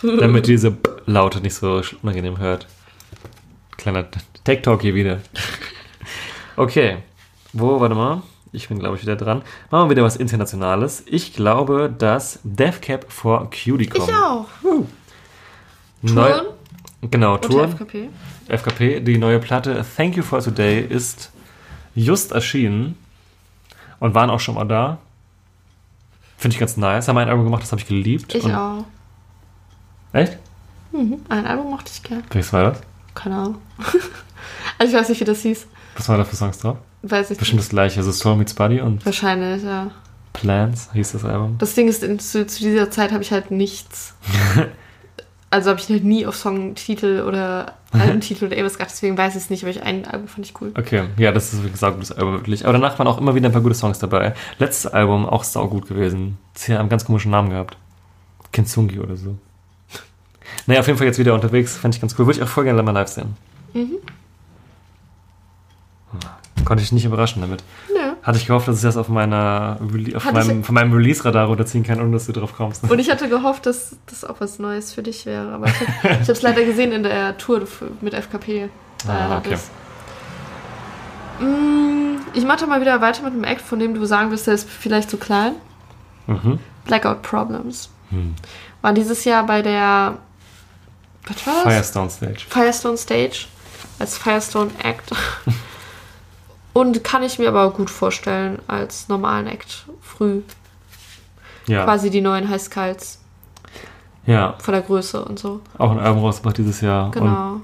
Damit 0.01 0.47
diese 0.47 0.75
Laute 1.05 1.43
nicht 1.43 1.55
so 1.55 1.83
unangenehm 2.01 2.39
hört. 2.39 2.67
Kleiner 3.77 4.07
Tech-Talk 4.45 4.81
hier 4.81 4.95
wieder. 4.95 5.19
Okay. 6.57 7.03
Wo, 7.53 7.81
warte 7.81 7.95
mal. 7.95 8.23
Ich 8.51 8.69
bin, 8.69 8.79
glaube 8.79 8.97
ich, 8.97 9.03
wieder 9.03 9.17
dran. 9.17 9.43
Machen 9.71 9.89
wir 9.89 9.91
wieder 9.91 10.03
was 10.05 10.17
Internationales. 10.17 11.03
Ich 11.07 11.35
glaube, 11.35 11.95
dass 11.97 12.39
Death 12.45 12.81
Cap 12.81 13.13
for 13.13 13.51
Cutie 13.51 13.87
kommt. 13.89 14.09
Ich 14.09 14.15
auch. 14.15 14.47
Neu, 16.03 16.31
Touren 16.31 16.47
genau, 17.11 17.35
und 17.35 17.45
Touren. 17.45 17.71
FKP. 17.73 18.09
FKP. 18.49 19.01
Die 19.01 19.19
neue 19.19 19.39
Platte 19.39 19.85
Thank 19.97 20.17
You 20.17 20.23
for 20.23 20.41
Today 20.43 20.81
ist 20.81 21.31
just 21.95 22.33
erschienen. 22.33 22.97
Und 24.01 24.15
waren 24.15 24.31
auch 24.31 24.41
schon 24.41 24.57
mal 24.57 24.65
da. 24.65 24.99
Finde 26.37 26.55
ich 26.55 26.61
ganz 26.61 26.77
nice. 26.77 27.07
Haben 27.07 27.19
ein 27.19 27.29
Album 27.29 27.45
gemacht, 27.45 27.63
das 27.63 27.71
habe 27.71 27.81
ich 27.81 27.87
geliebt. 27.87 28.35
Ich 28.35 28.45
auch. 28.45 28.85
Echt? 30.13 30.39
Mhm. 30.91 31.21
Ein 31.29 31.47
Album 31.47 31.71
mochte 31.71 31.93
ich 31.95 32.03
gern. 32.03 32.25
Welches 32.31 32.53
war 32.53 32.65
das? 32.65 32.81
Keine 33.15 33.37
Ahnung. 33.37 33.59
also 34.79 34.93
ich 34.93 35.01
weiß 35.01 35.09
nicht, 35.09 35.21
wie 35.21 35.25
das 35.25 35.43
hieß. 35.43 35.67
Was 35.97 36.09
war 36.09 36.17
da 36.17 36.25
für 36.25 36.35
Songs 36.37 36.59
drauf? 36.59 36.79
Weiß 37.03 37.31
ich 37.31 37.39
Bestimmt 37.39 37.59
nicht. 37.59 37.69
das 37.69 37.71
gleiche. 37.71 37.99
Also 38.01 38.13
Soul 38.13 38.37
Meets 38.37 38.55
Body 38.55 38.81
und 38.81 39.05
Wahrscheinlich, 39.07 39.63
ja. 39.63 39.91
Plans 40.33 40.91
hieß 40.93 41.13
das 41.13 41.25
Album. 41.25 41.57
Das 41.59 41.75
Ding 41.75 41.89
ist, 41.89 42.01
zu, 42.01 42.47
zu 42.47 42.59
dieser 42.59 42.91
Zeit 42.91 43.13
habe 43.13 43.23
ich 43.23 43.33
halt 43.33 43.51
nichts. 43.51 44.15
also 45.53 45.71
habe 45.71 45.81
ich 45.81 45.89
halt 45.89 46.05
nie 46.05 46.27
auf 46.27 46.35
Songtitel 46.35 47.25
oder 47.27 47.75
Albumtitel 47.93 48.47
oder 48.47 48.57
irgendwas 48.57 48.79
gehabt, 48.79 48.91
deswegen 48.91 49.19
weiß 49.19 49.37
ich 49.37 49.43
es 49.43 49.51
nicht, 49.51 49.63
aber 49.63 49.71
ich 49.71 49.83
ein 49.83 50.07
Album 50.07 50.27
fand 50.27 50.47
ich 50.47 50.61
cool. 50.61 50.73
Okay, 50.77 51.05
ja, 51.19 51.31
das 51.31 51.53
ist 51.53 51.63
wie 51.63 51.71
gesagt 51.71 51.95
ein 51.95 52.01
gutes 52.01 52.13
Album 52.13 52.33
wirklich. 52.35 52.65
Aber 52.65 52.73
danach 52.73 52.99
waren 52.99 53.07
auch 53.07 53.19
immer 53.19 53.35
wieder 53.35 53.49
ein 53.49 53.53
paar 53.53 53.61
gute 53.61 53.75
Songs 53.75 53.99
dabei. 53.99 54.35
Letztes 54.59 54.91
Album 54.91 55.27
auch 55.27 55.45
saugut 55.45 55.87
gewesen. 55.87 56.39
Sie 56.55 56.73
haben 56.73 56.81
einen 56.81 56.89
ganz 56.89 57.05
komischen 57.05 57.31
Namen 57.31 57.51
gehabt. 57.51 57.77
Kintsungi 58.53 58.99
oder 58.99 59.17
so. 59.17 59.37
Naja, 60.67 60.81
auf 60.81 60.87
jeden 60.87 60.99
Fall 60.99 61.07
jetzt 61.07 61.19
wieder 61.19 61.35
unterwegs. 61.35 61.77
Fand 61.77 61.95
ich 61.95 62.01
ganz 62.01 62.15
cool. 62.19 62.27
Würde 62.27 62.39
ich 62.39 62.43
auch 62.45 62.49
voll 62.49 62.65
gerne 62.65 62.83
mal 62.83 62.93
live 62.93 63.09
sehen. 63.09 63.37
Mhm. 63.73 63.97
Konnte 66.65 66.83
ich 66.83 66.93
nicht 66.93 67.05
überraschen 67.05 67.43
damit. 67.43 67.63
Nö. 67.93 68.02
Hatte 68.23 68.39
ich 68.39 68.47
gehofft, 68.47 68.69
dass 68.69 68.77
ich 68.77 68.83
das 68.83 68.97
auf 68.97 69.09
meiner 69.09 69.79
auf 69.81 70.25
Hatte 70.25 70.41
ich- 70.41 70.47
meinem, 70.47 70.65
von 70.65 70.75
meinem 70.75 70.93
Release-Radar 70.93 71.47
runterziehen 71.49 71.83
kann, 71.85 72.01
ohne 72.01 72.13
dass 72.13 72.27
du 72.27 72.33
drauf 72.33 72.55
kommst. 72.57 72.85
Und 72.89 72.99
ich 72.99 73.11
hatte 73.11 73.29
gehofft, 73.29 73.67
dass 73.67 73.97
das 74.07 74.25
auch 74.25 74.37
was 74.41 74.59
Neues 74.61 74.93
für 74.93 75.03
dich 75.03 75.27
wäre, 75.27 75.51
aber 75.53 75.67
ich 75.69 75.75
habe 76.05 76.33
es 76.33 76.43
leider 76.43 76.65
gesehen 76.65 76.93
in 76.93 77.03
der 77.03 77.37
Tour 77.37 77.63
mit 78.01 78.15
FKP. 78.15 78.69
Ah, 79.09 79.39
okay. 79.39 79.57
Mm, 81.41 82.21
Ich 82.35 82.45
mache 82.47 82.67
mal 82.67 82.81
wieder 82.81 83.01
weiter 83.01 83.23
mit 83.25 83.33
einem 83.33 83.45
Act, 83.45 83.61
von 83.63 83.79
dem 83.79 83.95
du 83.95 84.05
sagen 84.07 84.31
wirst, 84.31 84.47
der 84.47 84.55
ist 84.55 84.69
vielleicht 84.69 85.11
zu 85.11 85.17
klein. 85.17 85.55
Mhm. 86.27 86.59
Blackout 86.85 87.23
Problems. 87.23 87.91
Hm. 88.11 88.35
War 88.81 88.93
dieses 88.93 89.25
Jahr 89.25 89.45
bei 89.45 89.61
der 89.63 90.19
was 91.27 91.47
war 91.47 91.55
das? 91.65 91.73
Firestone 91.73 92.11
Stage. 92.11 92.41
Firestone 92.49 92.97
Stage 92.97 93.47
als 93.99 94.17
Firestone 94.19 94.71
Act. 94.83 95.11
Und 96.73 97.05
kann 97.05 97.23
ich 97.23 97.39
mir 97.39 97.49
aber 97.49 97.71
gut 97.71 97.91
vorstellen 97.91 98.59
als 98.67 99.09
normalen 99.09 99.47
Act 99.47 99.85
früh. 100.01 100.41
Ja. 101.67 101.85
Quasi 101.85 102.11
die 102.11 102.21
neuen 102.21 102.49
Highskulls 102.49 103.21
ja, 104.27 104.55
von 104.59 104.73
der 104.73 104.83
Größe 104.83 105.25
und 105.25 105.39
so. 105.39 105.61
auch 105.79 105.91
ein 105.91 105.99
Album 105.99 106.23
rausgebracht 106.25 106.59
dieses 106.59 106.81
Jahr. 106.81 107.07
Und 107.07 107.13
Genau. 107.13 107.61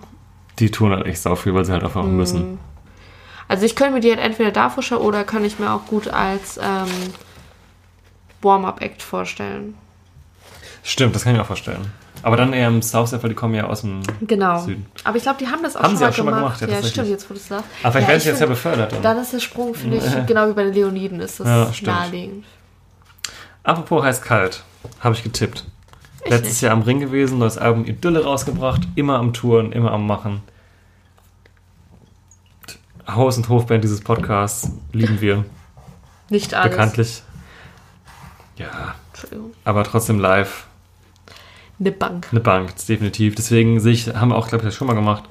die 0.59 0.71
tun 0.71 0.91
halt 0.93 1.07
echt 1.07 1.21
sau 1.23 1.35
viel, 1.37 1.55
weil 1.55 1.65
sie 1.65 1.73
halt 1.73 1.85
einfach 1.85 2.05
müssen. 2.05 2.53
Mhm. 2.53 2.59
Also 3.49 3.65
ich 3.65 3.75
könnte 3.77 3.95
mir 3.95 4.01
die 4.01 4.11
halt 4.11 4.21
entweder 4.21 4.51
da 4.51 4.69
vorstellen 4.69 5.01
oder 5.01 5.25
kann 5.25 5.45
ich 5.45 5.59
mir 5.59 5.73
auch 5.73 5.87
gut 5.87 6.09
als 6.09 6.59
ähm, 6.59 6.87
Warm-Up-Act 8.43 9.03
vorstellen. 9.03 9.75
Stimmt, 10.83 11.15
das 11.15 11.25
kann 11.25 11.33
ich 11.33 11.39
mir 11.39 11.43
auch 11.43 11.47
vorstellen. 11.47 11.93
Aber 12.23 12.37
dann 12.37 12.53
eher 12.53 12.69
im 12.69 12.83
South, 12.83 13.13
weil 13.13 13.29
die 13.31 13.35
kommen 13.35 13.55
ja 13.55 13.65
aus 13.67 13.83
dem 13.83 14.01
Genau. 14.23 14.59
Süden. 14.61 14.87
Aber 15.05 15.17
ich 15.17 15.23
glaube, 15.23 15.39
die 15.39 15.47
haben 15.49 15.63
das 15.63 15.77
auch 15.77 15.83
Haben 15.83 15.91
schon 15.91 15.99
sie 15.99 16.05
mal 16.05 16.11
auch 16.11 16.15
schon 16.15 16.25
mal 16.27 16.31
gemacht. 16.37 16.61
gemacht, 16.61 16.73
ja, 16.75 16.81
ja, 16.81 16.87
stimmt, 16.87 17.09
jetzt 17.09 17.29
wo 17.31 17.35
du 17.35 17.41
es 17.41 17.49
sagst. 17.49 17.65
Aber 17.83 17.93
vielleicht 17.93 18.03
ja, 18.05 18.09
werden 18.09 18.21
sie 18.23 18.29
jetzt 18.31 18.41
ja 18.41 18.47
befördert. 18.47 18.93
Dann. 18.93 19.03
Dann 19.03 19.19
ist 19.19 19.33
der 19.33 19.41
Sprung, 19.41 19.75
finde 19.75 19.99
ich, 19.99 20.05
genau 20.27 20.49
wie 20.49 20.53
bei 20.53 20.65
den 20.65 20.75
Leoniden 20.75 21.21
ist 21.21 21.41
das 21.41 21.47
Ja, 21.47 21.73
stimmt. 21.73 21.87
naheliegend. 21.97 22.45
Apropos 23.63 24.03
heiß 24.05 24.23
kalt, 24.23 24.63
habe 25.01 25.15
ich 25.15 25.23
getippt. 25.23 25.65
Ich 26.25 26.31
Letztes 26.31 26.53
nicht. 26.55 26.61
Jahr 26.63 26.73
am 26.73 26.83
Ring 26.83 27.01
gewesen, 27.01 27.39
neues 27.39 27.59
Album 27.59 27.85
Idylle 27.85 28.25
rausgebracht, 28.25 28.83
immer 28.97 29.19
am 29.19 29.33
Touren, 29.33 29.73
immer 29.73 29.93
am 29.93 30.07
Machen. 30.07 30.43
Haus- 33.07 33.37
und 33.39 33.49
Hofband 33.49 33.83
dieses 33.85 34.01
Podcasts 34.03 34.71
lieben 34.93 35.21
wir 35.21 35.45
Nicht 36.29 36.55
alles. 36.55 36.71
bekanntlich. 36.71 37.23
Ja, 38.57 38.95
Entschuldigung. 39.13 39.53
aber 39.65 39.85
trotzdem 39.85 40.19
live 40.19 40.67
Eine 41.81 41.93
Bank. 41.93 42.29
eine 42.31 42.41
Bank, 42.41 42.75
definitiv. 42.87 43.35
Deswegen 43.35 43.79
sehe 43.81 43.93
ich, 43.93 44.09
haben 44.09 44.31
wir 44.31 44.37
auch, 44.37 44.49
glaube 44.49 44.63
ich, 44.63 44.69
das 44.69 44.75
schon 44.75 44.89
mal 44.89 44.95
gemacht. 44.95 45.25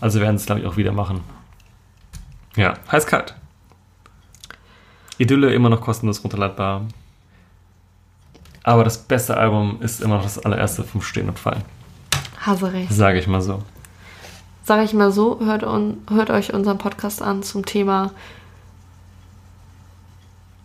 Also 0.00 0.20
werden 0.20 0.36
es, 0.36 0.46
glaube 0.46 0.60
ich, 0.60 0.66
auch 0.66 0.76
wieder 0.76 0.92
machen. 0.92 1.20
Ja, 2.56 2.74
heiß 2.90 3.06
kalt. 3.06 3.34
Idylle 5.18 5.52
immer 5.54 5.68
noch 5.68 5.80
kostenlos 5.80 6.22
runterladbar. 6.22 6.82
Aber 8.64 8.82
das 8.82 8.98
beste 8.98 9.36
Album 9.36 9.78
ist 9.80 10.00
immer 10.00 10.16
noch 10.16 10.24
das 10.24 10.38
allererste 10.38 10.82
vom 10.82 11.02
Stehen 11.02 11.28
und 11.28 11.38
Fallen. 11.38 11.62
Hase 12.40 12.72
recht. 12.72 12.92
Sage 12.92 13.18
ich 13.18 13.26
mal 13.26 13.40
so. 13.40 13.62
Sag 14.64 14.82
ich 14.82 14.94
mal 14.94 15.12
so, 15.12 15.40
hört, 15.44 15.62
un, 15.62 15.98
hört 16.08 16.30
euch 16.30 16.54
unseren 16.54 16.78
Podcast 16.78 17.22
an 17.22 17.42
zum 17.42 17.66
Thema 17.66 18.12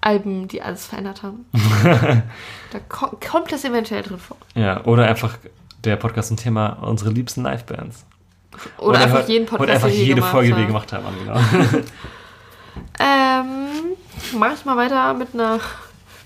Alben, 0.02 0.48
die 0.48 0.62
alles 0.62 0.86
verändert 0.86 1.24
haben. 1.24 1.46
da 2.72 2.80
ko 2.88 3.18
kommt 3.30 3.52
das 3.52 3.64
eventuell 3.66 4.02
drin 4.04 4.18
vor. 4.20 4.38
Ja, 4.56 4.84
oder 4.86 5.08
einfach 5.08 5.38
der 5.84 5.96
Podcast 5.98 6.30
zum 6.30 6.38
Thema 6.38 6.78
unsere 6.82 7.10
liebsten 7.12 7.44
Livebands. 7.44 8.06
Oder, 8.78 9.00
einfach 9.00 9.20
hört- 9.20 9.30
jeden 9.30 9.46
Podcast, 9.46 9.64
Oder 9.64 9.74
einfach 9.74 9.90
jede 9.90 10.22
Folge, 10.22 10.54
die 10.54 10.58
wir 10.58 10.66
gemacht 10.68 10.92
haben. 10.94 11.06
Genau. 11.26 11.40
Ähm, 12.98 13.68
mach 14.38 14.54
ich 14.54 14.64
mal 14.64 14.78
weiter 14.78 15.14
mit 15.14 15.34
einer. 15.34 15.60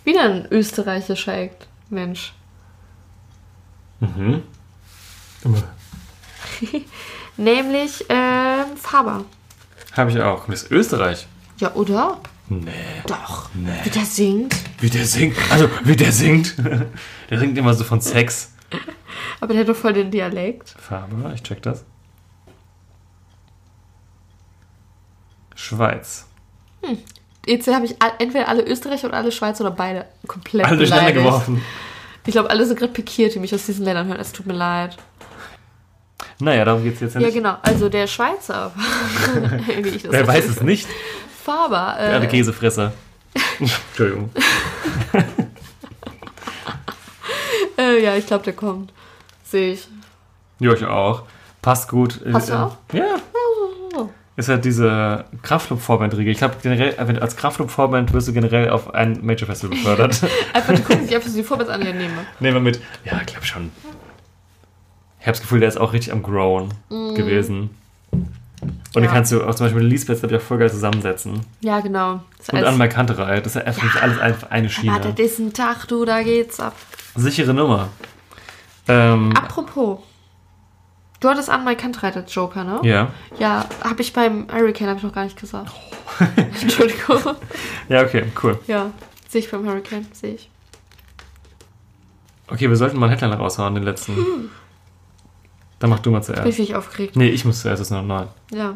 Wieder 0.04 0.22
ein 0.24 0.48
österreichischer 0.52 1.34
Act. 1.34 1.68
Mensch. 1.90 2.34
mhm. 4.00 4.44
Nämlich 7.38 8.06
ähm, 8.10 8.78
Faber. 8.78 9.26
Habe 9.96 10.12
ich 10.12 10.22
auch. 10.22 10.46
Das 10.48 10.64
ist 10.64 10.72
Österreich. 10.72 11.28
Ja, 11.58 11.74
oder? 11.74 12.18
Nee. 12.50 12.72
Doch. 13.08 13.50
Nee. 13.54 13.72
Wie 13.84 13.90
der 13.90 14.06
singt. 14.06 14.56
Wie 14.80 14.90
der 14.90 15.06
singt. 15.06 15.38
Also, 15.50 15.70
wie 15.84 15.96
der 15.96 16.12
singt. 16.12 16.56
der 17.30 17.40
singt 17.40 17.58
immer 17.58 17.74
so 17.74 17.84
von 17.84 18.02
Sex. 18.02 18.52
Aber 19.40 19.54
der 19.54 19.62
hat 19.62 19.70
doch 19.70 19.76
voll 19.76 19.94
den 19.94 20.12
Dialekt. 20.12 20.70
Farbe, 20.70 21.32
ich 21.34 21.44
check 21.44 21.62
das. 21.62 21.86
Schweiz. 25.56 26.28
Jetzt 27.46 27.68
habe 27.68 27.86
ich 27.86 27.96
entweder 28.20 28.48
alle 28.48 28.66
Österreicher 28.66 29.08
oder 29.08 29.18
alle 29.18 29.32
Schweizer 29.32 29.66
oder 29.66 29.76
beide 29.76 30.06
komplett 30.28 30.66
Alle 30.66 30.78
durcheinander 30.78 31.12
geworfen. 31.12 31.62
Ich 32.26 32.32
glaube, 32.32 32.50
alle 32.50 32.66
sind 32.66 32.80
gerade 32.80 32.94
pikiert, 32.94 33.36
die 33.36 33.40
mich 33.40 33.54
aus 33.54 33.66
diesen 33.66 33.86
Ländern 33.86 34.08
hören. 34.08 34.20
Es 34.20 34.32
tut 34.32 34.46
mir 34.46 34.54
leid. 34.54 34.98
Naja, 36.40 36.66
darum 36.66 36.84
geht 36.84 36.96
es 36.96 37.00
jetzt 37.02 37.16
ja 37.16 37.22
Ja, 37.22 37.28
nicht. 37.28 37.36
genau. 37.36 37.56
Also 37.62 37.90
der 37.90 38.08
Schweizer, 38.08 38.72
wie 39.82 39.90
ich 39.90 40.04
das 40.04 40.12
Wer 40.12 40.28
weiß 40.28 40.46
es 40.46 40.62
nicht? 40.62 40.88
Faber. 41.44 41.96
Der 42.00 42.22
Äh, 42.22 42.28
Käsefresser. 42.28 42.94
Entschuldigung. 43.60 44.30
äh, 47.78 48.04
ja, 48.04 48.16
ich 48.16 48.26
glaube, 48.28 48.44
der 48.44 48.54
kommt. 48.54 48.94
Sehe 49.44 49.74
ich. 49.74 49.88
Ja, 50.60 50.74
ich 50.74 50.86
auch. 50.86 51.24
Passt 51.62 51.90
gut. 51.90 52.22
Du 52.24 52.30
Äh, 52.30 52.36
auch? 52.54 52.78
Ja. 52.94 53.16
Ist 54.36 54.50
halt 54.50 54.66
diese 54.66 55.26
Kraftclub-Vorband-Riege. 55.44 56.32
Ich 56.32 56.40
glaube, 56.40 56.56
generell, 56.64 56.96
wenn 56.98 57.16
du 57.18 57.22
als 57.22 57.36
Kraftclub-Vorband 57.36 58.14
wirst 58.14 58.28
du 58.28 58.34
generell 58.34 58.72
auf 58.72 58.92
ein 58.96 59.20
Major-Festival 59.24 59.78
befördert. 59.78 60.22
Einfach, 60.54 60.74
die 60.74 60.82
gucken 60.82 61.06
sich 61.06 61.16
einfach 61.16 61.30
so 61.30 61.38
die 61.38 61.44
Vorwärts 61.44 61.70
an, 61.70 61.82
die 61.82 61.94
nehme. 61.94 62.26
Nehmen 62.40 62.56
wir 62.56 62.62
mit. 62.62 62.82
Ja, 63.06 63.20
ich 63.20 63.28
glaube 63.28 63.46
schon. 63.46 63.70
Ich 65.24 65.28
habe 65.28 65.38
das 65.38 65.42
Gefühl, 65.42 65.62
der 65.62 65.70
ist 65.70 65.78
auch 65.78 65.94
richtig 65.94 66.12
am 66.12 66.22
Grown 66.22 66.68
gewesen. 66.90 67.70
Und 68.12 68.96
den. 68.98 69.06
Ja. 69.06 69.10
kannst 69.10 69.32
du 69.32 69.42
auch 69.42 69.56
zum 69.56 69.68
Beispiel 69.68 69.82
mit 69.82 69.90
Lisbeth, 69.90 70.20
glaube 70.20 70.36
ich, 70.36 70.42
auch 70.42 70.46
voll 70.46 70.58
geil 70.58 70.70
zusammensetzen. 70.70 71.40
Ja, 71.62 71.80
genau. 71.80 72.20
Das 72.40 72.50
Und 72.50 72.62
Anne 72.62 72.90
Kanterei. 72.90 73.40
Das 73.40 73.56
ist 73.56 73.66
einfach 73.66 74.02
alles 74.02 74.20
einfach 74.20 74.52
eine 74.52 74.70
Schiene. 74.70 74.92
Warte, 74.92 75.14
das 75.14 75.26
ist 75.26 75.40
ein 75.40 75.54
Tag, 75.54 75.88
du, 75.88 76.04
da 76.04 76.22
geht's 76.24 76.60
ab. 76.60 76.76
Sichere 77.16 77.54
Nummer. 77.54 77.88
Ähm, 78.90 79.32
Apropos. 79.38 80.00
Du 81.22 81.30
hattest 81.30 81.50
an 81.50 81.64
Mike 81.64 81.82
Kantreit 81.82 82.18
als 82.18 82.36
Joker, 82.36 82.66
ne? 82.66 82.82
ja. 82.84 83.08
Ja, 83.40 83.66
habe 83.82 84.02
ich 84.02 84.12
beim 84.12 84.48
Hurricane, 84.52 84.90
habe 84.90 84.98
ich 84.98 85.06
noch 85.06 85.14
gar 85.14 85.24
nicht 85.24 85.40
gesagt. 85.40 85.72
Entschuldigung. 86.62 87.22
Ja, 87.88 88.02
okay, 88.02 88.26
cool. 88.44 88.60
Ja, 88.68 88.92
sehe 89.30 89.40
ich 89.40 89.50
beim 89.50 89.66
Hurricane, 89.66 90.06
sehe 90.12 90.34
ich. 90.34 90.50
Okay, 92.50 92.68
wir 92.68 92.76
sollten 92.76 93.00
mal 93.00 93.06
einen 93.06 93.18
Headliner 93.18 93.38
raushauen, 93.38 93.74
den 93.74 93.86
letzten. 93.86 94.52
Dann 95.84 95.90
mach 95.90 96.00
du 96.00 96.12
mal 96.12 96.20
Bin 96.20 96.22
ich 96.22 96.26
zuerst. 96.28 96.46
wirklich 96.46 96.76
aufgeregt. 96.76 97.18
Nee, 97.18 97.28
ich 97.28 97.44
muss 97.44 97.60
zuerst, 97.62 97.82
das 97.82 97.88
ist 97.88 97.92
noch 97.92 98.04
neu. 98.06 98.24
Ja. 98.54 98.76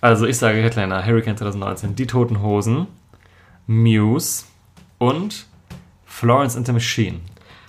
Also 0.00 0.26
ich 0.26 0.36
sage 0.36 0.60
Headliner, 0.60 1.06
Hurricane 1.06 1.36
2019, 1.36 1.94
Die 1.94 2.08
Toten 2.08 2.42
Hosen, 2.42 2.88
Muse 3.68 4.46
und 4.98 5.46
Florence 6.04 6.56
and 6.56 6.66
the 6.66 6.72
Machine. 6.72 7.20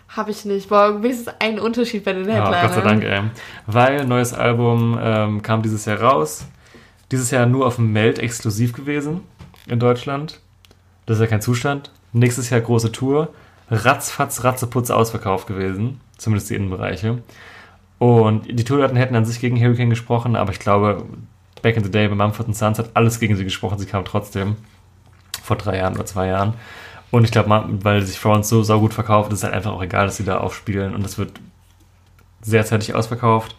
Habe 0.09 0.31
ich 0.31 0.45
nicht. 0.45 0.69
Boah, 0.69 1.03
wenigstens 1.03 1.31
ein 1.37 1.59
Unterschied 1.59 2.03
bei 2.03 2.13
den 2.13 2.27
Ja, 2.27 2.37
Headlinern. 2.37 2.61
Gott 2.63 2.73
sei 2.73 2.81
Dank, 2.81 3.03
ey. 3.03 3.21
Weil 3.67 4.03
neues 4.07 4.33
Album 4.33 4.97
ähm, 4.99 5.43
kam 5.43 5.61
dieses 5.61 5.85
Jahr 5.85 6.01
raus. 6.01 6.47
Dieses 7.11 7.29
Jahr 7.29 7.45
nur 7.45 7.67
auf 7.67 7.75
dem 7.75 7.93
Meld 7.93 8.17
exklusiv 8.17 8.73
gewesen 8.73 9.21
in 9.67 9.79
Deutschland. 9.79 10.39
Das 11.05 11.17
ist 11.17 11.21
ja 11.21 11.27
kein 11.27 11.41
Zustand. 11.43 11.91
Nächstes 12.13 12.49
Jahr 12.49 12.61
große 12.61 12.91
Tour. 12.91 13.31
Ratzfatz, 13.69 14.43
Ratzeputz 14.43 14.89
ausverkauft 14.89 15.45
gewesen. 15.45 16.01
Zumindest 16.17 16.49
die 16.49 16.55
Innenbereiche. 16.55 17.21
Und 18.01 18.47
die 18.47 18.63
Tourdaten 18.63 18.97
hätten 18.97 19.15
an 19.15 19.25
sich 19.25 19.39
gegen 19.39 19.61
Hurricane 19.61 19.91
gesprochen, 19.91 20.35
aber 20.35 20.51
ich 20.51 20.57
glaube, 20.57 21.05
back 21.61 21.77
in 21.77 21.83
the 21.83 21.91
day 21.91 22.07
bei 22.07 22.15
Mumford 22.15 22.55
Sons 22.55 22.79
hat 22.79 22.89
alles 22.95 23.19
gegen 23.19 23.35
sie 23.35 23.43
gesprochen. 23.43 23.77
Sie 23.77 23.85
kam 23.85 24.05
trotzdem. 24.05 24.55
Vor 25.43 25.55
drei 25.55 25.77
Jahren 25.77 25.93
oder 25.93 26.07
zwei 26.07 26.25
Jahren. 26.25 26.55
Und 27.11 27.25
ich 27.25 27.31
glaube, 27.31 27.63
weil 27.83 28.01
sich 28.01 28.17
Florence 28.17 28.49
so 28.49 28.63
saugut 28.63 28.95
verkauft, 28.95 29.31
ist 29.31 29.37
es 29.37 29.43
halt 29.43 29.53
einfach 29.53 29.73
auch 29.73 29.83
egal, 29.83 30.07
dass 30.07 30.17
sie 30.17 30.23
da 30.23 30.39
aufspielen. 30.39 30.95
Und 30.95 31.05
es 31.05 31.19
wird 31.19 31.39
sehr 32.41 32.65
zeitig 32.65 32.95
ausverkauft. 32.95 33.55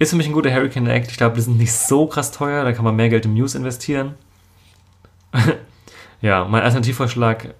Ist 0.00 0.10
für 0.10 0.16
mich 0.16 0.26
ein 0.26 0.32
guter 0.32 0.52
Hurricane 0.52 0.88
Act. 0.88 1.12
Ich 1.12 1.16
glaube, 1.16 1.36
die 1.36 1.42
sind 1.42 1.56
nicht 1.56 1.72
so 1.72 2.08
krass 2.08 2.32
teuer. 2.32 2.64
Da 2.64 2.72
kann 2.72 2.84
man 2.84 2.96
mehr 2.96 3.08
Geld 3.08 3.24
in 3.24 3.34
Muse 3.34 3.56
investieren. 3.56 4.16
ja, 6.20 6.44
mein 6.44 6.64
Alternativvorschlag 6.64 7.54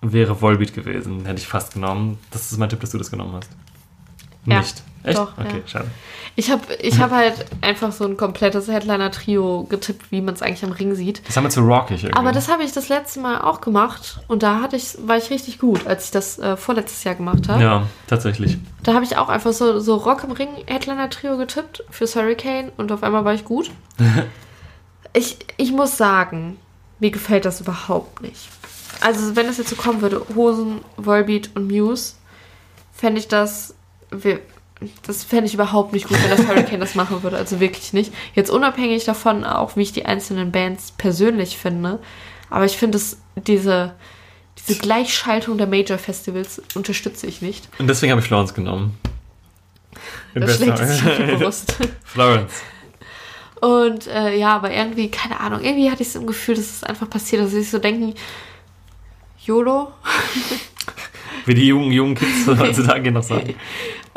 wäre 0.00 0.42
Volbeat 0.42 0.74
gewesen. 0.74 1.26
Hätte 1.26 1.38
ich 1.38 1.46
fast 1.46 1.74
genommen. 1.74 2.18
Das 2.32 2.50
ist 2.50 2.58
mein 2.58 2.70
Tipp, 2.70 2.80
dass 2.80 2.90
du 2.90 2.98
das 2.98 3.12
genommen 3.12 3.34
hast. 3.34 3.50
Ja, 4.46 4.58
Nicht. 4.60 4.82
Echt? 5.02 5.18
doch, 5.18 5.36
okay, 5.36 5.58
ja. 5.58 5.68
schade. 5.68 5.90
Ich 6.36 6.50
habe 6.50 6.62
ich 6.80 6.98
hab 6.98 7.12
halt 7.12 7.44
einfach 7.60 7.92
so 7.92 8.04
ein 8.04 8.16
komplettes 8.16 8.68
Headliner-Trio 8.68 9.64
getippt, 9.68 10.10
wie 10.10 10.20
man 10.20 10.34
es 10.34 10.42
eigentlich 10.42 10.64
am 10.64 10.72
Ring 10.72 10.94
sieht. 10.94 11.22
Das 11.28 11.36
haben 11.36 11.44
wir 11.44 11.50
zu 11.50 11.60
rockig 11.60 12.02
irgendwie. 12.02 12.18
Aber 12.18 12.32
das 12.32 12.48
habe 12.48 12.64
ich 12.64 12.72
das 12.72 12.88
letzte 12.88 13.20
Mal 13.20 13.40
auch 13.40 13.60
gemacht 13.60 14.20
und 14.26 14.42
da 14.42 14.60
hatte 14.60 14.76
ich, 14.76 14.96
war 15.06 15.16
ich 15.16 15.30
richtig 15.30 15.58
gut, 15.58 15.86
als 15.86 16.06
ich 16.06 16.10
das 16.10 16.38
äh, 16.38 16.56
vorletztes 16.56 17.04
Jahr 17.04 17.14
gemacht 17.14 17.48
habe. 17.48 17.62
Ja, 17.62 17.86
tatsächlich. 18.06 18.56
Da 18.82 18.94
habe 18.94 19.04
ich 19.04 19.16
auch 19.16 19.28
einfach 19.28 19.52
so, 19.52 19.78
so 19.78 19.96
Rock 19.96 20.24
im 20.24 20.32
Ring 20.32 20.48
Headliner-Trio 20.66 21.36
getippt 21.36 21.84
fürs 21.90 22.16
Hurricane 22.16 22.72
und 22.76 22.90
auf 22.90 23.02
einmal 23.02 23.24
war 23.24 23.34
ich 23.34 23.44
gut. 23.44 23.70
ich, 25.12 25.38
ich 25.56 25.70
muss 25.70 25.96
sagen, 25.96 26.56
mir 26.98 27.10
gefällt 27.10 27.44
das 27.44 27.60
überhaupt 27.60 28.22
nicht. 28.22 28.48
Also, 29.00 29.36
wenn 29.36 29.46
das 29.46 29.58
jetzt 29.58 29.70
so 29.70 29.76
kommen 29.76 30.00
würde, 30.00 30.22
Hosen, 30.34 30.80
Volbeat 30.96 31.50
und 31.54 31.70
Muse, 31.70 32.14
fände 32.92 33.20
ich 33.20 33.28
das. 33.28 33.74
Wir- 34.10 34.40
Das 35.06 35.24
fände 35.24 35.46
ich 35.46 35.54
überhaupt 35.54 35.92
nicht 35.92 36.08
gut, 36.08 36.18
wenn 36.22 36.30
das 36.36 36.46
Hurricane 36.46 36.80
das 36.80 36.94
machen 36.94 37.22
würde. 37.22 37.36
Also 37.36 37.60
wirklich 37.60 37.92
nicht. 37.92 38.12
Jetzt 38.34 38.50
unabhängig 38.50 39.04
davon, 39.04 39.44
auch 39.44 39.76
wie 39.76 39.82
ich 39.82 39.92
die 39.92 40.04
einzelnen 40.04 40.52
Bands 40.52 40.92
persönlich 40.92 41.56
finde. 41.56 42.00
Aber 42.50 42.64
ich 42.64 42.76
finde, 42.76 42.98
es- 42.98 43.18
diese, 43.36 43.94
diese 44.58 44.78
Gleichschaltung 44.80 45.58
der 45.58 45.66
Major-Festivals 45.68 46.60
unterstütze 46.74 47.26
ich 47.26 47.40
nicht. 47.40 47.68
Und 47.78 47.86
deswegen 47.86 48.10
habe 48.12 48.20
ich 48.20 48.26
Florence 48.26 48.52
genommen. 48.54 48.98
In 50.34 50.42
Das 50.42 50.56
schlägt 50.56 50.76
sich 50.78 51.00
bewusst. 51.02 51.76
Florence. 52.04 52.52
Und 53.60 54.06
äh, 54.08 54.36
ja, 54.36 54.56
aber 54.56 54.70
irgendwie, 54.72 55.10
keine 55.10 55.40
Ahnung, 55.40 55.60
irgendwie 55.62 55.90
hatte 55.90 56.02
ich 56.02 56.10
so 56.12 56.20
ein 56.20 56.26
Gefühl, 56.26 56.56
dass 56.56 56.64
es 56.66 56.84
einfach 56.84 57.08
passiert, 57.08 57.40
dass 57.42 57.52
sie 57.52 57.60
sich 57.62 57.70
so 57.70 57.78
denken, 57.78 58.14
YOLO, 59.46 59.92
Wie 61.46 61.54
die 61.54 61.66
jungen, 61.66 61.92
jungen 61.92 62.14
Kids 62.14 62.46
heutzutage 62.58 63.12
noch 63.12 63.22
sagen. 63.22 63.54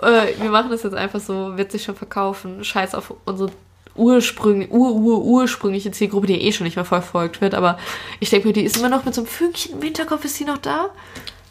äh, 0.01 0.27
wir 0.39 0.49
machen 0.49 0.69
das 0.69 0.83
jetzt 0.83 0.95
einfach 0.95 1.19
so, 1.19 1.57
wird 1.57 1.71
sich 1.71 1.83
schon 1.83 1.95
verkaufen, 1.95 2.63
scheiß 2.63 2.95
auf 2.95 3.13
unsere 3.25 3.51
ursprüngliche, 3.95 4.71
ur, 4.71 4.93
ur, 4.93 5.23
ursprüngliche 5.23 5.91
Zielgruppe, 5.91 6.27
die 6.27 6.41
eh 6.41 6.51
schon 6.51 6.65
nicht 6.65 6.75
mehr 6.75 6.85
verfolgt 6.85 7.41
wird, 7.41 7.55
aber 7.55 7.77
ich 8.19 8.29
denke 8.29 8.47
mir, 8.47 8.53
die 8.53 8.63
ist 8.63 8.77
immer 8.77 8.89
noch 8.89 9.05
mit 9.05 9.15
so 9.15 9.21
einem 9.21 9.27
Fünkchen 9.27 9.73
im 9.73 9.81
Hinterkopf, 9.81 10.23
ist 10.23 10.35
sie 10.35 10.45
noch 10.45 10.59
da? 10.59 10.89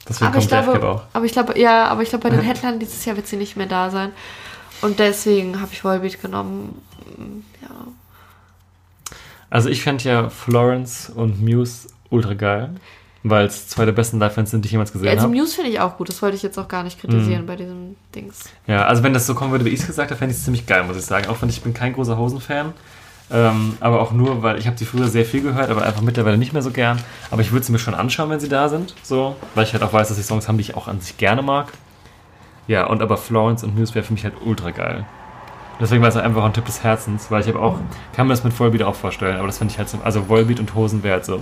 Deswegen 0.09 0.29
aber 0.29 0.39
ich 0.39 0.49
kommt 0.49 0.65
glaube, 0.65 0.89
auch. 0.89 1.03
aber 1.13 1.25
ich 1.25 1.33
glaube, 1.33 1.59
ja, 1.59 1.87
aber 1.89 2.03
ich 2.03 2.09
glaube, 2.11 2.29
bei 2.29 2.35
den 2.35 2.41
Headlinern 2.45 2.79
dieses 2.79 3.05
Jahr 3.05 3.17
wird 3.17 3.27
sie 3.27 3.37
nicht 3.37 3.57
mehr 3.57 3.67
da 3.67 3.91
sein. 3.91 4.13
Und 4.83 4.99
deswegen 4.99 5.61
habe 5.61 5.71
ich 5.73 5.83
Volbeat 5.83 6.21
genommen. 6.21 6.81
Ja. 7.63 7.69
Also 9.51 9.69
ich 9.69 9.83
fände 9.83 10.05
ja 10.05 10.29
Florence 10.29 11.11
und 11.15 11.43
Muse 11.43 11.89
ultra 12.11 12.35
geil, 12.35 12.71
weil 13.29 13.47
es 13.47 13.67
zwei 13.69 13.85
der 13.85 13.93
besten 13.93 14.19
Live-Fans 14.19 14.51
sind, 14.51 14.65
die 14.65 14.67
ich 14.67 14.73
jemals 14.73 14.93
gesehen 14.93 15.09
Also 15.09 15.23
habe. 15.25 15.35
Muse 15.35 15.55
finde 15.55 15.71
ich 15.71 15.81
auch 15.81 15.97
gut, 15.97 16.09
das 16.09 16.23
wollte 16.23 16.37
ich 16.37 16.43
jetzt 16.43 16.59
auch 16.59 16.69
gar 16.69 16.83
nicht 16.85 17.01
kritisieren 17.01 17.43
Mhm. 17.43 17.47
bei 17.47 17.57
diesem 17.57 17.97
Dings. 18.15 18.45
Ja, 18.67 18.85
also 18.87 19.03
wenn 19.03 19.13
das 19.13 19.27
so 19.27 19.35
kommen 19.35 19.51
würde, 19.53 19.65
wie 19.65 19.71
ich 19.71 19.81
es 19.81 19.87
gesagt 19.87 20.11
habe, 20.11 20.19
fände 20.19 20.33
ich 20.33 20.39
es 20.39 20.45
ziemlich 20.45 20.67
geil, 20.67 20.85
muss 20.85 20.97
ich 20.97 21.05
sagen. 21.05 21.27
Auch 21.29 21.41
wenn 21.43 21.49
ich 21.49 21.61
bin 21.63 21.75
kein 21.75 21.93
großer 21.93 22.17
Hosen-Fan. 22.17 22.73
Ähm, 23.29 23.77
aber 23.81 24.01
auch 24.01 24.13
nur, 24.13 24.43
weil 24.45 24.57
ich 24.59 24.69
habe 24.69 24.79
sie 24.79 24.85
früher 24.85 25.09
sehr 25.09 25.25
viel 25.25 25.43
gehört, 25.43 25.69
aber 25.71 25.83
einfach 25.83 26.03
mittlerweile 26.03 26.39
nicht 26.39 26.53
mehr 26.53 26.63
so 26.63 26.71
gern. 26.71 27.01
Aber 27.33 27.43
ich 27.43 27.51
würde 27.51 27.67
sie 27.67 27.73
mir 27.73 27.81
schon 27.81 27.95
anschauen, 27.95 28.31
wenn 28.31 28.39
sie 28.39 28.49
da 28.49 28.69
sind. 28.69 28.95
So, 29.03 29.35
weil 29.57 29.65
ich 29.65 29.73
halt 29.73 29.83
auch 29.83 29.93
weiß, 29.93 30.07
dass 30.09 30.17
sie 30.17 30.23
Songs 30.23 30.47
haben, 30.47 30.59
die 30.59 30.63
ich 30.63 30.77
auch 30.77 30.87
an 30.87 31.01
sich 31.01 31.17
gerne 31.17 31.43
mag. 31.43 31.73
Ja, 32.69 32.87
und 32.87 33.03
aber 33.03 33.17
Florence 33.17 33.65
und 33.65 33.77
Muse 33.77 33.95
wäre 33.97 34.05
für 34.05 34.13
mich 34.13 34.23
halt 34.25 34.35
ultra 34.45 34.71
geil. 34.71 35.05
Deswegen 35.81 36.01
war 36.03 36.09
es 36.09 36.17
einfach 36.17 36.45
ein 36.45 36.53
Tipp 36.53 36.65
des 36.65 36.83
Herzens, 36.85 37.31
weil 37.31 37.43
ich 37.43 37.49
habe 37.49 37.59
auch, 37.61 37.79
kann 38.15 38.27
mir 38.29 38.33
das 38.33 38.45
mit 38.45 38.59
Volbeat 38.59 38.83
auch 38.83 38.95
vorstellen, 38.95 39.37
aber 39.37 39.47
das 39.47 39.59
finde 39.59 39.73
ich 39.73 39.79
halt 39.79 39.89
so, 39.91 39.99
also 40.03 40.29
Volbeat 40.29 40.59
und 40.59 40.75
Hosen 40.75 41.03
wäre 41.03 41.15
halt 41.15 41.25
so, 41.27 41.41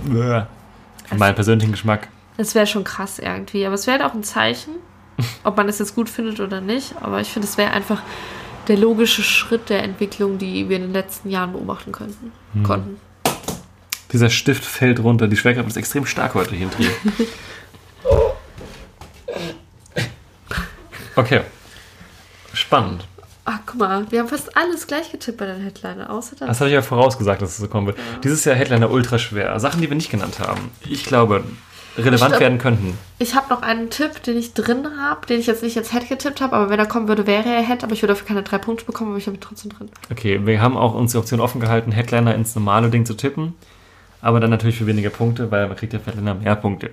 für 1.07 1.15
meinen 1.15 1.35
persönlichen 1.35 1.71
Geschmack. 1.71 2.07
Das 2.37 2.55
wäre 2.55 2.67
schon 2.67 2.83
krass 2.83 3.19
irgendwie. 3.19 3.65
Aber 3.65 3.75
es 3.75 3.87
wäre 3.87 3.99
halt 3.99 4.09
auch 4.11 4.15
ein 4.15 4.23
Zeichen, 4.23 4.71
ob 5.43 5.57
man 5.57 5.67
das 5.67 5.79
jetzt 5.79 5.95
gut 5.95 6.09
findet 6.09 6.39
oder 6.39 6.61
nicht. 6.61 6.95
Aber 7.01 7.21
ich 7.21 7.29
finde, 7.29 7.47
es 7.47 7.57
wäre 7.57 7.71
einfach 7.71 8.01
der 8.67 8.77
logische 8.77 9.21
Schritt 9.23 9.69
der 9.69 9.83
Entwicklung, 9.83 10.37
die 10.37 10.67
wir 10.69 10.77
in 10.77 10.83
den 10.83 10.93
letzten 10.93 11.29
Jahren 11.29 11.51
beobachten 11.53 11.91
könnten, 11.91 12.31
Hm. 12.53 12.63
konnten. 12.63 12.99
Dieser 14.11 14.29
Stift 14.29 14.63
fällt 14.63 14.99
runter, 15.01 15.27
die 15.27 15.35
Schwerkraft 15.37 15.67
ist 15.67 15.77
extrem 15.77 16.05
stark 16.05 16.33
heute 16.35 16.55
hier 16.55 16.65
im 16.67 16.71
Trio. 16.71 16.89
Okay. 21.17 21.41
Spannend. 22.53 23.07
Ach, 23.47 23.59
guck 23.65 23.79
mal, 23.79 24.11
wir 24.11 24.19
haben 24.19 24.27
fast 24.27 24.57
alles 24.57 24.87
gleich 24.87 25.11
getippt 25.11 25.37
bei 25.37 25.45
den 25.45 25.61
Headliner, 25.61 26.09
außer 26.09 26.35
das. 26.35 26.47
Das 26.47 26.59
hatte 26.59 26.69
ich 26.69 26.73
ja 26.73 26.81
vorausgesagt, 26.81 27.43
dass 27.43 27.51
es 27.51 27.57
so 27.57 27.67
kommen 27.67 27.85
wird. 27.85 27.97
Dieses 28.23 28.43
Jahr 28.43 28.55
Headliner 28.55 28.89
ultra 28.89 29.19
schwer. 29.19 29.59
Sachen, 29.59 29.81
die 29.81 29.89
wir 29.89 29.95
nicht 29.95 30.09
genannt 30.09 30.39
haben. 30.39 30.71
Ich 30.89 31.05
glaube, 31.05 31.43
relevant 31.95 32.31
Stopp. 32.31 32.39
werden 32.39 32.57
könnten. 32.57 32.97
Ich 33.19 33.35
habe 33.35 33.53
noch 33.53 33.61
einen 33.61 33.91
Tipp, 33.91 34.23
den 34.23 34.37
ich 34.37 34.55
drin 34.55 34.87
habe, 34.99 35.27
den 35.27 35.39
ich 35.39 35.45
jetzt 35.45 35.61
nicht 35.61 35.77
als 35.77 35.91
Head 35.91 36.09
getippt 36.09 36.41
habe, 36.41 36.55
aber 36.55 36.69
wenn 36.71 36.79
er 36.79 36.87
kommen 36.87 37.07
würde, 37.07 37.27
wäre 37.27 37.47
er 37.47 37.61
Head, 37.61 37.83
aber 37.83 37.93
ich 37.93 38.01
würde 38.01 38.13
dafür 38.13 38.27
keine 38.27 38.41
drei 38.41 38.57
Punkte 38.57 38.85
bekommen, 38.85 39.11
aber 39.11 39.19
ich 39.19 39.27
habe 39.27 39.37
ihn 39.37 39.41
trotzdem 39.41 39.71
drin. 39.71 39.89
Okay, 40.11 40.43
wir 40.43 40.59
haben 40.59 40.75
auch 40.75 40.95
uns 40.95 41.11
die 41.11 41.17
Option 41.19 41.39
offen 41.39 41.61
gehalten, 41.61 41.91
Headliner 41.91 42.33
ins 42.33 42.55
normale 42.55 42.89
Ding 42.89 43.05
zu 43.05 43.13
tippen. 43.13 43.53
Aber 44.21 44.39
dann 44.39 44.49
natürlich 44.49 44.77
für 44.77 44.87
weniger 44.87 45.11
Punkte, 45.11 45.51
weil 45.51 45.67
man 45.67 45.77
kriegt 45.77 45.93
ja 45.93 45.99
Headliner 46.03 46.33
mehr 46.33 46.55
Punkte. 46.55 46.89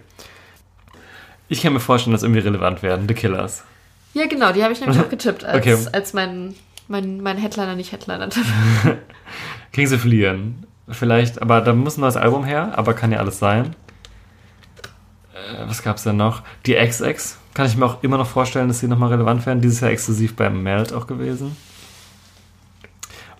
Ich 1.48 1.62
kann 1.62 1.72
mir 1.72 1.80
vorstellen, 1.80 2.12
dass 2.12 2.22
irgendwie 2.22 2.40
relevant 2.40 2.82
werden. 2.82 3.08
The 3.08 3.14
Killers. 3.14 3.64
Ja, 4.14 4.26
genau, 4.26 4.52
die 4.52 4.62
habe 4.62 4.72
ich 4.72 4.80
nämlich 4.80 5.00
auch 5.00 5.08
getippt, 5.08 5.44
als, 5.44 5.58
Okay. 5.58 5.76
als 5.92 6.12
mein, 6.12 6.54
mein, 6.88 7.20
mein 7.22 7.38
Headliner 7.38 7.74
nicht 7.76 7.92
Headliner-Tipp. 7.92 8.44
Kriegen 9.72 9.88
sie 9.88 9.98
verlieren. 9.98 10.66
Vielleicht, 10.88 11.40
aber 11.40 11.60
da 11.60 11.72
muss 11.72 11.96
ein 11.96 12.02
neues 12.02 12.16
Album 12.16 12.44
her, 12.44 12.72
aber 12.76 12.92
kann 12.94 13.12
ja 13.12 13.18
alles 13.18 13.38
sein. 13.38 13.74
Äh, 15.32 15.66
was 15.66 15.82
gab's 15.82 16.02
denn 16.02 16.16
noch? 16.16 16.42
Die 16.66 16.74
XX. 16.74 17.38
Kann 17.54 17.66
ich 17.66 17.76
mir 17.76 17.86
auch 17.86 18.02
immer 18.02 18.18
noch 18.18 18.26
vorstellen, 18.26 18.68
dass 18.68 18.80
sie 18.80 18.88
nochmal 18.88 19.10
relevant 19.10 19.44
werden. 19.46 19.60
Dieses 19.60 19.80
Jahr 19.80 19.90
exklusiv 19.90 20.36
beim 20.36 20.62
Melt 20.62 20.92
auch 20.92 21.06
gewesen. 21.06 21.56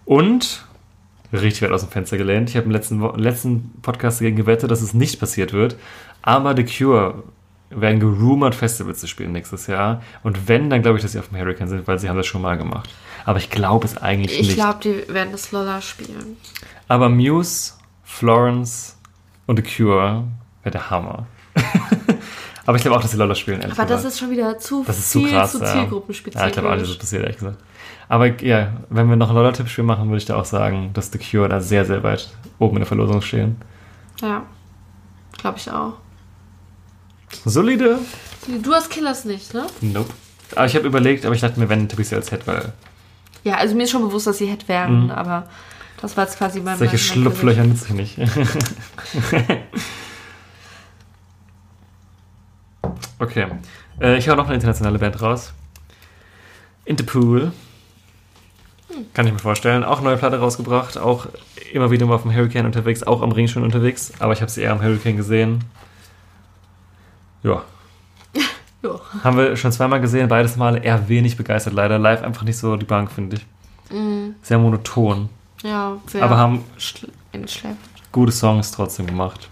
Und 0.05 0.65
richtig 1.33 1.63
weit 1.63 1.71
aus 1.71 1.83
dem 1.83 1.91
Fenster 1.91 2.19
gelehnt. 2.19 2.51
Ich 2.51 2.57
habe 2.57 2.67
im 2.67 2.73
letzten, 2.73 3.01
letzten 3.19 3.71
Podcast 3.83 4.21
dagegen 4.21 4.37
gewettet, 4.37 4.71
dass 4.71 4.83
es 4.83 4.95
nicht 4.95 5.19
passiert 5.19 5.53
wird. 5.53 5.77
Aber 6.23 6.55
The 6.57 6.65
Cure 6.65 7.23
werden 7.75 8.01
gerumort, 8.01 8.55
Festivals 8.55 9.01
zu 9.01 9.07
spielen 9.07 9.33
nächstes 9.33 9.67
Jahr. 9.67 10.03
Und 10.23 10.49
wenn, 10.49 10.71
dann 10.71 10.83
glaube 10.83 10.99
ich, 10.99 11.03
dass 11.03 11.13
sie 11.13 11.19
auf 11.19 11.29
dem 11.29 11.39
Hurricane 11.39 11.69
sind, 11.69 11.87
weil 11.87 11.99
sie 11.99 12.09
haben 12.09 12.17
das 12.17 12.27
schon 12.27 12.43
mal 12.43 12.57
gemacht. 12.57 12.91
Aber 13.25 13.39
ich 13.39 13.51
glaube 13.51 13.87
es 13.87 13.97
eigentlich 13.99 14.39
Ich 14.39 14.47
nicht. 14.49 14.57
glaube, 14.57 14.79
die 14.83 15.13
werden 15.13 15.33
das 15.33 15.53
Lolla 15.53 15.81
spielen. 15.81 16.37
Aber 16.89 17.09
Muse, 17.09 17.75
Florence 18.05 18.97
und 19.47 19.57
The 19.57 19.63
Cure 19.63 20.25
wäre 20.63 20.73
der 20.73 20.91
Hammer. 20.91 21.27
Aber 22.65 22.77
ich 22.77 22.83
glaube 22.83 22.97
auch, 22.97 23.03
dass 23.03 23.11
sie 23.11 23.17
Lolla 23.17 23.35
spielen. 23.35 23.61
Aber 23.71 23.85
das 23.85 24.05
ist 24.05 24.19
schon 24.19 24.31
wieder 24.31 24.59
zu 24.59 24.85
Das 24.87 24.99
ist 24.99 25.11
zu 25.11 25.21
viel 25.21 25.31
krass. 25.31 25.53
zu 25.53 25.61
ja. 25.61 25.67
zielgruppenspezifisch. 25.73 26.41
Ja, 26.41 26.47
ich 26.47 26.53
glaube 26.53 26.77
dass 26.77 26.89
das 26.89 26.99
passiert, 26.99 27.23
ehrlich 27.23 27.39
gesagt. 27.39 27.59
Aber 28.09 28.27
ja, 28.43 28.73
wenn 28.91 29.09
wir 29.09 29.17
noch 29.17 29.31
ein 29.31 29.35
Lolla-Tippspiel 29.35 29.85
machen, 29.85 30.09
würde 30.09 30.19
ich 30.19 30.27
da 30.27 30.37
auch 30.37 30.45
sagen, 30.45 30.91
dass 30.93 31.11
The 31.11 31.19
Cure 31.19 31.49
da 31.49 31.61
sehr, 31.61 31.85
sehr 31.85 32.03
weit 32.03 32.31
oben 32.59 32.77
in 32.77 32.81
der 32.81 32.87
Verlosung 32.87 33.21
stehen. 33.23 33.57
Ja, 34.21 34.43
glaube 35.39 35.59
ich 35.59 35.71
auch. 35.71 35.95
Solide? 37.45 37.99
Du 38.63 38.73
hast 38.73 38.91
Killers 38.91 39.25
nicht, 39.25 39.53
ne? 39.55 39.67
Nope. 39.81 40.11
Aber 40.55 40.67
ich 40.67 40.75
habe 40.77 40.87
überlegt, 40.87 41.25
aber 41.25 41.35
ich 41.35 41.41
dachte 41.41 41.59
mir, 41.59 41.69
wenn, 41.69 41.89
sie 41.89 42.15
als 42.15 42.31
Head, 42.31 42.47
weil 42.47 42.73
Ja, 43.45 43.55
also 43.57 43.75
mir 43.75 43.85
ist 43.85 43.91
schon 43.91 44.03
bewusst, 44.03 44.27
dass 44.27 44.39
sie 44.39 44.47
Head 44.47 44.69
werden, 44.69 45.05
Mhm. 45.05 45.11
aber 45.11 45.49
das 46.01 46.17
war 46.17 46.25
jetzt 46.25 46.37
quasi 46.39 46.61
mein 46.61 46.77
solche 46.79 46.93
mein- 46.97 47.01
mein 47.01 47.23
Schlupflöcher 47.33 47.65
nütze 47.65 47.87
ich 47.89 47.95
nicht. 47.95 48.19
okay. 53.19 53.47
Äh, 54.01 54.19
ich 54.19 54.29
hau 54.29 54.35
noch 54.35 54.47
eine 54.47 54.55
internationale 54.55 54.99
Band 54.99 55.21
raus. 55.23 55.53
Interpool. 56.85 57.53
Kann 59.15 59.27
ich 59.27 59.33
mir 59.33 59.39
vorstellen. 59.39 59.85
Auch 59.85 60.01
neue 60.03 60.17
Platte 60.17 60.39
rausgebracht. 60.39 60.99
Auch 60.99 61.27
immer 61.73 61.91
wieder 61.91 62.05
mal 62.07 62.15
auf 62.17 62.23
dem 62.23 62.35
Hurricane 62.35 62.67
unterwegs. 62.67 63.03
Auch 63.03 63.23
am 63.23 63.33
Ring 63.33 63.49
schon 63.49 63.63
unterwegs. 63.63 64.13
Aber 64.19 64.33
ich 64.33 64.41
habe 64.43 64.51
sie 64.51 64.63
eher 64.63 64.73
am 64.73 64.83
Hurricane 64.83 65.17
gesehen. 65.17 65.65
Ja. 67.43 67.63
Ja. 68.85 68.99
Haben 69.23 69.37
wir 69.37 69.57
schon 69.57 69.71
zweimal 69.71 70.01
gesehen. 70.01 70.27
Beides 70.27 70.57
Male 70.57 70.81
eher 70.81 71.09
wenig 71.09 71.37
begeistert 71.37 71.73
leider. 71.73 72.01
Live 72.01 72.25
einfach 72.25 72.43
nicht 72.43 72.59
so 72.59 72.75
die 72.77 72.85
Bank, 72.85 73.13
finde 73.13 73.37
ich. 73.37 73.47
Mhm. 73.97 74.35
Sehr 74.43 74.59
monoton. 74.59 75.29
Ja, 75.63 75.99
sehr 76.09 76.25
Aber 76.25 76.37
haben 76.37 76.65
gute 78.11 78.33
Songs 78.33 78.73
trotzdem 78.73 79.07
gemacht. 79.07 79.49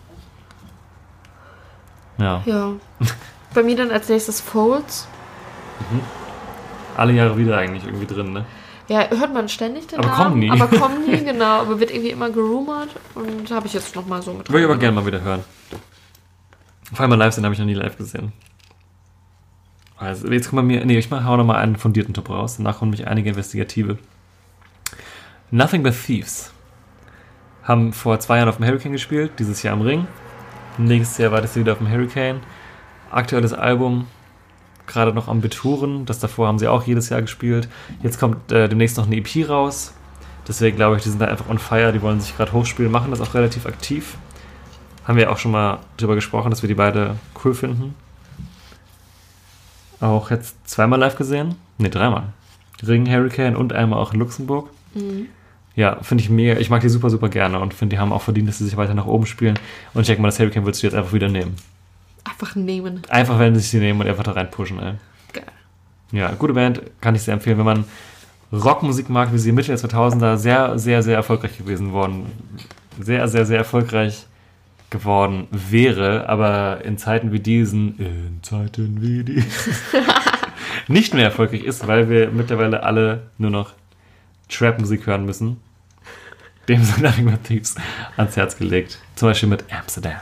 Ja. 2.19 2.43
Ja. 2.45 2.73
Bei 3.55 3.63
mir 3.63 3.77
dann 3.77 3.93
als 3.93 4.09
nächstes 4.09 4.41
Folds. 4.41 5.07
Alle 6.97 7.13
Jahre 7.13 7.37
wieder 7.39 7.57
eigentlich 7.57 7.85
irgendwie 7.85 8.07
drin, 8.07 8.33
ne? 8.33 8.45
Ja, 8.89 9.09
hört 9.11 9.33
man 9.33 9.49
ständig 9.49 9.87
den 9.87 10.01
Aber 10.01 10.09
Namen. 10.09 10.23
kommen 10.25 10.39
nie. 10.41 10.51
Aber 10.51 10.67
kommen 10.67 11.07
nie, 11.07 11.19
genau. 11.25 11.61
Aber 11.61 11.79
wird 11.79 11.93
irgendwie 11.93 12.11
immer 12.11 12.31
gerumort 12.31 12.89
und 13.15 13.49
habe 13.53 13.69
ich 13.69 13.73
jetzt 13.75 13.95
nochmal 13.95 14.21
so 14.23 14.33
mit 14.33 14.49
Würde 14.51 14.65
ich 14.65 14.69
aber 14.69 14.79
gerne 14.79 14.97
mal 15.01 15.07
wieder 15.07 15.21
hören. 15.21 15.45
Vor 16.93 17.01
allem 17.01 17.19
live 17.19 17.35
sehen 17.35 17.45
habe 17.45 17.55
ich 17.55 17.59
noch 17.59 17.67
nie 17.67 17.75
live 17.75 17.97
gesehen. 17.97 18.33
Also 19.97 20.29
jetzt 20.29 20.49
kommen 20.49 20.69
wir 20.69 20.79
mir. 20.79 20.87
Nee, 20.87 20.99
ich 20.99 21.11
mach, 21.11 21.25
hau 21.25 21.37
noch 21.37 21.45
mal 21.45 21.59
einen 21.59 21.77
fundierten 21.77 22.15
Top 22.15 22.31
raus. 22.31 22.57
Danach 22.57 22.79
kommen 22.79 22.91
mich 22.91 23.07
einige 23.07 23.29
investigative. 23.29 23.99
Nothing 25.51 25.83
But 25.83 25.95
Thieves. 25.95 26.53
Haben 27.63 27.93
vor 27.93 28.19
zwei 28.19 28.39
Jahren 28.39 28.49
auf 28.49 28.57
dem 28.57 28.67
Hurricane 28.67 28.93
gespielt, 28.93 29.33
dieses 29.39 29.63
Jahr 29.63 29.75
am 29.75 29.83
Ring. 29.83 30.07
Nächstes 30.79 31.19
Jahr 31.19 31.33
war 31.33 31.43
das 31.43 31.55
wieder 31.55 31.73
auf 31.73 31.79
dem 31.79 31.91
Hurricane. 31.91 32.41
Aktuelles 33.11 33.53
Album, 33.53 34.07
gerade 34.87 35.13
noch 35.13 35.29
am 35.29 35.41
Betouren. 35.41 36.07
Das 36.07 36.19
davor 36.19 36.49
haben 36.49 36.59
sie 36.59 36.69
auch 36.69 36.85
jedes 36.85 37.11
Jahr 37.11 37.21
gespielt. 37.21 37.69
Jetzt 38.03 38.19
kommt 38.19 38.51
äh, 38.51 38.69
demnächst 38.69 38.97
noch 38.97 39.07
eine 39.07 39.17
EP 39.17 39.49
raus. 39.49 39.93
Deswegen 40.49 40.77
glaube 40.77 40.97
ich, 40.97 41.03
die 41.03 41.11
sind 41.11 41.21
da 41.21 41.27
einfach 41.27 41.49
on 41.49 41.59
fire. 41.59 41.93
Die 41.93 42.01
wollen 42.01 42.21
sich 42.21 42.37
gerade 42.37 42.53
hochspielen, 42.53 42.91
machen 42.91 43.11
das 43.11 43.21
auch 43.21 43.35
relativ 43.35 43.67
aktiv. 43.67 44.17
Haben 45.05 45.17
wir 45.17 45.31
auch 45.31 45.39
schon 45.39 45.53
mal 45.53 45.79
drüber 45.97 46.15
gesprochen, 46.15 46.51
dass 46.51 46.63
wir 46.63 46.69
die 46.69 46.75
beide 46.75 47.17
cool 47.45 47.55
finden. 47.55 47.95
Auch 50.01 50.31
jetzt 50.31 50.57
zweimal 50.69 50.99
live 50.99 51.17
gesehen. 51.17 51.57
Ne, 51.79 51.91
dreimal. 51.91 52.25
Ring, 52.87 53.11
Hurricane 53.11 53.57
und 53.57 53.73
einmal 53.73 53.99
auch 53.99 54.13
in 54.13 54.21
Luxemburg. 54.21 54.71
Ja, 55.77 55.99
finde 56.03 56.25
ich 56.25 56.31
mega. 56.31 56.59
Ich 56.59 56.71
mag 56.71 56.81
die 56.81 56.89
super, 56.89 57.11
super 57.11 57.29
gerne 57.29 57.61
und 57.61 57.75
finde, 57.75 57.97
die 57.97 58.01
haben 58.01 58.13
auch 58.13 58.23
verdient, 58.23 58.49
dass 58.49 58.59
sie 58.59 58.65
sich 58.65 58.77
weiter 58.77 58.95
nach 58.95 59.07
oben 59.07 59.27
spielen. 59.27 59.59
Und 59.95 60.03
ich 60.03 60.07
denke 60.07 60.23
mal, 60.23 60.29
das 60.29 60.39
Hurricane 60.39 60.65
würdest 60.65 60.83
du 60.83 60.87
jetzt 60.87 60.95
einfach 60.95 61.13
wieder 61.13 61.29
nehmen. 61.29 61.57
Einfach 62.25 62.55
nehmen. 62.55 63.03
Einfach, 63.09 63.39
wenn 63.39 63.55
sie 63.55 63.61
sich 63.61 63.71
die 63.71 63.79
nehmen 63.79 64.01
und 64.01 64.07
einfach 64.07 64.25
da 64.25 64.33
reinpushen, 64.33 64.79
ey. 64.79 64.95
Geil. 65.33 65.45
Ja, 66.13 66.33
gute 66.33 66.55
Band, 66.55 66.83
kann 67.01 67.15
ich 67.15 67.23
sehr 67.23 67.35
empfehlen. 67.35 67.59
Wenn 67.59 67.65
man 67.65 67.85
Rockmusik 68.53 69.09
mag, 69.09 69.33
wie 69.33 69.39
sie 69.39 69.53
Mitte 69.53 69.69
der 69.69 69.79
2000er 69.79 70.37
sehr, 70.37 70.79
sehr, 70.79 71.03
sehr 71.03 71.17
erfolgreich 71.17 71.57
gewesen 71.57 71.93
worden. 71.93 72.27
Sehr, 72.99 73.29
sehr, 73.29 73.47
sehr 73.47 73.59
erfolgreich 73.59 74.27
geworden 74.91 75.47
wäre, 75.51 76.29
aber 76.29 76.85
in 76.85 76.99
Zeiten 76.99 77.33
wie 77.33 77.41
diesen, 77.41 77.99
in 77.99 78.43
Zeiten 78.43 79.01
wie 79.01 79.25
diesen, 79.25 79.53
nicht 80.89 81.15
mehr 81.15 81.25
erfolgreich 81.25 81.63
ist, 81.63 81.87
weil 81.87 82.11
wir 82.11 82.31
mittlerweile 82.31 82.83
alle 82.83 83.31
nur 83.39 83.51
noch 83.51 83.73
Trap-Musik 84.49 85.07
hören 85.07 85.25
müssen. 85.25 85.59
Dem 86.69 86.85
sind 86.85 87.03
Nothing 87.03 87.31
But 87.31 87.45
Thieves 87.45 87.77
ans 88.17 88.37
Herz 88.37 88.57
gelegt. 88.57 88.99
Zum 89.15 89.29
Beispiel 89.29 89.49
mit 89.49 89.65
Amsterdam. 89.73 90.19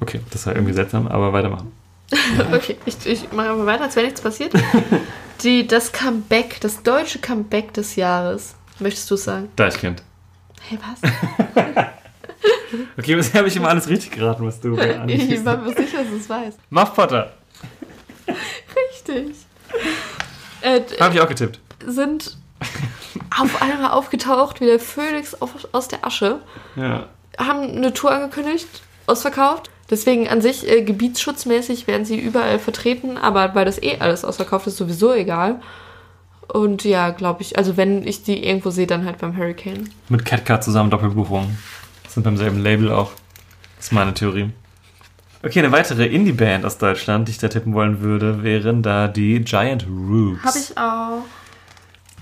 Okay, 0.00 0.20
das 0.30 0.46
war 0.46 0.54
irgendwie 0.54 0.74
seltsam, 0.74 1.08
aber 1.08 1.32
weitermachen. 1.32 1.72
Okay, 2.52 2.76
ich, 2.86 3.06
ich 3.06 3.32
mache 3.32 3.54
mal 3.54 3.66
weiter, 3.66 3.84
als 3.84 3.96
wäre 3.96 4.06
nichts 4.06 4.20
passiert. 4.20 4.52
Die, 5.42 5.66
das 5.66 5.92
Comeback, 5.92 6.60
das 6.60 6.82
deutsche 6.82 7.20
Comeback 7.20 7.72
des 7.74 7.96
Jahres. 7.96 8.54
Möchtest 8.80 9.10
du 9.10 9.14
es 9.14 9.24
sagen? 9.24 9.48
Deichkind. 9.56 10.02
Hey, 10.68 10.78
was? 10.78 11.10
Okay, 12.98 13.14
bisher 13.14 13.38
habe 13.38 13.48
ich 13.48 13.56
immer 13.56 13.68
alles 13.68 13.88
richtig 13.88 14.12
geraten, 14.12 14.46
was 14.46 14.60
du 14.60 14.68
mir 14.68 14.90
Ich 14.90 14.96
ansiehst. 14.98 15.44
war 15.44 15.56
mir 15.56 15.70
sicher, 15.74 15.98
dass 15.98 16.08
du 16.08 16.16
es 16.16 16.28
weißt. 16.28 16.58
Muff 16.70 16.94
Potter. 16.94 17.32
Richtig. 18.26 19.36
Äh, 20.60 20.80
Habe 21.00 21.14
ich 21.14 21.20
auch 21.20 21.28
getippt. 21.28 21.60
sind 21.86 22.36
auf 23.40 23.62
einmal 23.62 23.90
aufgetaucht 23.92 24.60
wie 24.60 24.66
der 24.66 24.80
Phönix 24.80 25.40
auf, 25.40 25.68
aus 25.72 25.88
der 25.88 26.04
Asche. 26.04 26.40
Ja. 26.76 27.06
Haben 27.38 27.62
eine 27.76 27.92
Tour 27.94 28.10
angekündigt, 28.10 28.68
ausverkauft. 29.06 29.70
Deswegen 29.90 30.28
an 30.28 30.42
sich 30.42 30.68
äh, 30.68 30.82
gebietsschutzmäßig 30.82 31.86
werden 31.86 32.04
sie 32.04 32.18
überall 32.18 32.58
vertreten, 32.58 33.16
aber 33.16 33.54
weil 33.54 33.64
das 33.64 33.80
eh 33.82 33.96
alles 34.00 34.24
ausverkauft 34.24 34.66
ist, 34.66 34.76
sowieso 34.76 35.14
egal. 35.14 35.60
Und 36.52 36.84
ja, 36.84 37.10
glaube 37.10 37.42
ich, 37.42 37.56
also 37.56 37.76
wenn 37.76 38.06
ich 38.06 38.22
die 38.24 38.44
irgendwo 38.46 38.70
sehe, 38.70 38.86
dann 38.86 39.04
halt 39.06 39.18
beim 39.18 39.36
Hurricane. 39.36 39.88
Mit 40.08 40.24
Catcat 40.24 40.64
zusammen 40.64 40.90
Doppelbuchung. 40.90 41.56
Sind 42.08 42.22
beim 42.24 42.36
selben 42.36 42.58
Label 42.58 42.90
auch. 42.90 43.12
Das 43.76 43.86
ist 43.86 43.92
meine 43.92 44.12
Theorie. 44.14 44.50
Okay, 45.42 45.60
eine 45.60 45.70
weitere 45.70 46.06
Indie-Band 46.06 46.64
aus 46.64 46.78
Deutschland, 46.78 47.28
die 47.28 47.32
ich 47.32 47.38
da 47.38 47.48
tippen 47.48 47.72
wollen 47.72 48.00
würde, 48.00 48.42
wären 48.42 48.82
da 48.82 49.06
die 49.06 49.40
Giant 49.40 49.86
Roots. 49.86 50.42
Habe 50.42 50.58
ich 50.58 50.76
auch. 50.76 51.22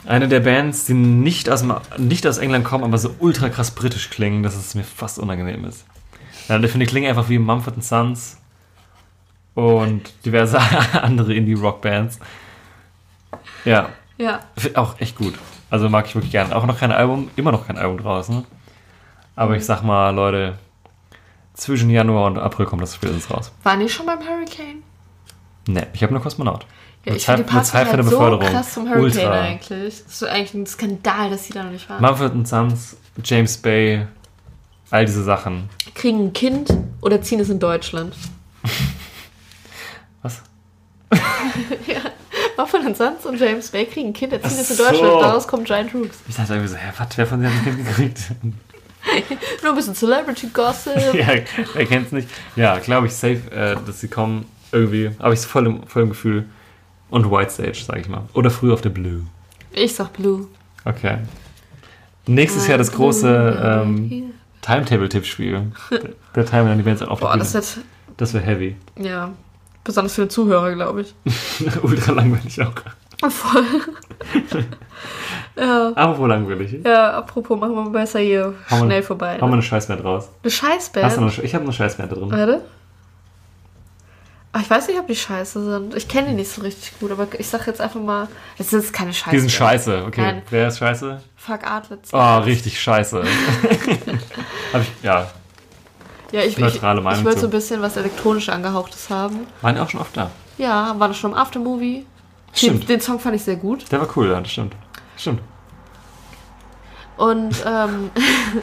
Eine 0.06 0.28
der 0.28 0.40
Bands, 0.40 0.84
die 0.84 0.94
nicht 0.94 1.48
aus, 1.48 1.60
dem, 1.62 1.74
nicht 1.96 2.26
aus 2.26 2.38
England 2.38 2.64
kommen, 2.64 2.84
aber 2.84 2.98
so 2.98 3.14
ultra 3.18 3.48
krass 3.48 3.70
britisch 3.70 4.10
klingen, 4.10 4.42
dass 4.42 4.54
es 4.54 4.74
mir 4.74 4.84
fast 4.84 5.18
unangenehm 5.18 5.64
ist. 5.64 5.86
Ja, 6.48 6.60
ich 6.60 6.70
finde, 6.70 6.86
die 6.86 6.90
klingen 6.90 7.08
einfach 7.08 7.28
wie 7.28 7.38
Mumford 7.38 7.82
Sons 7.82 8.36
und 9.54 10.12
diverse 10.24 10.60
andere 11.02 11.34
Indie-Rock-Bands. 11.34 12.20
Ja, 13.64 13.88
Ja. 14.18 14.40
Auch 14.74 15.00
echt 15.00 15.16
gut. 15.16 15.34
Also 15.70 15.88
mag 15.88 16.06
ich 16.06 16.14
wirklich 16.14 16.32
gerne. 16.32 16.54
Auch 16.54 16.66
noch 16.66 16.78
kein 16.78 16.92
Album, 16.92 17.30
immer 17.36 17.50
noch 17.52 17.66
kein 17.66 17.78
Album 17.78 17.98
draußen. 17.98 18.44
Aber 19.36 19.56
ich 19.56 19.64
sag 19.64 19.82
mal, 19.82 20.10
Leute, 20.10 20.58
zwischen 21.54 21.90
Januar 21.90 22.26
und 22.26 22.38
April 22.38 22.66
kommt 22.66 22.82
das 22.82 22.94
spätestens 22.94 23.30
raus. 23.30 23.52
Waren 23.62 23.80
die 23.80 23.88
schon 23.88 24.06
beim 24.06 24.18
Hurricane? 24.18 24.82
Ne, 25.68 25.86
ich 25.92 26.02
habe 26.02 26.12
nur 26.12 26.22
Kosmonaut. 26.22 26.66
Ja, 27.04 27.14
ich 27.14 27.24
finde 27.24 27.44
die 27.44 27.50
für 27.50 27.72
halt 27.72 27.90
so 27.90 27.96
Beförderung. 28.10 28.46
krass 28.48 28.72
zum 28.74 28.88
Hurricane 28.88 29.02
Ultra. 29.04 29.40
eigentlich. 29.40 29.94
Das 30.02 30.12
ist 30.12 30.18
so 30.18 30.26
eigentlich 30.26 30.54
ein 30.54 30.66
Skandal, 30.66 31.30
dass 31.30 31.46
die 31.46 31.52
da 31.52 31.62
noch 31.62 31.70
nicht 31.70 31.88
waren. 31.88 32.02
Mumford 32.02 32.48
Sons, 32.48 32.96
James 33.22 33.56
Bay, 33.58 34.06
all 34.90 35.04
diese 35.04 35.22
Sachen. 35.22 35.68
Kriegen 35.94 36.26
ein 36.26 36.32
Kind 36.32 36.72
oder 37.00 37.22
ziehen 37.22 37.40
es 37.40 37.48
in 37.48 37.60
Deutschland? 37.60 38.14
Was? 40.22 40.42
Muffin 42.56 42.94
Sons 42.94 43.26
und 43.26 43.38
James 43.38 43.68
Bay 43.68 43.84
kriegen 43.86 44.08
ein 44.08 44.12
Kind, 44.12 44.32
erziehen 44.32 44.58
es 44.58 44.70
in 44.70 44.76
so. 44.76 44.84
Deutschland. 44.84 45.22
Daraus 45.22 45.46
kommt 45.46 45.66
Giant 45.66 45.94
Rooks. 45.94 46.18
Ich 46.28 46.36
dachte 46.36 46.54
irgendwie 46.54 46.70
so, 46.70 46.76
hä, 46.76 46.92
was, 46.96 47.08
wer 47.16 47.26
von 47.26 47.40
denen 47.40 47.54
hat 47.54 47.66
ein 47.66 47.76
Kind 47.76 47.86
gekriegt? 47.86 48.20
Nur 49.62 49.72
ein 49.72 49.76
bisschen 49.76 49.94
Celebrity 49.94 50.48
Gossip. 50.52 50.96
ja, 51.14 51.28
wer 51.74 51.86
kennt's 51.86 52.12
nicht? 52.12 52.28
Ja, 52.56 52.78
glaube 52.78 53.06
ich, 53.06 53.12
safe, 53.14 53.40
äh, 53.50 53.76
dass 53.86 54.00
sie 54.00 54.08
kommen. 54.08 54.46
Irgendwie. 54.72 55.10
Aber 55.18 55.32
ich 55.32 55.40
voll 55.40 55.66
im, 55.66 55.86
voll 55.86 56.02
im 56.02 56.08
Gefühl. 56.10 56.44
Und 57.08 57.30
White 57.30 57.50
Stage, 57.52 57.82
sag 57.86 57.98
ich 58.00 58.08
mal. 58.08 58.22
Oder 58.34 58.50
früh 58.50 58.72
auf 58.72 58.80
der 58.80 58.90
Blue. 58.90 59.22
Ich 59.72 59.94
sag 59.94 60.12
Blue. 60.14 60.48
Okay. 60.84 61.18
Nächstes 62.26 62.66
Jahr 62.66 62.78
das 62.78 62.90
große 62.90 63.82
ähm, 63.84 64.32
Timetable-Tippspiel. 64.62 65.70
Der- 65.90 66.00
Der 66.34 66.44
Timer 66.46 66.68
dann 66.70 66.78
die 66.78 66.84
Bands 66.84 67.00
auf 67.02 67.20
der 67.20 67.26
Boah, 67.26 67.32
Bühne. 67.32 67.44
das 67.44 67.54
wird, 67.54 67.84
Das 68.16 68.34
wäre 68.34 68.44
heavy. 68.44 68.76
ja, 68.98 69.32
besonders 69.84 70.14
für 70.14 70.26
Zuhörer, 70.28 70.74
glaube 70.74 71.02
ich. 71.02 71.14
Ultra 71.82 72.12
langweilig 72.12 72.60
auch. 72.62 72.72
Voll. 73.30 73.64
ja. 75.56 75.88
Apropos 75.94 76.28
langweilig. 76.28 76.80
ja, 76.84 77.12
apropos, 77.18 77.58
machen 77.58 77.74
wir 77.74 77.90
besser 77.90 78.18
hier 78.20 78.54
Hau 78.70 78.84
schnell 78.84 79.02
vorbei. 79.02 79.36
Hau 79.40 79.46
mal 79.46 79.48
Ne? 79.48 79.52
eine 79.54 79.62
Scheißband 79.62 80.04
raus. 80.04 80.28
Eine 80.42 80.50
Scheißband. 80.50 81.04
Hast 81.06 81.16
du 81.16 81.20
noch, 81.22 81.38
ich 81.38 81.54
habe 81.54 81.64
eine 81.64 81.72
Scheißband 81.72 82.12
da 82.12 82.16
drin. 82.16 82.30
Warte. 82.30 82.60
Ah, 84.52 84.60
ich 84.62 84.70
weiß 84.70 84.88
nicht, 84.88 84.98
ob 84.98 85.06
die 85.06 85.16
scheiße 85.16 85.62
sind. 85.64 85.94
Ich 85.94 86.08
kenne 86.08 86.28
die 86.28 86.34
nicht 86.34 86.50
so 86.50 86.62
richtig 86.62 86.98
gut, 86.98 87.10
aber 87.10 87.26
ich 87.38 87.46
sag 87.46 87.66
jetzt 87.66 87.80
einfach 87.80 88.00
mal, 88.00 88.26
es 88.58 88.72
ist 88.72 88.90
keine 88.92 89.12
Scheiße. 89.12 89.30
Die 89.30 89.40
sind 89.40 89.52
scheiße. 89.52 90.04
Okay, 90.06 90.20
Nein. 90.22 90.42
wer 90.48 90.68
ist 90.68 90.78
scheiße? 90.78 91.20
Fuck 91.36 91.64
Artlets. 91.64 92.12
Oh, 92.14 92.38
richtig 92.38 92.80
scheiße. 92.80 93.22
hab 94.72 94.80
ich, 94.80 94.88
ja, 95.02 95.26
Ja, 96.32 96.40
ich, 96.40 96.48
ich, 96.48 96.58
neutrale 96.58 97.00
ich 97.00 97.04
Meinung 97.04 97.24
wollte 97.24 97.36
zu. 97.36 97.40
so 97.42 97.46
ein 97.48 97.50
bisschen 97.50 97.82
was 97.82 97.96
elektronisch 97.98 98.48
angehauchtes 98.48 99.10
haben. 99.10 99.46
waren 99.60 99.74
die 99.74 99.80
auch 99.80 99.90
schon 99.90 100.00
oft 100.00 100.16
da. 100.16 100.30
Ja, 100.56 100.94
war 100.98 101.08
das 101.08 101.18
schon 101.18 101.32
im 101.32 101.36
Aftermovie. 101.36 102.06
Den, 102.56 102.68
Stimmt. 102.70 102.88
den 102.88 103.00
Song 103.00 103.18
fand 103.20 103.36
ich 103.36 103.42
sehr 103.42 103.56
gut. 103.56 103.90
Der 103.92 104.00
war 104.00 104.08
cool, 104.16 104.30
ja, 104.30 104.40
das 104.40 104.50
stimmt. 104.50 104.74
Stimmt. 105.18 105.40
Und 107.16 107.54
ähm, 107.66 108.10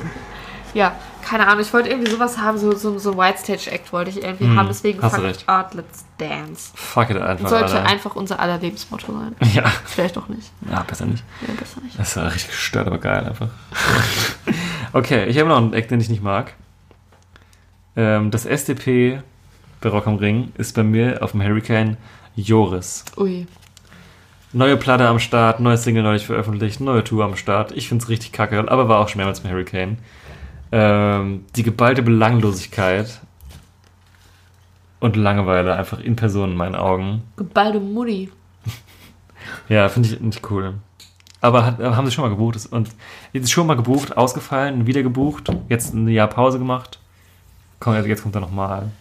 ja, 0.74 0.96
keine 1.24 1.48
Ahnung, 1.48 1.62
ich 1.62 1.74
wollte 1.74 1.90
irgendwie 1.90 2.12
sowas 2.12 2.38
haben, 2.38 2.58
so, 2.58 2.76
so, 2.76 3.00
so 3.00 3.12
ein 3.12 3.18
White 3.18 3.40
Stage 3.40 3.72
Act 3.72 3.94
wollte 3.94 4.10
ich 4.10 4.22
irgendwie 4.24 4.46
Hm, 4.46 4.58
haben, 4.58 4.68
deswegen 4.68 5.00
Fuck 5.00 5.20
recht. 5.24 5.48
Art, 5.48 5.74
Let's 5.74 6.06
Dance. 6.18 6.72
Fuck 6.76 7.12
it 7.12 7.18
einfach. 7.18 7.50
Sollte 7.50 7.66
Alter. 7.66 7.86
einfach 7.86 8.16
unser 8.16 8.40
aller 8.40 8.58
Lebensmotto 8.58 9.12
sein. 9.12 9.36
Ja. 9.54 9.72
Vielleicht 9.86 10.18
auch 10.18 10.28
nicht. 10.28 10.52
ja, 10.70 10.82
besser 10.84 11.06
nicht. 11.06 11.24
Ja, 11.48 11.54
besser 11.54 11.82
nicht. 11.82 11.98
Das 11.98 12.16
war 12.18 12.26
richtig 12.34 12.50
gestört, 12.52 12.88
aber 12.88 12.98
geil 12.98 13.26
einfach. 13.26 13.50
okay, 14.94 15.26
ich 15.26 15.38
habe 15.40 15.50
noch 15.50 15.58
einen 15.58 15.74
Eck, 15.74 15.88
den 15.88 16.00
ich 16.02 16.10
nicht 16.10 16.24
mag. 16.24 16.54
Ähm, 17.96 18.32
das 18.32 18.46
SDP 18.46 19.22
bei 19.82 19.90
Rock 19.90 20.08
am 20.08 20.16
Ring 20.16 20.52
ist 20.58 20.76
bei 20.76 20.84
mir 20.84 21.22
auf 21.24 21.32
dem 21.32 21.42
Hurricane 21.44 21.98
Joris. 22.36 23.06
Ui. 23.18 23.48
Neue 24.56 24.78
Platte 24.78 25.08
am 25.08 25.18
Start, 25.18 25.60
neues 25.60 25.84
Single 25.84 26.04
neulich 26.04 26.28
veröffentlicht, 26.28 26.80
neue 26.80 27.04
Tour 27.04 27.26
am 27.26 27.36
Start. 27.36 27.72
Ich 27.72 27.90
find's 27.90 28.08
richtig 28.08 28.32
kacke, 28.34 28.60
aber 28.70 28.88
war 28.88 29.00
auch 29.00 29.10
schon 29.10 29.18
mehrmals 29.18 29.40
beim 29.40 29.52
Hurricane. 29.52 29.98
Ähm, 30.72 31.46
die 31.56 31.64
geballte 31.64 32.04
Belanglosigkeit 32.04 33.20
und 35.00 35.16
Langeweile 35.16 35.74
einfach 35.76 36.00
in 36.00 36.16
Person 36.16 36.52
in 36.52 36.56
meinen 36.56 36.76
Augen. 36.76 37.24
Geballte 37.36 37.80
Mutti. 37.80 38.32
Ja, 39.70 39.90
finde 39.90 40.10
ich 40.10 40.20
nicht 40.22 40.50
cool. 40.52 40.76
Aber 41.42 41.66
hat, 41.66 41.80
haben 41.80 42.06
sie 42.06 42.12
schon 42.12 42.24
mal 42.24 42.30
gebucht 42.30 42.68
und 42.72 42.90
jetzt 43.34 43.46
ist 43.46 43.52
schon 43.52 43.68
mal 43.68 43.76
gebucht, 43.76 44.16
ausgefallen, 44.16 44.88
wieder 44.88 45.04
gebucht, 45.04 45.50
jetzt 45.68 45.94
ein 45.94 46.08
Jahr 46.08 46.28
Pause 46.28 46.60
gemacht. 46.60 47.00
Komm, 47.80 47.96
jetzt 47.96 48.22
kommt 48.22 48.36
er 48.36 48.42
nochmal. 48.42 48.92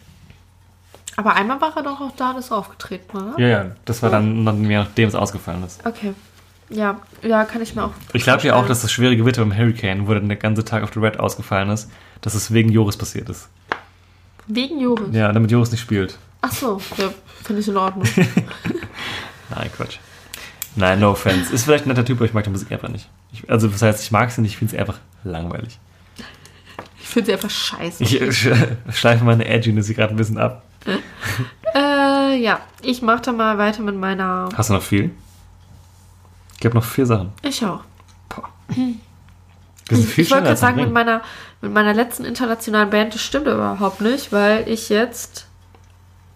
Aber 1.17 1.35
einmal 1.35 1.61
war 1.61 1.77
er 1.77 1.83
doch 1.83 2.01
auch 2.01 2.13
da 2.17 2.33
ist 2.39 2.51
aufgetreten, 2.53 3.17
oder? 3.17 3.39
Ja, 3.39 3.47
ja, 3.49 3.67
das 3.85 4.03
war 4.03 4.11
dann 4.11 4.45
noch- 4.45 4.55
nachdem 4.55 5.09
es 5.09 5.15
ausgefallen 5.15 5.63
ist. 5.65 5.85
Okay. 5.87 6.15
Ja, 6.71 6.99
ja, 7.23 7.45
kann 7.45 7.61
ich 7.61 7.75
mir 7.75 7.85
auch. 7.85 7.91
Ich 8.15 8.23
glaube 8.23 8.43
ja 8.47 8.55
auch, 8.55 8.67
dass 8.67 8.81
das 8.81 8.91
schwere 8.91 9.15
Gewitter 9.15 9.43
im 9.43 9.55
Hurricane, 9.55 10.07
wo 10.09 10.15
dann 10.15 10.29
der 10.29 10.39
ganze 10.39 10.65
Tag 10.65 10.83
auf 10.83 10.91
der 10.91 11.03
Red 11.03 11.21
ausgefallen 11.21 11.69
ist, 11.69 11.91
dass 12.23 12.35
es 12.35 12.53
wegen 12.55 12.71
Joris 12.71 12.97
passiert 12.97 13.29
ist. 13.29 13.49
Wegen 14.47 14.81
Joris. 14.81 15.09
Ja, 15.15 15.31
damit 15.33 15.51
Joris 15.51 15.71
nicht 15.71 15.83
spielt. 15.83 16.17
Ach 16.41 16.51
so, 16.53 16.81
ja, 16.97 17.13
finde 17.45 17.61
ich 17.61 17.69
in 17.69 17.77
Ordnung. 17.77 18.09
Nein, 19.55 19.71
Quatsch. 19.77 19.99
Nein, 20.75 21.01
no 21.01 21.11
offense. 21.11 21.53
Ist 21.53 21.65
vielleicht 21.65 21.85
ein 21.85 21.91
netter 21.91 22.05
Typ, 22.05 22.17
aber 22.17 22.25
ich 22.25 22.33
mag 22.33 22.45
die 22.45 22.51
Musik 22.51 22.73
einfach 22.73 22.89
nicht. 22.89 23.07
Ich, 23.33 23.49
also, 23.51 23.69
das 23.69 23.83
heißt, 23.83 24.03
ich 24.03 24.11
mag 24.11 24.31
sie 24.31 24.41
nicht, 24.41 24.53
ich 24.53 24.57
finde 24.57 24.71
sie 24.73 24.79
einfach 24.79 24.99
langweilig. 25.25 25.79
Ich 27.01 27.09
finde 27.09 27.27
sie 27.27 27.33
einfach 27.35 27.51
scheiße. 27.51 28.03
Ich 28.03 28.21
äh, 28.21 28.33
schleife 28.93 29.25
meine 29.25 29.47
Edginess 29.47 29.87
hier 29.87 29.95
gerade 29.97 30.15
ein 30.15 30.17
bisschen 30.17 30.39
ab. 30.39 30.63
Äh, 31.75 32.37
ja, 32.37 32.61
ich 32.83 33.03
mache 33.03 33.23
da 33.23 33.33
mal 33.33 33.59
weiter 33.59 33.83
mit 33.83 33.97
meiner. 33.97 34.49
Hast 34.55 34.71
du 34.71 34.75
noch 34.75 34.83
viel? 34.83 35.11
Ich 36.59 36.65
habe 36.65 36.75
noch 36.75 36.85
vier 36.85 37.07
Sachen. 37.07 37.33
Ich 37.43 37.65
auch. 37.65 37.81
Wir 39.89 39.97
sind 39.97 40.09
viel 40.09 40.25
ich 40.25 40.31
wollte 40.31 40.45
gerade 40.45 40.57
sagen, 40.57 40.81
mit 40.81 40.93
meiner, 40.93 41.23
mit 41.61 41.73
meiner 41.73 41.93
letzten 41.93 42.25
internationalen 42.25 42.91
Band, 42.91 43.15
das 43.15 43.21
stimmt 43.21 43.47
überhaupt 43.47 44.01
nicht, 44.01 44.33
weil 44.33 44.69
ich 44.69 44.89
jetzt 44.89 45.47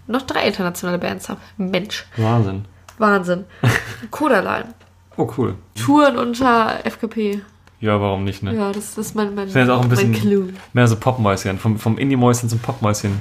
noch 0.06 0.22
drei 0.22 0.46
internationale 0.46 0.98
Bands 0.98 1.28
habe. 1.28 1.40
Mensch, 1.56 2.06
Wahnsinn. 2.16 2.64
Wahnsinn. 2.98 3.44
Kodaline. 4.10 4.74
Oh, 5.16 5.32
cool. 5.38 5.54
Touren 5.74 6.18
unter 6.18 6.80
FKP. 6.84 7.40
Ja, 7.80 8.00
warum 8.00 8.24
nicht, 8.24 8.42
ne? 8.42 8.54
Ja, 8.54 8.72
das, 8.72 8.94
das 8.94 9.06
ist 9.06 9.14
mein, 9.14 9.34
mein, 9.34 9.48
jetzt 9.48 9.70
auch 9.70 9.82
ein 9.82 9.88
bisschen 9.88 10.10
mein 10.10 10.20
Clou. 10.20 10.48
mehr 10.72 10.88
so 10.88 10.96
Popmäuschen. 10.96 11.58
Vom, 11.58 11.78
vom 11.78 11.98
Indie-Mäuschen 11.98 12.48
zum 12.48 12.58
Popmäuschen. 12.58 13.20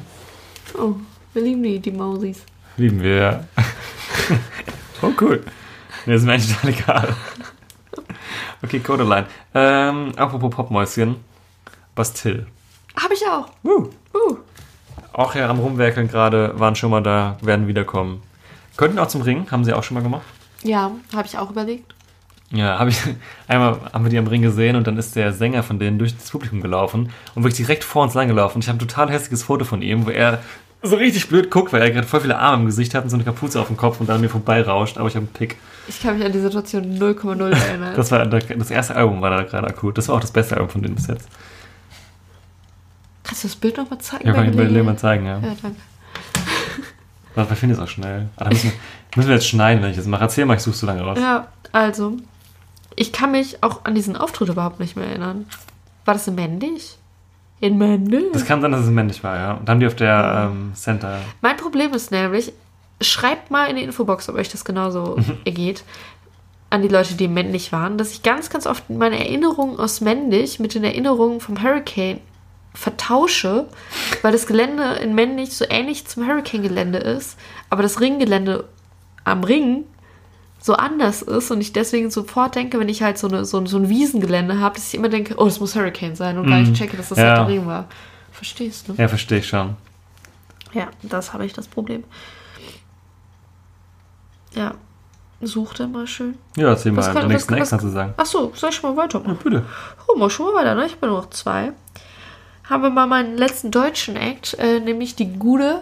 Oh, 0.77 0.95
wir 1.35 1.41
lieben 1.41 1.63
die, 1.63 1.79
die 1.79 1.91
Mausis. 1.91 2.43
Lieben 2.77 3.01
wir, 3.03 3.15
ja. 3.15 3.43
oh, 5.01 5.11
cool. 5.19 5.43
Ne, 6.05 6.13
ist 6.13 6.23
mir 6.23 6.33
eigentlich 6.33 6.55
total 6.55 6.69
egal. 6.71 7.15
Okay, 8.63 8.79
Codeline. 8.79 9.25
Ähm, 9.53 10.13
apropos 10.15 10.49
Popmäuschen. 10.49 11.17
Bastille. 11.93 12.47
Habe 12.97 13.13
ich 13.13 13.23
auch. 13.27 13.49
Uh. 13.63 13.89
Uh. 14.13 14.37
Auch 15.13 15.35
ja 15.35 15.49
am 15.49 15.59
Rumwerkeln 15.59 16.07
gerade, 16.07 16.57
waren 16.59 16.75
schon 16.75 16.91
mal 16.91 17.03
da, 17.03 17.37
werden 17.41 17.67
wiederkommen. 17.67 18.21
Könnten 18.77 18.99
auch 18.99 19.07
zum 19.07 19.21
Ring, 19.21 19.49
haben 19.51 19.63
sie 19.63 19.73
auch 19.73 19.83
schon 19.83 19.95
mal 19.95 20.03
gemacht. 20.03 20.25
Ja, 20.63 20.91
habe 21.13 21.27
ich 21.27 21.37
auch 21.37 21.51
überlegt. 21.51 21.93
Ja, 22.51 22.79
habe 22.79 22.89
ich 22.89 23.01
einmal 23.47 23.79
haben 23.93 24.05
wir 24.05 24.09
die 24.09 24.17
am 24.17 24.27
Ring 24.27 24.41
gesehen 24.41 24.75
und 24.75 24.87
dann 24.87 24.97
ist 24.97 25.15
der 25.15 25.33
Sänger 25.33 25.63
von 25.63 25.79
denen 25.79 25.99
durch 25.99 26.15
das 26.15 26.31
Publikum 26.31 26.61
gelaufen 26.61 27.11
und 27.33 27.43
wirklich 27.43 27.65
direkt 27.65 27.83
vor 27.83 28.03
uns 28.03 28.13
lang 28.13 28.27
gelaufen. 28.27 28.55
Und 28.55 28.63
ich 28.63 28.69
habe 28.69 28.77
ein 28.77 28.87
total 28.87 29.09
hässliches 29.09 29.43
Foto 29.43 29.65
von 29.65 29.81
ihm, 29.81 30.05
wo 30.05 30.09
er 30.09 30.41
so 30.85 30.95
richtig 30.95 31.27
blöd 31.27 31.51
guckt, 31.51 31.73
weil 31.73 31.81
er 31.81 31.91
gerade 31.91 32.07
voll 32.07 32.21
viele 32.21 32.37
Arme 32.37 32.61
im 32.61 32.65
Gesicht 32.67 32.93
hat 32.93 33.03
und 33.03 33.09
so 33.09 33.15
eine 33.15 33.23
Kapuze 33.23 33.59
auf 33.59 33.67
dem 33.67 33.77
Kopf 33.77 33.99
und 33.99 34.07
dann 34.07 34.17
an 34.17 34.21
mir 34.21 34.29
vorbei 34.29 34.61
rauscht, 34.61 34.97
aber 34.97 35.07
ich 35.07 35.15
habe 35.15 35.25
einen 35.25 35.33
Pick. 35.33 35.57
Ich 35.87 36.01
kann 36.01 36.17
mich 36.17 36.25
an 36.25 36.31
die 36.31 36.39
Situation 36.39 36.97
0,0 36.97 37.49
erinnern. 37.51 37.93
Das 37.95 38.11
war 38.11 38.25
das 38.25 38.71
erste 38.71 38.95
Album 38.95 39.21
war 39.21 39.29
da 39.29 39.43
gerade 39.43 39.67
akut. 39.67 39.97
Das 39.97 40.07
war 40.07 40.15
auch 40.15 40.19
das 40.21 40.31
beste 40.31 40.55
Album 40.55 40.69
von 40.69 40.81
denen 40.81 40.95
bis 40.95 41.07
jetzt. 41.07 41.27
Kannst 43.23 43.43
du 43.43 43.47
das 43.47 43.55
Bild 43.55 43.77
nochmal 43.77 43.99
zeigen? 43.99 44.27
Ja, 44.27 44.33
kann 44.33 44.45
ich 44.45 44.51
Gelegenheit? 44.51 44.85
mal 44.85 44.97
zeigen, 44.97 45.25
ja. 45.25 45.39
Ja, 45.39 45.55
danke. 45.61 45.79
Aber 47.35 47.49
wir 47.49 47.57
finden 47.57 47.75
es 47.75 47.81
auch 47.81 47.87
schnell. 47.87 48.27
Aber 48.35 48.45
da 48.45 48.53
müssen, 48.55 48.71
wir, 48.71 49.17
müssen 49.17 49.27
wir 49.27 49.35
jetzt 49.35 49.47
schneiden, 49.47 49.83
wenn 49.83 49.89
ich 49.91 49.97
das 49.97 50.05
mache. 50.05 50.23
Erzähl 50.23 50.45
mal, 50.45 50.55
ich 50.55 50.61
suche 50.61 50.75
so 50.75 50.85
lange 50.85 51.01
raus. 51.01 51.17
Ja, 51.19 51.47
also, 51.71 52.17
ich 52.95 53.11
kann 53.11 53.31
mich 53.31 53.61
auch 53.61 53.83
an 53.83 53.95
diesen 53.95 54.15
Auftritt 54.15 54.49
überhaupt 54.49 54.79
nicht 54.79 54.95
mehr 54.95 55.07
erinnern. 55.07 55.45
War 56.05 56.13
das 56.13 56.27
Mendig? 56.27 56.97
In 57.59 57.77
Mendig? 57.77 58.33
Das 58.33 58.45
kann 58.45 58.61
sein, 58.61 58.71
dass 58.71 58.81
es 58.81 58.89
männlich 58.89 59.23
war, 59.23 59.37
ja. 59.37 59.53
Und 59.53 59.67
dann 59.67 59.75
haben 59.75 59.79
die 59.79 59.87
auf 59.87 59.95
der 59.95 60.51
ähm, 60.51 60.73
Center. 60.75 61.19
Mein 61.41 61.57
Problem 61.57 61.93
ist 61.93 62.11
nämlich, 62.11 62.51
schreibt 63.01 63.49
mal 63.49 63.69
in 63.69 63.77
die 63.77 63.83
Infobox, 63.83 64.29
ob 64.29 64.35
euch 64.35 64.49
das 64.49 64.65
genauso 64.65 65.17
ergeht, 65.45 65.83
an 66.69 66.81
die 66.81 66.87
Leute, 66.87 67.15
die 67.15 67.27
männlich 67.27 67.71
waren, 67.71 67.97
dass 67.97 68.11
ich 68.11 68.23
ganz, 68.23 68.49
ganz 68.49 68.67
oft 68.67 68.89
meine 68.89 69.17
Erinnerungen 69.17 69.79
aus 69.79 70.01
männlich 70.01 70.59
mit 70.59 70.75
den 70.75 70.83
Erinnerungen 70.83 71.39
vom 71.39 71.61
Hurricane 71.61 72.19
vertausche, 72.73 73.67
weil 74.21 74.33
das 74.33 74.47
Gelände 74.47 74.95
in 75.01 75.15
männlich 75.15 75.55
so 75.55 75.65
ähnlich 75.69 76.05
zum 76.07 76.27
Hurricane-Gelände 76.27 76.97
ist, 76.97 77.37
aber 77.69 77.83
das 77.83 78.01
Ringgelände 78.01 78.65
am 79.23 79.43
Ring 79.43 79.85
so 80.65 80.73
anders 80.73 81.21
ist 81.21 81.51
und 81.51 81.61
ich 81.61 81.73
deswegen 81.73 82.09
sofort 82.09 82.55
denke, 82.55 82.79
wenn 82.79 82.89
ich 82.89 83.03
halt 83.03 83.19
so, 83.19 83.27
eine, 83.27 83.45
so, 83.45 83.59
ein- 83.59 83.67
so 83.67 83.77
ein 83.77 83.87
Wiesengelände 83.87 84.59
habe, 84.59 84.73
dass 84.75 84.87
ich 84.87 84.95
immer 84.95 85.09
denke, 85.09 85.35
oh, 85.37 85.45
das 85.45 85.59
muss 85.59 85.75
Hurricane 85.75 86.15
sein 86.15 86.39
und 86.39 86.47
gar 86.47 86.57
nicht 86.59 86.73
checke, 86.73 86.97
dass 86.97 87.09
das 87.09 87.19
Ja. 87.19 87.25
halt 87.25 87.37
der 87.37 87.47
Ring 87.49 87.67
war. 87.67 87.85
Verstehst 88.31 88.87
du? 88.87 88.93
Ja, 88.93 89.07
verstehe 89.07 89.37
ich 89.37 89.47
schon. 89.47 89.75
Ja, 90.73 90.87
das 91.03 91.33
habe 91.33 91.45
ich 91.45 91.53
das 91.53 91.67
Problem. 91.67 92.03
Ja, 94.55 94.73
such 95.41 95.75
dann 95.75 95.91
mal 95.91 96.07
schön. 96.07 96.35
Ja, 96.57 96.69
erzähl 96.69 96.91
mal 96.91 97.13
kann- 97.13 97.27
nächsten 97.27 97.55
was- 97.59 97.69
kannst 97.69 97.85
du 97.85 97.89
sagen. 97.89 98.15
Ach 98.17 98.25
so, 98.25 98.51
soll 98.55 98.69
ich 98.71 98.75
schon 98.75 98.95
mal 98.95 99.03
weitermachen? 99.03 99.37
Bitte. 99.43 99.65
Oh, 100.07 100.17
mal 100.17 100.29
schon 100.31 100.47
mal 100.47 100.55
weiter, 100.55 100.73
ne? 100.73 100.87
Ich 100.87 100.93
habe 100.93 101.05
nur 101.07 101.17
noch 101.21 101.29
zwei. 101.29 101.73
Haben 102.67 102.81
wir 102.81 102.89
mal 102.89 103.05
meinen 103.05 103.37
letzten 103.37 103.69
deutschen 103.69 104.15
Act, 104.15 104.55
äh, 104.55 104.79
nämlich 104.79 105.15
die 105.15 105.31
gute 105.31 105.81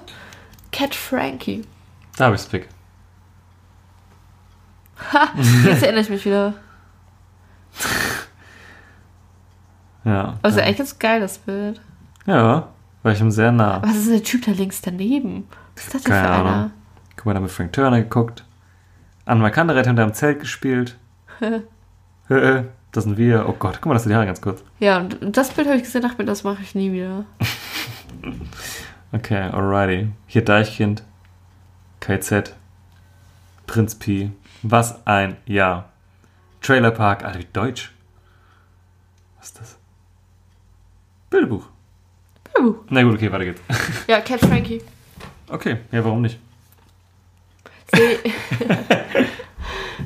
Cat 0.74 0.94
Frankie. 0.94 1.64
Da 2.18 2.26
habe 2.26 2.36
ich's 2.36 2.46
Pick. 2.48 2.68
Ha, 5.12 5.30
jetzt 5.66 5.84
erinnere 5.84 6.02
ich 6.02 6.10
mich 6.10 6.26
wieder. 6.26 6.54
Ja. 10.06 10.38
Aber 10.42 10.50
ist 10.50 10.56
ja 10.56 10.62
ja. 10.62 10.68
eigentlich 10.68 10.78
ganz 10.80 11.00
geil, 11.00 11.22
das 11.22 11.38
Bild. 11.38 11.80
ja, 12.26 12.68
war 13.04 13.12
ich 13.14 13.22
ihm 13.22 13.32
sehr 13.32 13.54
nah. 13.54 13.82
Was 13.84 13.96
ist 13.96 14.08
denn 14.08 14.16
der 14.16 14.24
Typ 14.24 14.46
da 14.46 14.52
links 14.52 14.82
daneben? 14.82 15.48
Was 15.76 15.86
ist 15.86 15.94
das 15.96 16.04
denn 16.04 16.12
Keine 16.12 16.28
für 16.28 16.34
Ahnung. 16.34 16.48
einer? 16.54 16.72
Guck 17.16 17.26
mal, 17.26 17.34
da 17.34 17.40
mit 17.40 17.52
Frank 17.52 17.72
Turner 17.72 18.02
geguckt. 18.02 18.44
Anna 19.26 19.50
Kandereit 19.50 19.80
hat 19.80 19.88
hinter 19.88 20.04
am 20.04 20.14
Zelt 20.14 20.40
gespielt. 20.42 20.98
Das 22.92 23.06
sind 23.06 23.18
wir. 23.18 23.48
Oh 23.50 23.54
Gott, 23.58 23.76
guck 23.82 23.86
mal, 23.88 23.94
das 23.94 24.04
sind 24.04 24.12
die 24.12 24.16
Haare 24.16 24.26
ganz 24.28 24.40
kurz. 24.42 24.64
Ja, 24.80 24.98
und 25.00 25.18
das 25.22 25.52
Bild 25.52 25.68
habe 25.68 25.78
ich 25.78 25.84
gesehen, 25.84 26.02
dachte 26.04 26.18
mir, 26.20 26.26
das 26.26 26.44
mache 26.44 26.62
ich 26.62 26.76
nie 26.76 26.92
wieder. 26.92 27.26
Okay, 29.12 29.42
alrighty. 29.52 30.10
Hier 30.28 30.44
Deichkind. 30.44 31.04
KZ. 32.00 32.56
Prinz 33.68 33.94
Pi. 33.96 34.32
Was 34.64 35.06
ein 35.06 35.38
Jahr. 35.46 35.90
Trailerpark. 36.62 37.24
Alter, 37.24 37.40
wie 37.40 37.48
deutsch. 37.52 37.92
Was 39.38 39.48
ist 39.48 39.60
das? 39.60 39.78
Bilderbuch. 41.30 41.66
Puh. 42.54 42.76
Na 42.90 43.04
gut, 43.04 43.16
okay, 43.16 43.32
weiter 43.32 43.46
geht's. 43.46 43.62
Ja, 44.08 44.22
Cat 44.22 44.40
Frankie. 44.40 44.82
Okay, 45.50 45.78
ja, 45.92 46.04
warum 46.04 46.22
nicht? 46.22 46.40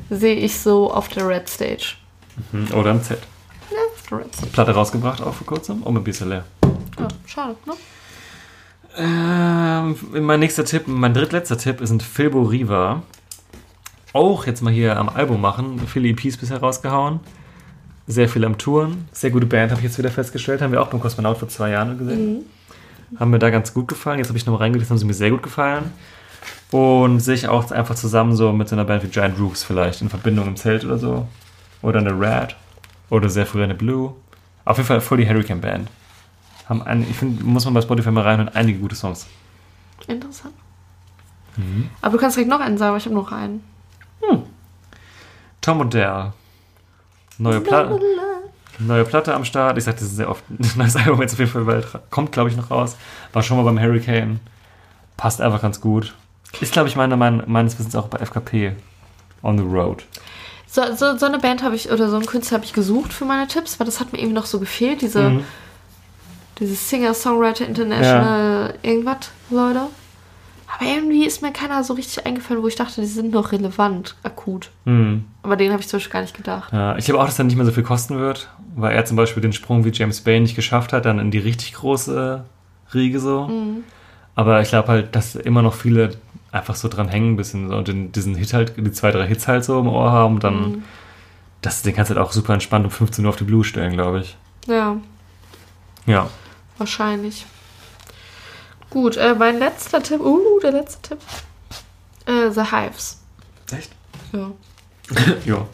Sehe 0.09 0.35
ich 0.35 0.57
so 0.59 0.91
auf 0.91 1.07
der 1.09 1.27
Red 1.27 1.47
Stage. 1.49 1.95
Hm, 2.51 2.71
Oder 2.73 2.91
ein 2.91 3.01
Z. 3.03 3.19
Ja, 3.71 4.17
Red 4.17 4.33
Stage. 4.35 4.51
Platte 4.51 4.71
rausgebracht 4.71 5.21
auch 5.21 5.33
vor 5.33 5.47
kurzem. 5.47 5.81
Oh, 5.85 5.89
ein 5.89 6.03
bisschen 6.03 6.29
leer. 6.29 6.45
Ja, 6.99 7.07
schade, 7.25 7.55
ne? 7.65 7.73
Ähm, 8.99 9.95
mein 10.25 10.39
nächster 10.39 10.65
Tipp, 10.65 10.87
mein 10.87 11.13
drittletzter 11.13 11.57
Tipp 11.57 11.81
ist 11.81 11.91
ein 11.91 11.99
Filbo 11.99 12.41
Riva. 12.43 13.03
Auch 14.17 14.47
jetzt 14.47 14.63
mal 14.63 14.73
hier 14.73 14.97
am 14.97 15.09
Album 15.09 15.39
machen. 15.41 15.79
Viele 15.85 16.09
EPs 16.09 16.37
bisher 16.37 16.59
rausgehauen. 16.59 17.19
Sehr 18.07 18.27
viel 18.27 18.43
am 18.45 18.57
Touren. 18.57 19.07
Sehr 19.11 19.29
gute 19.29 19.45
Band, 19.45 19.69
habe 19.69 19.79
ich 19.79 19.85
jetzt 19.85 19.99
wieder 19.99 20.09
festgestellt. 20.09 20.59
Haben 20.59 20.71
wir 20.71 20.81
auch 20.81 20.87
beim 20.87 20.99
Kosmonaut 20.99 21.37
vor 21.37 21.49
zwei 21.49 21.69
Jahren 21.69 21.99
gesehen. 21.99 22.43
Haben 23.19 23.29
mir 23.29 23.37
da 23.37 23.51
ganz 23.51 23.75
gut 23.75 23.87
gefallen. 23.87 24.17
Jetzt 24.17 24.29
habe 24.29 24.37
ich 24.39 24.47
nochmal 24.47 24.61
reingelesen, 24.61 24.89
haben 24.89 24.97
sie 24.97 25.05
mir 25.05 25.13
sehr 25.13 25.29
gut 25.29 25.43
gefallen. 25.43 25.91
Und 26.71 27.19
sehe 27.19 27.35
ich 27.35 27.47
auch 27.47 27.69
einfach 27.69 27.93
zusammen 27.93 28.35
so 28.35 28.51
mit 28.53 28.67
so 28.67 28.75
einer 28.75 28.85
Band 28.85 29.03
wie 29.03 29.07
Giant 29.07 29.37
Rooks 29.39 29.63
vielleicht 29.63 30.01
in 30.01 30.09
Verbindung 30.09 30.47
im 30.47 30.55
Zelt 30.55 30.83
oder 30.83 30.97
so. 30.97 31.27
Oder 31.83 31.99
eine 31.99 32.19
Red. 32.19 32.55
Oder 33.11 33.29
sehr 33.29 33.45
früh 33.45 33.61
eine 33.61 33.75
Blue. 33.75 34.15
Auf 34.65 34.77
jeden 34.77 34.87
Fall 34.87 34.99
voll 34.99 35.19
die 35.19 35.29
Hurricane 35.29 35.61
Band. 35.61 35.91
Haben 36.67 36.81
ein, 36.81 37.03
ich 37.07 37.17
finde, 37.17 37.43
muss 37.43 37.65
man 37.65 37.75
bei 37.75 37.81
Spotify 37.81 38.09
mal 38.09 38.23
reinhören, 38.23 38.49
einige 38.49 38.79
gute 38.79 38.95
Songs. 38.95 39.27
Interessant. 40.07 40.55
Mhm. 41.55 41.91
Aber 42.01 42.13
du 42.13 42.17
kannst 42.17 42.35
direkt 42.35 42.49
noch 42.49 42.61
einen 42.61 42.79
sagen, 42.79 42.89
aber 42.89 42.97
ich 42.97 43.05
habe 43.05 43.13
noch 43.13 43.31
einen. 43.31 43.76
Tom 45.61 45.81
und 45.81 45.93
Dale. 45.93 46.33
Neue 47.37 47.61
Platte. 47.61 47.99
Neue 48.79 49.03
Platte 49.05 49.33
am 49.33 49.43
Start. 49.43 49.77
Ich 49.77 49.83
sag, 49.83 49.95
das 49.95 50.03
ist 50.03 50.15
sehr 50.15 50.29
oft 50.29 50.43
ein 50.49 50.59
neues 50.75 50.95
Album 50.95 51.21
jetzt 51.21 51.33
auf 51.33 51.39
jeden 51.39 51.51
Fall 51.51 51.63
bald. 51.65 51.87
Kommt, 52.09 52.31
glaube 52.31 52.49
ich, 52.49 52.55
noch 52.55 52.71
raus. 52.71 52.95
War 53.33 53.43
schon 53.43 53.57
mal 53.57 53.63
beim 53.63 53.79
Hurricane. 53.79 54.39
Passt 55.17 55.41
einfach 55.41 55.61
ganz 55.61 55.81
gut. 55.81 56.13
Ist, 56.61 56.71
glaube 56.73 56.87
ich, 56.87 56.95
meine, 56.95 57.17
mein, 57.17 57.43
meines 57.47 57.77
Wissens 57.77 57.95
auch 57.95 58.07
bei 58.07 58.19
FKP. 58.19 58.75
On 59.43 59.57
the 59.57 59.63
Road. 59.63 60.03
So, 60.67 60.81
so, 60.95 61.17
so 61.17 61.25
eine 61.25 61.39
Band 61.39 61.63
habe 61.63 61.75
ich, 61.75 61.91
oder 61.91 62.09
so 62.09 62.15
einen 62.17 62.25
Künstler 62.25 62.55
habe 62.57 62.65
ich 62.65 62.73
gesucht 62.73 63.13
für 63.13 63.25
meine 63.25 63.47
Tipps, 63.47 63.79
weil 63.79 63.85
das 63.85 63.99
hat 63.99 64.13
mir 64.13 64.19
eben 64.19 64.33
noch 64.33 64.45
so 64.45 64.59
gefehlt, 64.59 65.01
diese, 65.01 65.29
Mhm. 65.29 65.43
diese 66.59 66.75
Singer-Songwriter 66.75 67.65
International 67.65 68.73
irgendwas, 68.83 69.31
Leute. 69.49 69.81
Aber 70.67 70.85
irgendwie 70.89 71.25
ist 71.25 71.41
mir 71.41 71.51
keiner 71.53 71.83
so 71.83 71.93
richtig 71.93 72.25
eingefallen, 72.25 72.61
wo 72.61 72.67
ich 72.67 72.75
dachte, 72.75 72.99
die 73.01 73.07
sind 73.07 73.31
noch 73.31 73.51
relevant, 73.51 74.15
akut. 74.23 74.69
Mhm. 74.85 75.23
Aber 75.43 75.55
den 75.55 75.71
habe 75.71 75.81
ich 75.81 75.87
zum 75.87 75.97
Beispiel 75.97 76.11
gar 76.11 76.21
nicht 76.21 76.35
gedacht. 76.35 76.73
Ja, 76.73 76.97
ich 76.97 77.05
glaube 77.05 77.21
auch, 77.21 77.25
dass 77.25 77.39
er 77.39 77.45
nicht 77.45 77.55
mehr 77.55 77.65
so 77.65 77.71
viel 77.71 77.83
kosten 77.83 78.17
wird, 78.19 78.49
weil 78.75 78.93
er 78.95 79.05
zum 79.05 79.15
Beispiel 79.15 79.41
den 79.41 79.53
Sprung 79.53 79.85
wie 79.85 79.91
James 79.93 80.21
Bay 80.21 80.39
nicht 80.39 80.55
geschafft 80.55 80.91
hat, 80.91 81.05
dann 81.05 81.19
in 81.19 81.31
die 81.31 81.37
richtig 81.37 81.73
große 81.73 82.43
Riege 82.93 83.19
so. 83.19 83.49
Aber 84.35 84.61
ich 84.61 84.69
glaube 84.69 84.89
halt, 84.89 85.15
dass 85.15 85.35
immer 85.35 85.61
noch 85.61 85.73
viele 85.73 86.17
einfach 86.51 86.75
so 86.75 86.87
dran 86.89 87.07
hängen 87.07 87.33
ein 87.33 87.37
bisschen 87.37 87.69
so 87.69 87.75
und 87.75 87.87
den, 87.87 88.11
diesen 88.11 88.35
Hit 88.35 88.53
halt, 88.53 88.73
die 88.77 88.91
zwei, 88.91 89.11
drei 89.11 89.25
Hits 89.27 89.47
halt 89.47 89.63
so 89.63 89.79
im 89.79 89.87
Ohr 89.87 90.11
haben 90.11 90.39
dann, 90.39 90.83
das, 91.61 91.81
den 91.81 91.95
kannst 91.95 92.11
du 92.11 92.15
halt 92.15 92.25
auch 92.25 92.31
super 92.31 92.53
entspannt 92.53 92.85
um 92.85 92.91
15 92.91 93.23
Uhr 93.25 93.29
auf 93.29 93.35
die 93.35 93.43
Blue 93.45 93.63
stellen, 93.63 93.93
glaube 93.93 94.19
ich. 94.19 94.37
Ja, 94.67 94.97
Ja. 96.05 96.29
wahrscheinlich. 96.77 97.45
Gut, 98.97 99.15
äh, 99.17 99.35
mein 99.35 99.59
letzter 99.59 100.01
Tipp, 100.01 100.21
uh, 100.21 100.59
der 100.59 100.71
letzte 100.71 101.09
Tipp. 101.09 101.19
Äh, 102.25 102.49
The 102.49 102.63
Hives. 102.71 103.19
Echt? 103.71 103.91
Ja. 104.33 104.51
ja. 105.45 105.67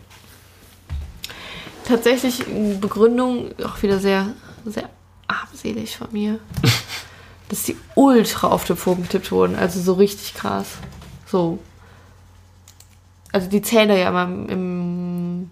Tatsächlich 1.87 2.43
Begründung 2.81 3.51
auch 3.63 3.81
wieder 3.81 3.99
sehr, 3.99 4.33
sehr 4.65 4.89
armselig 5.27 5.95
von 5.97 6.09
mir. 6.11 6.39
dass 7.47 7.63
die 7.63 7.77
ultra 7.95 8.47
auf 8.49 8.65
den 8.65 8.75
Vogel 8.75 9.03
getippt 9.03 9.31
wurden. 9.31 9.55
Also 9.55 9.79
so 9.79 9.93
richtig 9.93 10.33
krass. 10.33 10.67
So. 11.25 11.59
Also 13.31 13.47
die 13.49 13.61
zählen 13.61 13.87
da 13.87 13.95
ja 13.95 14.09
immer 14.09 14.23
im- 14.25 14.49
im 14.49 15.51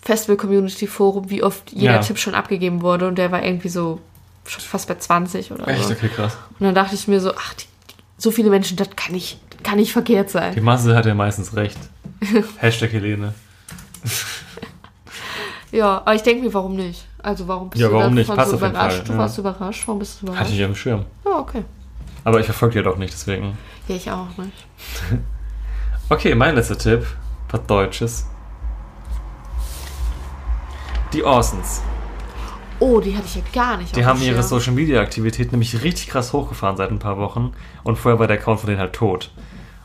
Festival-Community-Forum, 0.00 1.28
wie 1.28 1.42
oft 1.42 1.72
jeder 1.72 1.96
Ja. 1.96 1.98
Tipp 1.98 2.16
schon 2.18 2.34
abgegeben 2.34 2.80
wurde. 2.80 3.06
Und 3.06 3.16
der 3.18 3.30
war 3.32 3.42
irgendwie 3.42 3.68
so 3.68 4.00
schon 4.48 4.60
fast 4.62 4.88
bei 4.88 4.94
20 4.96 5.52
oder 5.52 5.64
so. 5.76 5.92
Okay, 5.92 6.08
krass. 6.08 6.36
Und 6.58 6.64
dann 6.66 6.74
dachte 6.74 6.94
ich 6.94 7.06
mir 7.08 7.20
so, 7.20 7.32
ach, 7.34 7.54
die, 7.54 7.64
so 8.16 8.30
viele 8.30 8.50
Menschen, 8.50 8.76
das 8.76 8.88
kann 8.96 9.12
nicht, 9.12 9.38
das 9.50 9.62
kann 9.62 9.76
nicht 9.76 9.92
verkehrt 9.92 10.30
sein. 10.30 10.54
Die 10.54 10.60
Masse 10.60 10.94
hat 10.96 11.06
ja 11.06 11.14
meistens 11.14 11.54
recht. 11.54 11.78
Hashtag 12.58 12.92
Helene. 12.92 13.34
Ja, 15.70 15.98
aber 15.98 16.14
ich 16.14 16.22
denke 16.22 16.44
mir, 16.46 16.54
warum 16.54 16.76
nicht? 16.76 17.04
Also 17.22 17.46
warum 17.46 17.68
bist 17.70 17.80
Ja, 17.82 17.88
du 17.88 17.94
warum 17.94 18.14
nicht? 18.14 18.26
Passt 18.26 18.50
so 18.50 18.56
auf 18.56 18.62
jeden 18.62 18.72
überrascht? 18.74 18.96
Fall, 18.98 19.04
Du 19.06 19.12
ja. 19.12 19.18
warst 19.18 19.38
überrascht. 19.38 19.82
Warum 19.86 19.98
bist 19.98 20.22
du 20.22 20.26
Hatte 20.28 20.32
überrascht? 20.32 20.52
ich 20.54 20.60
auf 20.64 20.70
dem 20.70 20.76
Schirm. 20.76 21.04
Ja, 21.26 21.38
okay. 21.38 21.64
Aber 22.24 22.40
ich 22.40 22.46
verfolge 22.46 22.76
ja 22.76 22.82
doch 22.82 22.96
nicht, 22.96 23.12
deswegen. 23.12 23.56
Ja, 23.86 23.94
ich 23.96 24.10
auch 24.10 24.28
nicht. 24.38 24.66
Okay, 26.10 26.34
mein 26.34 26.54
letzter 26.54 26.78
Tipp. 26.78 27.04
Was 27.50 27.66
Deutsches. 27.66 28.26
Die 31.12 31.22
Orsons. 31.22 31.82
Oh, 32.80 33.00
die 33.00 33.16
hatte 33.16 33.26
ich 33.26 33.36
ja 33.36 33.42
gar 33.52 33.76
nicht. 33.76 33.96
Die 33.96 34.04
haben 34.04 34.22
ihre. 34.22 34.42
Social 34.42 34.72
Media 34.72 35.00
Aktivität 35.00 35.52
nämlich 35.52 35.82
richtig 35.82 36.08
krass 36.08 36.32
hochgefahren 36.32 36.76
seit 36.76 36.90
ein 36.90 36.98
paar 36.98 37.18
Wochen. 37.18 37.52
Und 37.82 37.96
vorher 37.96 38.18
war 38.18 38.26
der 38.26 38.38
Account 38.38 38.60
von 38.60 38.68
denen 38.68 38.80
halt 38.80 38.92
tot. 38.92 39.30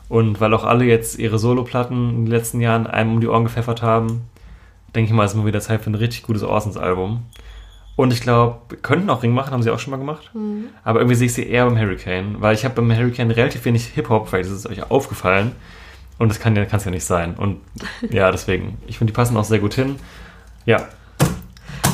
Und 0.08 0.40
weil 0.40 0.54
auch 0.54 0.64
alle 0.64 0.84
jetzt 0.84 1.18
ihre 1.18 1.38
Soloplatten 1.38 2.10
in 2.10 2.24
den 2.24 2.30
letzten 2.30 2.60
Jahren 2.60 2.86
einem 2.86 3.14
um 3.14 3.20
die 3.20 3.26
Ohren 3.26 3.44
gepfeffert 3.44 3.82
haben, 3.82 4.22
denke 4.94 5.10
ich 5.10 5.14
mal, 5.14 5.24
ist 5.24 5.34
mal 5.34 5.46
wieder 5.46 5.60
Zeit 5.60 5.82
für 5.82 5.90
ein 5.90 5.96
richtig 5.96 6.22
gutes 6.22 6.42
Orsons-Album. 6.42 7.24
Und 7.96 8.12
ich 8.12 8.20
glaube, 8.20 8.76
könnten 8.82 9.08
auch 9.08 9.22
Ring 9.22 9.32
machen, 9.32 9.52
haben 9.52 9.62
sie 9.62 9.70
auch 9.70 9.78
schon 9.78 9.92
mal 9.92 9.98
gemacht. 9.98 10.30
Mhm. 10.34 10.66
Aber 10.82 11.00
irgendwie 11.00 11.16
sehe 11.16 11.26
ich 11.26 11.34
sie 11.34 11.48
eher 11.48 11.64
beim 11.64 11.78
Hurricane, 11.78 12.36
weil 12.40 12.54
ich 12.54 12.64
habe 12.64 12.74
beim 12.74 12.96
Hurricane 12.96 13.30
relativ 13.30 13.64
wenig 13.64 13.86
Hip-Hop, 13.86 14.28
vielleicht 14.28 14.50
ist 14.50 14.56
es 14.56 14.68
euch 14.68 14.90
aufgefallen. 14.90 15.52
Und 16.18 16.28
das 16.28 16.40
kann 16.40 16.54
ja, 16.54 16.64
kann's 16.64 16.84
ja 16.84 16.90
nicht 16.90 17.04
sein. 17.04 17.34
Und 17.34 17.60
ja, 18.10 18.30
deswegen. 18.30 18.78
Ich 18.86 18.98
finde, 18.98 19.12
die 19.12 19.16
passen 19.16 19.36
auch 19.36 19.44
sehr 19.44 19.58
gut 19.58 19.74
hin. 19.74 19.96
Ja, 20.66 20.88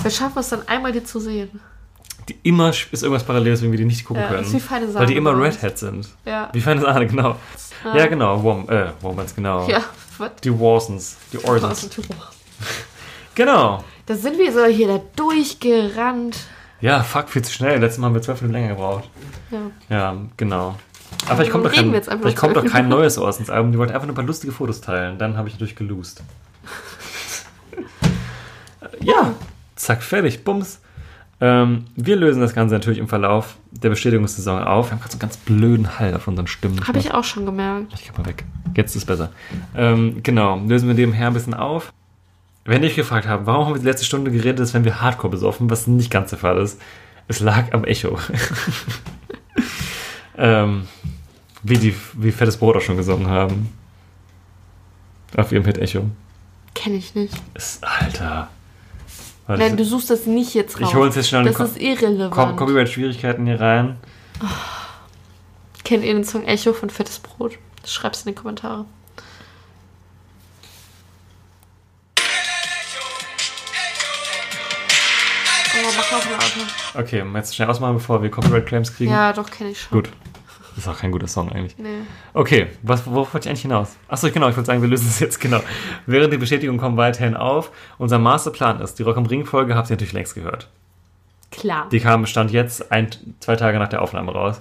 Wir 0.02 0.10
schaffen 0.10 0.38
es 0.38 0.48
dann 0.48 0.66
einmal, 0.68 0.92
die 0.92 1.04
zu 1.04 1.20
sehen. 1.20 1.60
die 2.28 2.36
immer 2.42 2.70
ist 2.70 3.02
irgendwas 3.02 3.24
Paralleles, 3.24 3.62
wenn 3.62 3.70
wir 3.70 3.78
die 3.78 3.84
nicht 3.84 4.04
gucken 4.04 4.22
Ja, 4.22 4.28
können. 4.28 4.44
ist 4.44 4.52
wie 4.52 4.60
feine 4.60 4.86
Sahne 4.86 5.00
weil 5.00 5.06
die 5.06 5.16
immer 5.16 5.30
uns. 5.32 5.56
Redhead 5.56 5.78
sind. 5.78 6.08
Ja. 6.24 6.48
Wie 6.52 6.60
feine 6.60 6.80
Sahne, 6.80 7.06
genau. 7.06 7.36
Ah. 7.84 7.96
Ja, 7.96 8.06
genau. 8.06 8.42
Wom, 8.42 8.68
äh, 8.68 8.88
Wombats, 9.00 9.34
genau. 9.34 9.68
Ja, 9.68 9.82
was? 10.18 10.30
Die 10.42 10.52
Warsons. 10.58 11.16
Die 11.32 11.38
Orsons. 11.44 11.88
Da 13.36 13.44
Genau. 13.46 13.84
sind 14.08 14.36
wir 14.38 14.52
so 14.52 14.64
hier 14.66 14.88
da 14.88 15.00
durchgerannt. 15.16 16.36
Ja, 16.82 17.02
fuck, 17.02 17.30
viel 17.30 17.42
zu 17.42 17.52
schnell. 17.52 17.78
Letztes 17.80 17.98
Mal 17.98 18.08
haben 18.08 18.14
wir 18.14 18.20
zwölf 18.22 18.40
Minuten 18.42 18.60
länger 18.60 18.74
gebraucht. 18.74 19.08
Ja. 19.50 19.58
Ja, 19.88 20.16
genau. 20.36 20.74
Aber 21.26 21.36
vielleicht 21.36 21.52
kommt, 21.52 21.64
doch 21.64 21.72
kein, 21.72 21.90
vielleicht 22.02 22.36
kommt 22.36 22.56
doch 22.56 22.66
kein 22.66 22.88
neues 22.88 23.16
Orsons-Album. 23.18 23.72
Die 23.72 23.78
wollten 23.78 23.92
einfach 23.94 24.06
nur 24.06 24.12
ein 24.12 24.16
paar 24.16 24.24
lustige 24.24 24.52
Fotos 24.52 24.80
teilen. 24.82 25.16
Dann 25.18 25.36
habe 25.38 25.48
ich 25.48 25.54
natürlich 25.54 25.76
geloost. 25.76 26.22
ja, 29.00 29.32
zack, 29.80 30.02
fertig, 30.02 30.44
bums. 30.44 30.80
Ähm, 31.40 31.86
wir 31.96 32.16
lösen 32.16 32.40
das 32.40 32.54
Ganze 32.54 32.74
natürlich 32.74 32.98
im 32.98 33.08
Verlauf 33.08 33.56
der 33.70 33.88
Bestätigungssaison 33.88 34.62
auf. 34.62 34.88
Wir 34.88 34.92
haben 34.92 35.00
gerade 35.00 35.12
so 35.12 35.16
einen 35.16 35.20
ganz 35.20 35.36
blöden 35.38 35.98
Hall 35.98 36.14
auf 36.14 36.28
unseren 36.28 36.46
Stimmen. 36.46 36.86
Habe 36.86 36.98
ich 36.98 37.14
auch 37.14 37.24
schon 37.24 37.46
gemerkt. 37.46 37.92
Ich 37.94 38.04
kann 38.04 38.16
mal 38.18 38.28
weg. 38.28 38.44
Jetzt 38.74 38.94
ist 38.94 39.06
besser. 39.06 39.32
Ähm, 39.74 40.22
genau, 40.22 40.58
lösen 40.58 40.86
wir 40.86 40.94
nebenher 40.94 41.28
ein 41.28 41.32
bisschen 41.32 41.54
auf. 41.54 41.92
Wenn 42.64 42.82
ich 42.82 42.94
gefragt 42.94 43.26
habe, 43.26 43.46
warum 43.46 43.66
haben 43.66 43.74
wir 43.74 43.80
die 43.80 43.86
letzte 43.86 44.04
Stunde 44.04 44.30
geredet, 44.30 44.60
ist, 44.60 44.74
wenn 44.74 44.84
wir 44.84 45.00
Hardcore 45.00 45.30
besoffen, 45.30 45.70
was 45.70 45.86
nicht 45.86 46.10
ganz 46.10 46.30
der 46.30 46.38
Fall 46.38 46.58
ist. 46.58 46.80
Es 47.26 47.40
lag 47.40 47.72
am 47.72 47.84
Echo. 47.84 48.18
ähm, 50.36 50.86
wie 51.62 51.78
die, 51.78 51.94
wie 52.14 52.32
Fettes 52.32 52.58
Brot 52.58 52.76
auch 52.76 52.80
schon 52.82 52.98
gesungen 52.98 53.28
haben. 53.28 53.72
Auf 55.36 55.52
ihrem 55.52 55.64
Hit 55.64 55.78
Echo. 55.78 56.04
Kenne 56.74 56.96
ich 56.96 57.14
nicht. 57.14 57.34
Ist, 57.54 57.82
Alter. 57.82 58.50
Warte, 59.50 59.64
Nein, 59.64 59.76
du 59.76 59.84
suchst 59.84 60.10
das 60.10 60.26
nicht 60.26 60.54
jetzt 60.54 60.80
raus. 60.80 60.88
Ich 60.88 60.94
hol's 60.94 61.16
jetzt 61.16 61.28
schnell 61.28 61.42
Das 61.42 61.58
ist 61.58 61.80
irrelevant. 61.80 62.30
Komm, 62.30 62.54
Copyright-Schwierigkeiten 62.54 63.46
hier 63.46 63.60
rein. 63.60 63.96
Kennt 65.82 66.04
ihr 66.04 66.14
den 66.14 66.22
Song 66.22 66.44
Echo 66.44 66.72
von 66.72 66.88
Fettes 66.88 67.18
Brot? 67.18 67.58
Schreib's 67.84 68.22
in 68.22 68.32
die 68.32 68.40
Kommentare. 68.40 68.84
Oh, 75.74 75.92
mach 75.96 76.12
noch 76.12 76.30
lauter. 76.30 77.00
Okay, 77.00 77.24
jetzt 77.34 77.56
schnell 77.56 77.68
ausmachen, 77.68 77.94
bevor 77.94 78.22
wir 78.22 78.30
Copyright-Claims 78.30 78.94
kriegen. 78.94 79.10
Ja, 79.10 79.32
doch, 79.32 79.50
kenne 79.50 79.70
ich 79.70 79.80
schon. 79.80 80.00
Gut. 80.02 80.10
Ist 80.76 80.88
auch 80.88 80.98
kein 80.98 81.10
guter 81.12 81.26
Song 81.28 81.50
eigentlich. 81.52 81.76
Nee. 81.78 81.88
Okay, 82.32 82.68
was, 82.82 83.06
worauf 83.06 83.34
wollte 83.34 83.46
ich 83.46 83.50
eigentlich 83.50 83.62
hinaus? 83.62 83.96
Achso, 84.08 84.30
genau, 84.30 84.48
ich 84.48 84.56
wollte 84.56 84.66
sagen, 84.68 84.80
wir 84.82 84.88
lösen 84.88 85.08
es 85.08 85.18
jetzt 85.20 85.40
genau. 85.40 85.60
Während 86.06 86.32
die 86.32 86.38
Bestätigungen 86.38 86.80
kommen 86.80 86.96
weiterhin 86.96 87.36
auf. 87.36 87.70
Unser 87.98 88.18
Masterplan 88.18 88.80
ist, 88.80 88.98
die 88.98 89.02
Rock 89.02 89.16
am 89.16 89.26
Ring 89.26 89.44
Folge 89.46 89.74
habt 89.74 89.90
ihr 89.90 89.94
natürlich 89.94 90.12
längst 90.12 90.34
gehört. 90.34 90.68
Klar. 91.50 91.88
Die 91.90 91.98
kam 92.00 92.26
Stand 92.26 92.52
jetzt 92.52 92.92
ein, 92.92 93.08
zwei 93.40 93.56
Tage 93.56 93.78
nach 93.78 93.88
der 93.88 94.02
Aufnahme 94.02 94.32
raus. 94.32 94.60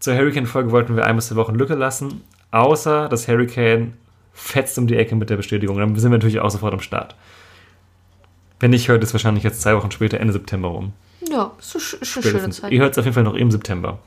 Zur 0.00 0.14
Hurricane-Folge 0.14 0.70
wollten 0.72 0.96
wir 0.96 1.04
ein 1.04 1.16
bis 1.16 1.28
zwei 1.28 1.36
Wochen 1.36 1.54
Lücke 1.54 1.74
lassen, 1.74 2.22
außer 2.50 3.08
das 3.08 3.28
Hurricane 3.28 3.92
fetzt 4.32 4.78
um 4.78 4.86
die 4.86 4.96
Ecke 4.96 5.14
mit 5.14 5.28
der 5.30 5.36
Bestätigung. 5.36 5.76
Dann 5.78 5.94
sind 5.96 6.10
wir 6.10 6.16
natürlich 6.18 6.40
auch 6.40 6.50
sofort 6.50 6.72
am 6.72 6.80
Start. 6.80 7.14
Wenn 8.60 8.70
nicht, 8.70 8.88
hört 8.88 9.02
es 9.04 9.12
wahrscheinlich 9.12 9.44
jetzt 9.44 9.60
zwei 9.60 9.76
Wochen 9.76 9.90
später, 9.90 10.18
Ende 10.20 10.32
September 10.32 10.68
rum. 10.68 10.92
Ja, 11.28 11.52
ist, 11.58 11.74
eine 11.76 11.82
sch- 11.84 12.00
ist 12.00 12.16
eine 12.16 12.26
schöne. 12.40 12.50
Zeit. 12.50 12.72
Ihr 12.72 12.80
hört 12.80 12.92
es 12.92 12.98
auf 12.98 13.04
jeden 13.04 13.14
Fall 13.14 13.24
noch 13.24 13.34
im 13.34 13.50
September. 13.50 13.98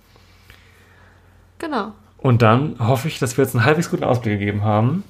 Genau. 1.65 1.93
Und 2.19 2.43
dann 2.43 2.75
hoffe 2.79 3.07
ich, 3.07 3.17
dass 3.17 3.37
wir 3.37 3.43
jetzt 3.43 3.55
einen 3.55 3.65
halbwegs 3.65 3.89
guten 3.89 4.03
Ausblick 4.03 4.39
gegeben 4.39 4.63
haben. 4.63 5.03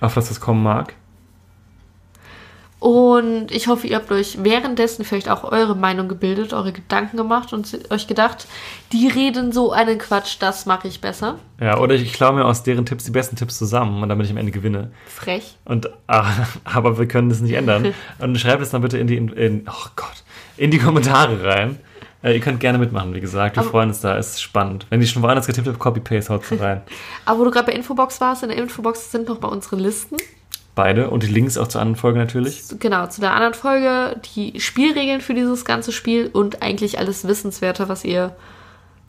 auf 0.00 0.14
das 0.14 0.30
es 0.30 0.40
kommen 0.40 0.62
mag. 0.62 0.94
Und 2.78 3.50
ich 3.50 3.68
hoffe, 3.68 3.86
ihr 3.86 3.96
habt 3.96 4.10
euch 4.10 4.42
währenddessen 4.42 5.04
vielleicht 5.04 5.28
auch 5.28 5.44
eure 5.44 5.76
Meinung 5.76 6.08
gebildet, 6.08 6.54
eure 6.54 6.72
Gedanken 6.72 7.18
gemacht 7.18 7.52
und 7.52 7.78
euch 7.90 8.06
gedacht, 8.06 8.46
die 8.92 9.08
reden 9.08 9.52
so 9.52 9.72
einen 9.72 9.98
Quatsch, 9.98 10.36
das 10.40 10.64
mache 10.64 10.88
ich 10.88 11.02
besser. 11.02 11.38
Ja, 11.60 11.78
oder 11.78 11.94
ich 11.94 12.12
klaue 12.14 12.34
mir 12.34 12.46
aus 12.46 12.62
deren 12.62 12.86
Tipps 12.86 13.04
die 13.04 13.10
besten 13.10 13.36
Tipps 13.36 13.58
zusammen 13.58 14.02
und 14.02 14.08
damit 14.08 14.24
ich 14.24 14.32
am 14.32 14.38
Ende 14.38 14.52
gewinne. 14.52 14.92
Frech. 15.06 15.58
Und, 15.66 15.90
ah, 16.06 16.32
aber 16.64 16.98
wir 16.98 17.06
können 17.06 17.28
das 17.28 17.40
nicht 17.40 17.52
ändern. 17.52 17.94
Und 18.18 18.38
schreibt 18.38 18.62
es 18.62 18.70
dann 18.70 18.80
bitte 18.80 18.96
in 18.96 19.06
die, 19.06 19.16
in, 19.16 19.28
in, 19.28 19.66
oh 19.68 19.88
Gott, 19.96 20.24
in 20.56 20.70
die 20.70 20.78
Kommentare 20.78 21.44
rein. 21.44 21.78
Äh, 22.22 22.34
ihr 22.34 22.40
könnt 22.40 22.60
gerne 22.60 22.78
mitmachen, 22.78 23.14
wie 23.14 23.20
gesagt. 23.20 23.56
Wir 23.56 23.62
Aber- 23.62 23.70
freuen 23.70 23.88
uns 23.88 24.00
da. 24.00 24.16
Es 24.18 24.30
ist 24.34 24.42
spannend. 24.42 24.86
Wenn 24.90 25.00
ich 25.00 25.10
schon 25.10 25.22
woanders 25.22 25.46
getippt 25.46 25.66
habe, 25.68 25.78
Copy-Paste 25.78 26.32
haut 26.34 26.42
rein. 26.60 26.82
Aber 27.24 27.38
wo 27.40 27.44
du 27.44 27.50
gerade 27.50 27.66
bei 27.66 27.72
Infobox 27.72 28.20
warst, 28.20 28.42
in 28.42 28.50
der 28.50 28.58
Infobox 28.58 29.10
sind 29.10 29.28
noch 29.28 29.38
bei 29.38 29.48
unseren 29.48 29.78
Listen. 29.78 30.16
Beide 30.74 31.10
und 31.10 31.22
die 31.24 31.28
Links 31.28 31.58
auch 31.58 31.66
zur 31.68 31.80
anderen 31.80 31.96
Folge 32.00 32.18
natürlich. 32.18 32.62
Genau, 32.78 33.06
zu 33.08 33.20
der 33.20 33.32
anderen 33.32 33.54
Folge, 33.54 34.20
die 34.36 34.60
Spielregeln 34.60 35.20
für 35.20 35.34
dieses 35.34 35.64
ganze 35.64 35.92
Spiel 35.92 36.28
und 36.32 36.62
eigentlich 36.62 36.98
alles 36.98 37.26
Wissenswerte, 37.26 37.88
was 37.88 38.04
ihr 38.04 38.34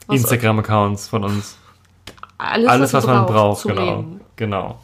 Instagram-Accounts 0.09 1.07
von 1.07 1.23
uns. 1.23 1.57
alles, 2.37 2.67
Alles, 2.67 2.93
was 2.93 3.05
ihr 3.05 3.13
man 3.13 3.25
braucht, 3.27 3.61
zum 3.61 3.71
genau. 3.75 3.85
Leben. 3.97 4.21
Genau. 4.37 4.79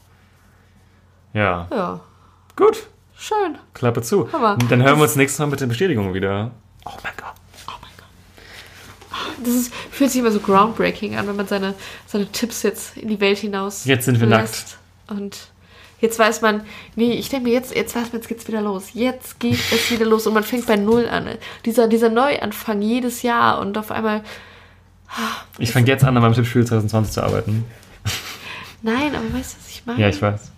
Ja, 1.34 1.68
Ja, 1.72 2.00
gut. 2.56 2.88
schön. 3.18 3.58
Klappe 3.74 4.02
zu. 4.02 4.32
Hammer. 4.32 4.58
Dann 4.70 4.84
hören 4.84 4.98
wir 4.98 5.04
uns 5.04 5.16
nächstes 5.16 5.40
Mal 5.40 5.48
mit 5.48 5.60
den 5.60 5.70
Bestätigungen 5.70 6.14
wieder. 6.14 6.52
Oh 6.86 6.92
mein 7.04 7.14
Gott. 7.18 7.34
Das 9.44 9.54
ist, 9.54 9.74
fühlt 9.92 10.12
sich 10.12 10.20
immer 10.20 10.32
so 10.32 10.40
groundbreaking 10.40 11.16
an, 11.16 11.28
wenn 11.28 11.36
man 11.36 11.48
seine, 11.48 11.74
seine 12.06 12.28
Tipps 12.32 12.64
jetzt 12.64 12.98
in 12.98 13.08
die 13.08 13.20
Welt 13.20 13.38
hinaus 13.38 13.86
Jetzt 13.86 14.06
sind 14.06 14.20
wir 14.20 14.28
lässt. 14.28 14.78
Und 15.08 15.50
jetzt 16.02 16.18
weiß 16.20 16.42
man, 16.42 16.62
nee, 16.96 17.14
ich 17.14 17.30
denke 17.30 17.48
mir, 17.48 17.54
jetzt, 17.54 17.76
jetzt 17.76 17.96
weiß 17.96 18.12
man, 18.12 18.22
jetzt 18.22 18.28
geht's 18.28 18.48
wieder 18.48 18.62
los. 18.62 18.90
Jetzt 18.94 19.40
geht 19.40 19.60
es 19.72 19.92
wieder 19.92 20.06
los 20.06 20.28
und 20.28 20.34
man 20.34 20.44
fängt 20.44 20.66
bei 20.66 20.76
Null 20.76 21.08
an. 21.08 21.28
Dieser, 21.66 21.88
dieser 21.88 22.10
Neuanfang 22.10 22.82
jedes 22.82 23.22
Jahr 23.22 23.60
und 23.60 23.78
auf 23.78 23.92
einmal, 23.92 24.24
Ich 25.58 25.72
fange 25.72 25.88
jetzt 25.88 26.04
an, 26.04 26.16
an 26.18 26.24
meinem 26.24 26.34
Tippspiel 26.34 26.66
2020 26.66 27.14
zu 27.14 27.24
arbeiten. 27.24 27.66
nein, 28.82 29.16
aber 29.16 29.34
weißt 29.38 29.54
du, 29.54 29.60
was 29.60 29.70
ich 29.70 29.86
meine? 29.86 30.02
Ja, 30.02 30.10
ich 30.10 30.22
weiß. 30.22 30.52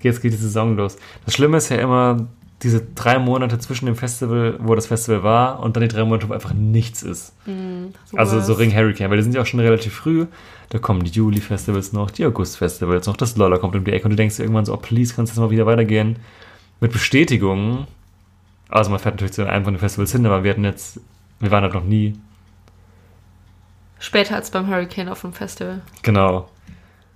Jetzt 0.00 0.22
geht 0.22 0.32
die 0.32 0.36
Saison 0.36 0.76
los. 0.76 0.96
Das 1.24 1.34
Schlimme 1.34 1.56
ist 1.56 1.68
ja 1.70 1.76
immer 1.78 2.28
diese 2.62 2.84
drei 2.94 3.18
Monate 3.18 3.58
zwischen 3.58 3.86
dem 3.86 3.94
Festival, 3.94 4.56
wo 4.58 4.74
das 4.74 4.86
Festival 4.86 5.22
war, 5.22 5.60
und 5.60 5.76
dann 5.76 5.82
die 5.82 5.88
drei 5.88 6.04
Monate, 6.04 6.28
wo 6.28 6.34
einfach 6.34 6.54
nichts 6.54 7.02
ist. 7.02 7.34
Also 8.14 8.40
so. 8.40 8.54
Ring 8.54 8.74
Hurricane, 8.74 9.10
weil 9.10 9.18
die 9.18 9.22
sind 9.22 9.34
ja 9.34 9.42
auch 9.42 9.46
schon 9.46 9.60
relativ 9.60 9.94
früh. 9.94 10.26
Da 10.70 10.78
kommen 10.78 11.04
die 11.04 11.10
Juli-Festivals 11.10 11.92
noch, 11.92 12.10
die 12.10 12.26
August-Festivals 12.26 13.06
noch, 13.06 13.16
das 13.16 13.36
Lolla 13.36 13.58
kommt 13.58 13.74
um 13.76 13.84
die 13.84 13.92
Ecke 13.92 14.04
und 14.04 14.10
du 14.10 14.16
denkst 14.16 14.36
dir 14.36 14.42
irgendwann 14.42 14.64
so, 14.64 14.74
oh 14.74 14.76
please, 14.76 15.14
kannst 15.14 15.32
du 15.32 15.34
jetzt 15.34 15.40
mal 15.40 15.50
wieder 15.50 15.66
weitergehen. 15.66 16.16
Mit 16.80 16.92
Bestätigungen. 16.92 17.86
Also 18.68 18.90
man 18.90 18.98
fährt 18.98 19.14
natürlich 19.14 19.32
zu 19.32 19.48
einem 19.48 19.64
von 19.64 19.74
den 19.74 19.80
Festivals 19.80 20.12
hin, 20.12 20.26
aber 20.26 20.44
wir 20.44 20.50
hatten 20.50 20.64
jetzt, 20.64 21.00
wir 21.40 21.50
waren 21.50 21.62
halt 21.62 21.74
noch 21.74 21.84
nie. 21.84 22.18
Später 23.98 24.36
als 24.36 24.50
beim 24.50 24.68
Hurricane 24.68 25.08
auf 25.08 25.22
dem 25.22 25.32
Festival. 25.32 25.80
Genau. 26.02 26.48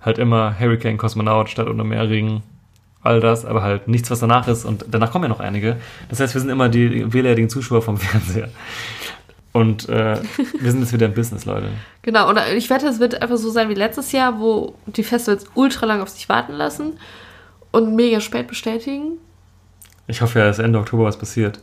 Halt 0.01 0.17
immer 0.17 0.59
Hurricane, 0.59 0.97
Kosmonaut, 0.97 1.49
Stadt 1.49 1.67
unter 1.67 1.83
Meerregen, 1.83 2.41
all 3.03 3.19
das, 3.19 3.45
aber 3.45 3.61
halt 3.61 3.87
nichts, 3.87 4.09
was 4.09 4.19
danach 4.19 4.47
ist. 4.47 4.65
Und 4.65 4.85
danach 4.89 5.11
kommen 5.11 5.25
ja 5.25 5.29
noch 5.29 5.39
einige. 5.39 5.77
Das 6.09 6.19
heißt, 6.19 6.33
wir 6.33 6.41
sind 6.41 6.49
immer 6.49 6.69
die 6.69 7.11
wehleidigen 7.13 7.49
Zuschauer 7.49 7.81
vom 7.81 7.97
Fernseher. 7.99 8.49
Und 9.51 9.87
äh, 9.87 10.19
wir 10.59 10.71
sind 10.71 10.81
jetzt 10.81 10.93
wieder 10.93 11.05
im 11.05 11.13
Business, 11.13 11.45
Leute. 11.45 11.67
Genau, 12.01 12.27
und 12.27 12.39
ich 12.55 12.69
wette, 12.71 12.87
es 12.87 12.99
wird 12.99 13.21
einfach 13.21 13.37
so 13.37 13.51
sein 13.51 13.69
wie 13.69 13.75
letztes 13.75 14.11
Jahr, 14.11 14.39
wo 14.39 14.73
die 14.87 15.03
Festivals 15.03 15.45
ultra 15.53 15.85
lang 15.85 16.01
auf 16.01 16.09
sich 16.09 16.27
warten 16.27 16.53
lassen 16.53 16.93
und 17.71 17.95
mega 17.95 18.19
spät 18.19 18.47
bestätigen. 18.47 19.19
Ich 20.07 20.21
hoffe 20.21 20.39
ja, 20.39 20.45
dass 20.45 20.59
Ende 20.59 20.79
Oktober 20.79 21.05
was 21.05 21.17
passiert. 21.17 21.59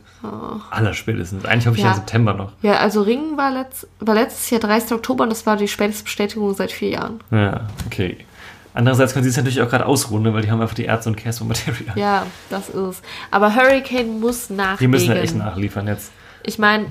Aller 0.71 0.93
spätestens. 0.93 1.45
Eigentlich 1.45 1.67
hoffe 1.67 1.77
ich 1.77 1.83
ja. 1.83 1.89
Ja. 1.89 1.95
im 1.95 1.99
September 1.99 2.33
noch. 2.33 2.53
Ja, 2.61 2.77
also 2.77 3.01
Ringen 3.01 3.37
war, 3.37 3.51
letzt, 3.51 3.87
war 3.99 4.15
letztes 4.15 4.49
Jahr 4.49 4.61
30. 4.61 4.93
Oktober 4.93 5.23
und 5.23 5.29
das 5.29 5.45
war 5.45 5.57
die 5.57 5.67
späteste 5.67 6.05
Bestätigung 6.05 6.53
seit 6.55 6.71
vier 6.71 6.89
Jahren. 6.89 7.19
Ja, 7.29 7.67
okay. 7.85 8.17
Andererseits 8.73 9.13
können 9.13 9.23
sie 9.23 9.29
es 9.29 9.37
natürlich 9.37 9.61
auch 9.61 9.69
gerade 9.69 9.85
ausruhen, 9.85 10.23
ne, 10.23 10.33
weil 10.33 10.43
die 10.43 10.51
haben 10.51 10.61
einfach 10.61 10.75
die 10.75 10.85
Ärzte 10.85 11.09
und 11.09 11.15
Casper 11.17 11.45
Material. 11.45 11.97
Ja, 11.97 12.25
das 12.49 12.69
ist 12.69 12.75
es. 12.75 13.01
Aber 13.29 13.53
Hurricane 13.55 14.19
muss 14.19 14.49
nachlegen. 14.49 14.77
Die 14.79 14.87
müssen 14.87 15.09
halt 15.09 15.23
echt 15.23 15.35
nachliefern 15.35 15.87
jetzt. 15.87 16.11
Ich 16.43 16.57
meine, 16.57 16.85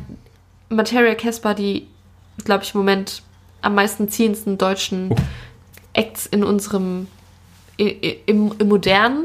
Materia 0.69 1.15
Casper, 1.15 1.55
die, 1.55 1.87
glaube 2.45 2.65
ich, 2.65 2.75
im 2.75 2.81
Moment 2.81 3.23
am 3.63 3.75
meisten 3.75 4.09
ziehendsten 4.09 4.59
deutschen 4.59 5.11
Oh. 5.11 5.17
Acts 5.93 6.27
in 6.27 6.45
unserem, 6.45 7.09
im, 7.77 8.53
im 8.59 8.69
Modernen 8.69 9.25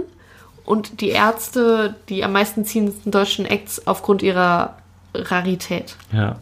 und 0.66 1.00
die 1.02 1.10
Ärzte, 1.10 1.96
die 2.10 2.24
am 2.24 2.32
meisten 2.34 2.66
ziehendsten 2.66 3.12
deutschen 3.12 3.46
Acts 3.46 3.86
aufgrund 3.86 4.24
ihrer 4.24 4.76
Rarität. 5.14 5.96
Ja. 6.12 6.38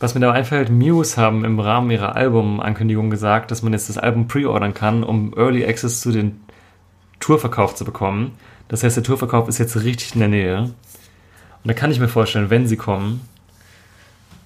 Was 0.00 0.14
mir 0.14 0.20
da 0.20 0.30
einfällt, 0.30 0.70
Muse 0.70 1.16
haben 1.16 1.44
im 1.44 1.58
Rahmen 1.58 1.90
ihrer 1.90 2.14
Albumankündigung 2.14 3.10
gesagt, 3.10 3.50
dass 3.50 3.62
man 3.62 3.72
jetzt 3.72 3.88
das 3.88 3.98
Album 3.98 4.28
pre-ordern 4.28 4.72
kann, 4.72 5.02
um 5.02 5.36
Early 5.36 5.66
Access 5.66 6.00
zu 6.00 6.12
den 6.12 6.40
Tourverkauf 7.18 7.74
zu 7.74 7.84
bekommen. 7.84 8.32
Das 8.68 8.84
heißt, 8.84 8.96
der 8.96 9.02
Tourverkauf 9.02 9.48
ist 9.48 9.58
jetzt 9.58 9.76
richtig 9.82 10.14
in 10.14 10.20
der 10.20 10.28
Nähe. 10.28 10.60
Und 10.62 10.72
da 11.64 11.72
kann 11.72 11.90
ich 11.90 11.98
mir 11.98 12.08
vorstellen, 12.08 12.50
wenn 12.50 12.68
sie 12.68 12.76
kommen, 12.76 13.22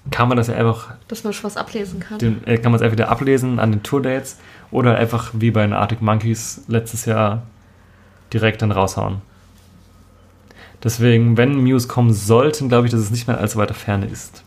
kann 0.09 0.27
man 0.27 0.37
das 0.37 0.47
ja 0.47 0.55
einfach, 0.55 0.95
Dass 1.07 1.23
man 1.23 1.33
schon 1.33 1.45
was 1.45 1.55
ablesen 1.55 1.99
kann. 1.99 2.17
den, 2.17 2.45
äh, 2.47 2.57
kann 2.57 2.71
man 2.71 2.79
es 2.79 2.81
entweder 2.81 3.09
ablesen 3.09 3.59
an 3.59 3.71
den 3.71 3.83
Tourdates 3.83 4.37
oder 4.71 4.97
einfach 4.97 5.31
wie 5.33 5.51
bei 5.51 5.61
den 5.61 5.73
Arctic 5.73 6.01
Monkeys 6.01 6.63
letztes 6.67 7.05
Jahr 7.05 7.43
direkt 8.33 8.63
dann 8.63 8.71
raushauen. 8.71 9.21
Deswegen, 10.83 11.37
wenn 11.37 11.63
Muse 11.63 11.87
kommen 11.87 12.11
sollten, 12.11 12.67
glaube 12.67 12.87
ich, 12.87 12.91
dass 12.91 12.99
es 12.99 13.11
nicht 13.11 13.27
mehr 13.27 13.37
allzu 13.37 13.57
weiter 13.57 13.75
Ferne 13.75 14.07
ist. 14.07 14.43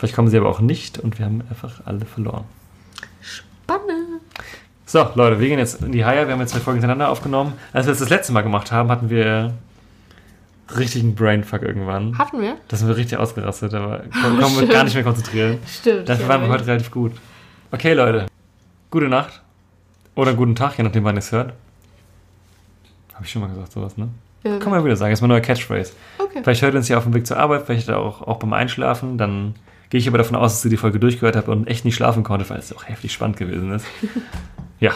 Vielleicht 0.00 0.14
kommen 0.14 0.28
sie 0.28 0.38
aber 0.38 0.48
auch 0.48 0.60
nicht 0.60 0.98
und 0.98 1.18
wir 1.18 1.26
haben 1.26 1.42
einfach 1.50 1.82
alle 1.84 2.06
verloren. 2.06 2.44
Spannend. 3.20 4.22
So, 4.86 5.06
Leute, 5.14 5.38
wir 5.38 5.46
gehen 5.46 5.58
jetzt 5.58 5.82
in 5.82 5.92
die 5.92 6.06
Haie. 6.06 6.26
Wir 6.26 6.32
haben 6.32 6.40
jetzt 6.40 6.52
zwei 6.52 6.60
Folgen 6.60 6.80
hintereinander 6.80 7.10
aufgenommen. 7.10 7.52
Als 7.74 7.84
wir 7.84 7.92
das 7.92 7.98
das 7.98 8.08
letzte 8.08 8.32
Mal 8.32 8.40
gemacht 8.40 8.72
haben, 8.72 8.90
hatten 8.90 9.10
wir 9.10 9.52
richtigen 10.74 11.14
Brainfuck 11.14 11.60
irgendwann. 11.60 12.16
Hatten 12.16 12.40
wir? 12.40 12.56
Da 12.68 12.78
sind 12.78 12.88
wir 12.88 12.96
richtig 12.96 13.18
ausgerastet, 13.18 13.74
aber 13.74 13.98
kommen 14.22 14.58
wir 14.58 14.68
gar 14.68 14.84
nicht 14.84 14.94
mehr 14.94 15.04
konzentrieren. 15.04 15.58
Stimmt. 15.66 16.08
Dafür 16.08 16.28
waren 16.28 16.40
wir 16.40 16.48
heute 16.48 16.66
relativ 16.66 16.90
gut. 16.90 17.12
Okay, 17.70 17.92
Leute. 17.92 18.24
Gute 18.90 19.10
Nacht. 19.10 19.42
Oder 20.14 20.32
guten 20.32 20.54
Tag, 20.54 20.78
je 20.78 20.84
nachdem, 20.84 21.04
wann 21.04 21.16
ihr 21.16 21.18
es 21.18 21.30
hört. 21.30 21.52
Habe 23.12 23.26
ich 23.26 23.30
schon 23.30 23.42
mal 23.42 23.48
gesagt, 23.48 23.72
sowas, 23.72 23.98
ne? 23.98 24.08
Ja. 24.44 24.58
Kann 24.60 24.70
man 24.72 24.82
wieder 24.82 24.96
sagen. 24.96 25.12
ist 25.12 25.20
mein 25.20 25.28
neuer 25.28 25.40
Catchphrase. 25.40 25.92
Okay. 26.16 26.40
Vielleicht 26.42 26.62
hört 26.62 26.72
ihr 26.72 26.78
uns 26.78 26.88
ja 26.88 26.96
auf 26.96 27.04
dem 27.04 27.12
Weg 27.12 27.26
zur 27.26 27.36
Arbeit, 27.36 27.66
vielleicht 27.66 27.90
auch, 27.90 28.22
auch 28.22 28.38
beim 28.38 28.54
Einschlafen. 28.54 29.18
Dann 29.18 29.56
gehe 29.90 30.00
ich 30.00 30.08
aber 30.08 30.18
davon 30.18 30.36
aus, 30.36 30.54
dass 30.54 30.64
ihr 30.64 30.70
die 30.70 30.76
Folge 30.76 30.98
durchgehört 30.98 31.36
habt 31.36 31.48
und 31.48 31.66
echt 31.66 31.84
nicht 31.84 31.94
schlafen 31.96 32.22
konntet, 32.22 32.48
weil 32.48 32.58
es 32.58 32.74
auch 32.74 32.84
heftig 32.84 33.12
spannend 33.12 33.36
gewesen 33.36 33.72
ist. 33.72 33.86
Ja. 34.80 34.92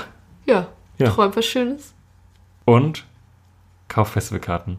Ja. 0.47 0.69
Ja. 0.97 1.11
Träumt 1.11 1.37
was 1.37 1.45
Schönes. 1.45 1.93
Und 2.65 3.05
kauft 3.89 4.15
Festivalkarten. 4.15 4.79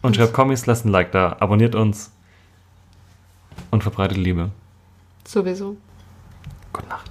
Und 0.00 0.16
schreibt 0.16 0.32
Kommis, 0.32 0.64
lasst 0.64 0.86
ein 0.86 0.88
Like 0.88 1.12
da, 1.12 1.36
abonniert 1.38 1.74
uns 1.74 2.10
und 3.70 3.82
verbreitet 3.82 4.16
Liebe. 4.16 4.50
Sowieso. 5.26 5.76
Gute 6.72 6.88
Nacht. 6.88 7.10